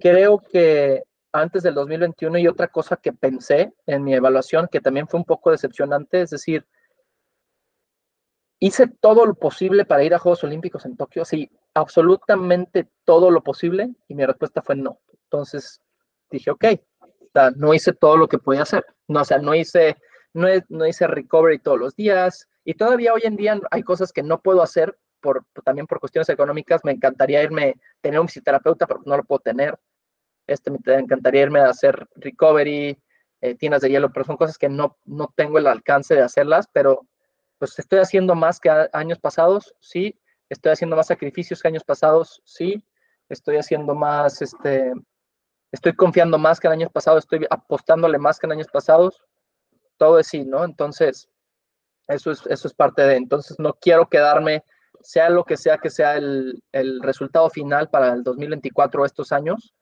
[0.00, 5.06] Creo que antes del 2021 y otra cosa que pensé en mi evaluación que también
[5.06, 6.66] fue un poco decepcionante, es decir,
[8.58, 13.44] hice todo lo posible para ir a Juegos Olímpicos en Tokio, sí, absolutamente todo lo
[13.44, 14.98] posible y mi respuesta fue no.
[15.12, 15.80] Entonces
[16.28, 16.64] dije, ok,
[17.56, 18.84] no hice todo lo que podía hacer.
[19.06, 19.96] No, o sea, no hice,
[20.34, 22.48] no, no hice recovery todos los días.
[22.64, 26.28] Y todavía hoy en día hay cosas que no puedo hacer por, también por cuestiones
[26.28, 26.84] económicas.
[26.84, 29.78] Me encantaría irme, tener un fisioterapeuta, pero no lo puedo tener.
[30.46, 32.98] Este, me encantaría irme a hacer recovery,
[33.40, 36.68] eh, tinas de hielo, pero son cosas que no, no tengo el alcance de hacerlas,
[36.72, 37.06] pero
[37.58, 40.18] pues estoy haciendo más que años pasados, sí.
[40.48, 42.82] Estoy haciendo más sacrificios que años pasados, sí.
[43.28, 44.92] Estoy haciendo más, este,
[45.72, 49.22] estoy confiando más que en años pasados, estoy apostándole más que en años pasados,
[49.96, 50.64] todo es sí, ¿no?
[50.64, 51.28] Entonces,
[52.06, 54.64] eso es, eso es parte de, entonces no quiero quedarme,
[55.00, 59.74] sea lo que sea que sea el, el resultado final para el 2024 estos años,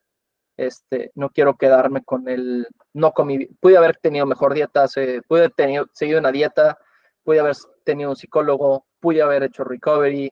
[0.57, 5.21] este, no quiero quedarme con el, no con mi, pude haber tenido mejor dieta, se,
[5.21, 6.77] pude haber tenido, seguido una dieta,
[7.23, 10.31] pude haber tenido un psicólogo, pude haber hecho recovery,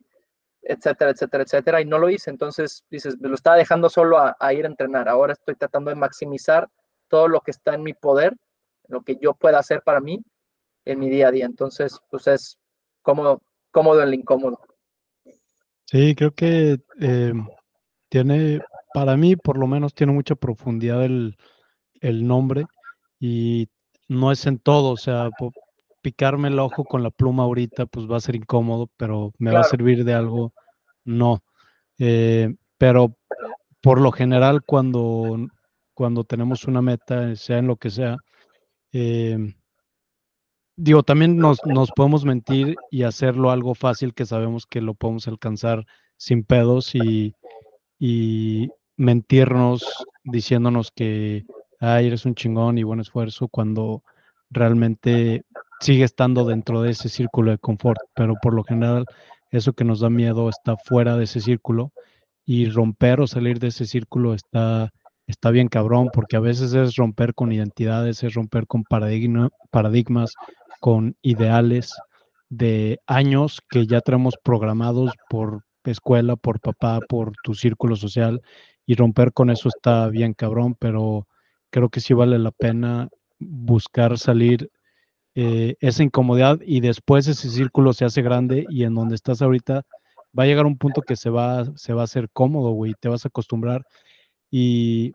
[0.66, 2.30] etcétera, etcétera, etcétera, y no lo hice.
[2.30, 5.08] Entonces, dices, me lo estaba dejando solo a, ir a entrenar.
[5.08, 6.70] Ahora estoy tratando de maximizar
[7.08, 8.36] todo lo que está en mi poder,
[8.88, 10.24] lo que yo pueda hacer para mí
[10.86, 11.46] en mi día a día.
[11.46, 12.58] Entonces, pues es
[13.02, 14.60] cómodo, cómodo en incómodo.
[15.86, 17.34] Sí, creo que eh,
[18.10, 18.62] tiene,
[18.94, 21.38] para mí por lo menos tiene mucha profundidad el,
[22.02, 22.66] el nombre
[23.20, 23.70] y
[24.08, 25.30] no es en todo, o sea,
[26.06, 29.62] picarme el ojo con la pluma ahorita, pues va a ser incómodo, pero me va
[29.62, 30.54] a servir de algo,
[31.04, 31.42] no.
[31.98, 33.18] Eh, pero
[33.82, 35.48] por lo general, cuando,
[35.96, 38.18] cuando tenemos una meta, sea en lo que sea,
[38.94, 39.56] eh,
[40.76, 45.28] digo, también nos, nos, podemos mentir y hacerlo algo fácil que sabemos que lo podemos
[45.28, 45.88] alcanzar
[46.18, 47.34] sin pedos y,
[47.98, 51.46] y mentirnos diciéndonos que,
[51.80, 54.04] ay, eres un chingón y buen esfuerzo cuando
[54.52, 55.46] realmente
[55.80, 59.06] sigue estando dentro de ese círculo de confort, pero por lo general
[59.52, 61.92] eso que nos da miedo está fuera de ese círculo
[62.46, 64.92] y romper o salir de ese círculo está,
[65.28, 70.34] está bien cabrón, porque a veces es romper con identidades, es romper con paradigma, paradigmas,
[70.80, 71.94] con ideales
[72.50, 78.42] de años que ya tenemos programados por escuela, por papá, por tu círculo social,
[78.86, 81.28] y romper con eso está bien cabrón, pero
[81.70, 84.70] creo que sí vale la pena buscar salir
[85.36, 89.84] eh, esa incomodidad y después ese círculo se hace grande y en donde estás ahorita
[90.38, 93.10] va a llegar un punto que se va, se va a hacer cómodo, güey, te
[93.10, 93.86] vas a acostumbrar.
[94.52, 95.14] Y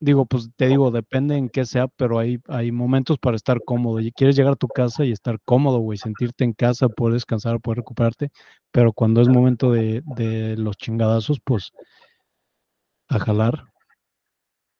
[0.00, 4.00] digo, pues te digo, depende en qué sea, pero hay, hay momentos para estar cómodo.
[4.00, 7.60] Y quieres llegar a tu casa y estar cómodo, güey, sentirte en casa, poder descansar,
[7.60, 8.30] poder recuperarte,
[8.70, 11.72] pero cuando es momento de, de los chingadazos, pues
[13.08, 13.64] a jalar.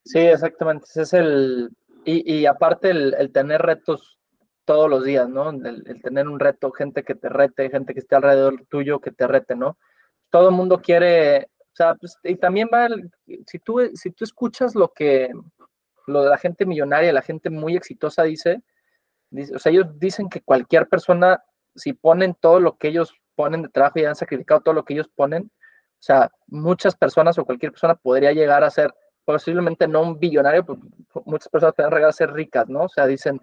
[0.05, 1.70] Sí, exactamente, ese es el,
[2.05, 4.19] y, y aparte el, el tener retos
[4.70, 5.51] todos los días, ¿no?
[5.51, 9.26] El, tener un reto, gente que te rete, gente que esté alrededor tuyo que te
[9.26, 9.76] rete, ¿no?
[10.30, 12.86] Todo el mundo quiere, o sea, pues, y también va,
[13.48, 15.32] si tú, si tú escuchas lo que,
[16.06, 18.62] lo de la gente millonaria, la gente muy exitosa dice,
[19.30, 21.42] dice, o sea, ellos dicen que cualquier persona,
[21.74, 24.94] si ponen todo lo que ellos ponen de trabajo y han sacrificado todo lo que
[24.94, 28.94] ellos ponen, o sea, muchas personas o cualquier persona podría llegar a ser,
[29.24, 30.78] posiblemente no un billonario, pues
[31.24, 32.84] muchas personas podrían llegar a ser ricas, ¿no?
[32.84, 33.40] O sea, dicen,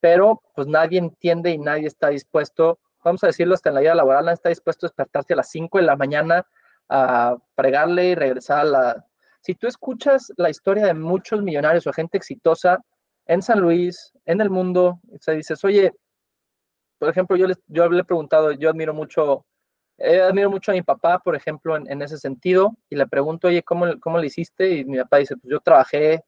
[0.00, 3.94] pero pues nadie entiende y nadie está dispuesto, vamos a decirlo hasta en la vida
[3.94, 6.46] laboral, nadie está dispuesto a despertarse a las 5 de la mañana
[6.88, 9.06] a fregarle y regresar a la...
[9.40, 12.80] Si tú escuchas la historia de muchos millonarios o gente exitosa
[13.26, 15.92] en San Luis, en el mundo, se dices, oye,
[16.98, 19.44] por ejemplo, yo, les, yo le he preguntado, yo admiro mucho,
[19.98, 23.48] eh, admiro mucho a mi papá, por ejemplo, en, en, ese sentido, y le pregunto,
[23.48, 24.70] oye, ¿cómo, ¿cómo le hiciste?
[24.70, 26.24] Y mi papá dice, pues yo trabajé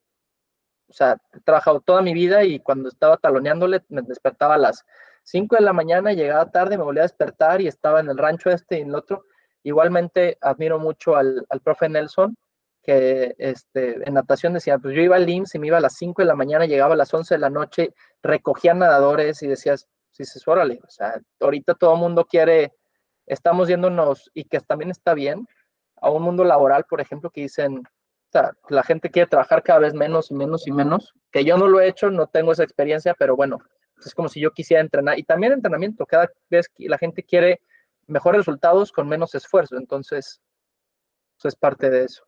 [0.88, 4.84] o sea, he trabajado toda mi vida y cuando estaba taloneándole me despertaba a las
[5.24, 8.50] 5 de la mañana, llegaba tarde, me volvía a despertar y estaba en el rancho
[8.50, 9.24] este y en el otro.
[9.62, 12.36] Igualmente admiro mucho al, al profe Nelson,
[12.82, 15.96] que este, en natación decía, pues yo iba al IMSS y me iba a las
[15.96, 17.92] 5 de la mañana, llegaba a las 11 de la noche,
[18.22, 22.72] recogía nadadores y decías, sí, sí, órale, o sea, ahorita todo el mundo quiere,
[23.26, 25.46] estamos yéndonos, y que también está bien,
[26.00, 27.82] a un mundo laboral, por ejemplo, que dicen,
[28.68, 31.80] la gente quiere trabajar cada vez menos y menos y menos, que yo no lo
[31.80, 33.58] he hecho, no tengo esa experiencia, pero bueno,
[34.04, 37.60] es como si yo quisiera entrenar, y también entrenamiento, cada vez que la gente quiere
[38.06, 40.40] mejores resultados con menos esfuerzo, entonces,
[41.38, 42.24] eso es parte de eso.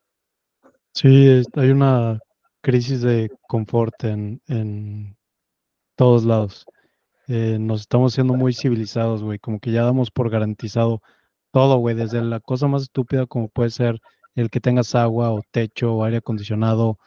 [0.92, 2.18] Sí, hay una
[2.62, 5.16] crisis de confort en, en
[5.96, 6.66] todos lados.
[7.28, 11.00] Eh, nos estamos siendo muy civilizados, güey, como que ya damos por garantizado
[11.52, 14.00] todo, güey, desde la cosa más estúpida como puede ser
[14.34, 16.98] el que tengas agua o techo o aire acondicionado,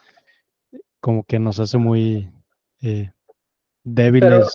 [1.00, 2.30] como que nos hace muy
[2.82, 3.12] eh,
[3.82, 4.52] débiles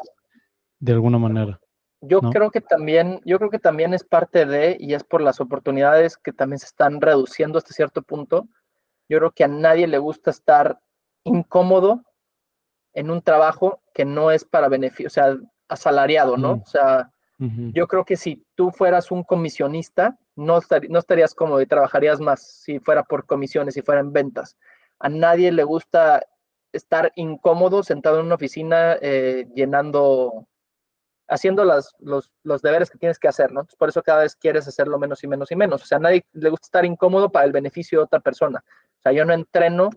[0.79, 1.59] de alguna manera.
[2.01, 5.41] Yo creo que también, yo creo que también es parte de, y es por las
[5.41, 8.47] oportunidades que también se están reduciendo hasta cierto punto,
[9.09, 10.79] yo creo que a nadie le gusta estar
[11.25, 12.03] incómodo
[12.93, 15.37] en un trabajo que no es para beneficio, o sea,
[15.67, 16.53] asalariado, ¿no?
[16.53, 20.59] O sea, yo creo que si tú fueras un comisionista, no,
[20.89, 24.57] no estarías cómodo y trabajarías más si fuera por comisiones, si fueran ventas.
[24.99, 26.21] A nadie le gusta
[26.71, 30.47] estar incómodo sentado en una oficina eh, llenando,
[31.27, 33.65] haciendo las, los, los, deberes que tienes que hacer, ¿no?
[33.77, 35.83] por eso cada vez quieres hacerlo menos y menos y menos.
[35.83, 38.63] O sea, a nadie le gusta estar incómodo para el beneficio de otra persona.
[38.99, 39.89] O sea, yo no entreno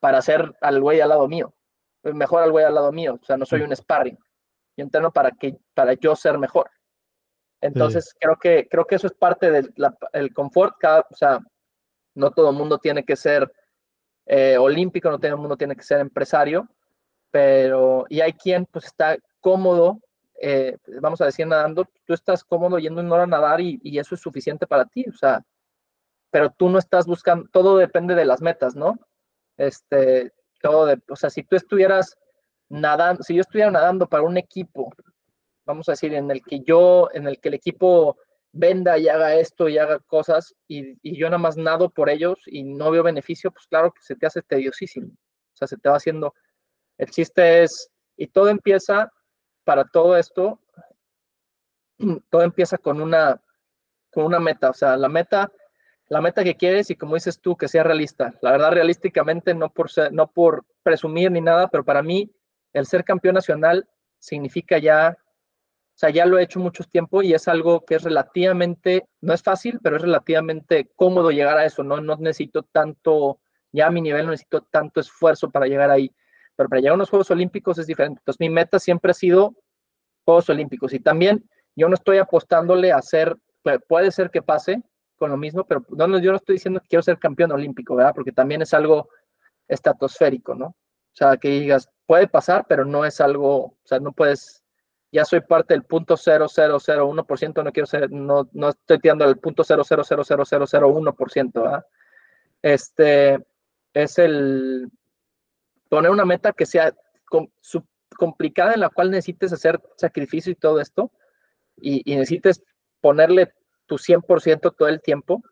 [0.00, 1.54] para hacer al güey al lado mío,
[2.02, 3.18] mejor al güey al lado mío.
[3.20, 4.18] O sea, no soy un sparring.
[4.76, 6.70] Yo entreno para, que, para yo ser mejor.
[7.60, 10.76] Entonces, creo, que, creo que eso es parte del confort.
[10.78, 11.40] Cada, o sea,
[12.14, 13.50] no todo el mundo tiene que ser
[14.26, 16.68] eh, olímpico, no todo el mundo tiene que ser empresario,
[17.30, 20.00] pero, y hay quien pues está cómodo,
[20.40, 23.98] eh, vamos a decir, nadando, tú estás cómodo yendo una hora a nadar y, y,
[23.98, 25.42] eso es suficiente para ti, o sea,
[26.30, 28.98] pero tú no estás buscando, todo depende de las metas, ¿no?
[29.56, 32.18] Este, todo de, o sea, si tú estuvieras
[32.68, 34.92] nadando, si yo estuviera nadando para un equipo,
[35.68, 38.16] vamos a decir, en el que yo, en el que el equipo
[38.50, 42.38] venda y haga esto y haga cosas y, y yo nada más nado por ellos
[42.46, 45.08] y no veo beneficio, pues claro que se te hace tediosísimo.
[45.08, 46.34] O sea, se te va haciendo.
[46.96, 49.12] El chiste es, y todo empieza,
[49.64, 50.60] para todo esto,
[52.30, 53.40] todo empieza con una,
[54.10, 54.70] con una meta.
[54.70, 55.52] O sea, la meta
[56.08, 58.34] la meta que quieres y como dices tú, que sea realista.
[58.40, 62.30] La verdad, realísticamente, no por, no por presumir ni nada, pero para mí
[62.72, 63.88] el ser campeón nacional
[64.18, 65.16] significa ya,
[65.98, 69.34] o sea, ya lo he hecho mucho tiempo y es algo que es relativamente, no
[69.34, 72.00] es fácil, pero es relativamente cómodo llegar a eso, ¿no?
[72.00, 73.40] No necesito tanto,
[73.72, 76.14] ya a mi nivel no necesito tanto esfuerzo para llegar ahí,
[76.54, 78.20] pero para llegar a unos Juegos Olímpicos es diferente.
[78.20, 79.56] Entonces, mi meta siempre ha sido
[80.24, 83.36] Juegos Olímpicos y también yo no estoy apostándole a hacer,
[83.88, 84.80] puede ser que pase,
[85.16, 88.12] con lo mismo, pero no, yo no estoy diciendo que quiero ser campeón olímpico, ¿verdad?
[88.14, 89.08] Porque también es algo
[89.66, 90.66] estratosférico, ¿no?
[90.66, 90.76] O
[91.18, 94.62] sea, que digas, puede pasar, pero no es algo, o sea, no puedes,
[95.10, 99.64] ya soy parte del punto 00001%, no quiero ser, no, no estoy tirando el punto
[99.64, 101.86] 0000001%, ¿verdad?
[102.60, 103.38] Este,
[103.94, 104.90] es el
[105.88, 106.92] poner una meta que sea
[108.16, 111.10] complicada en la cual necesites hacer sacrificio y todo esto,
[111.76, 112.62] y, y necesites
[113.00, 113.52] ponerle
[113.86, 115.42] tu 100% todo el tiempo,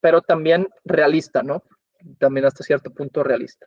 [0.00, 1.62] pero también realista, ¿no?
[2.18, 3.66] También hasta cierto punto realista.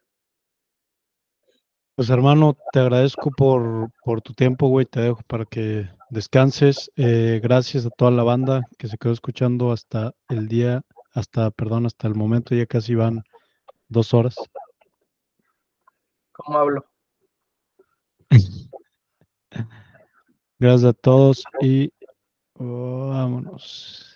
[1.99, 4.85] Pues hermano, te agradezco por, por tu tiempo, güey.
[4.85, 6.89] Te dejo para que descanses.
[6.95, 10.81] Eh, gracias a toda la banda que se quedó escuchando hasta el día,
[11.11, 12.55] hasta, perdón, hasta el momento.
[12.55, 13.21] Ya casi van
[13.89, 14.37] dos horas.
[16.31, 16.85] ¿Cómo hablo?
[20.57, 21.91] Gracias a todos y
[22.55, 24.08] vámonos.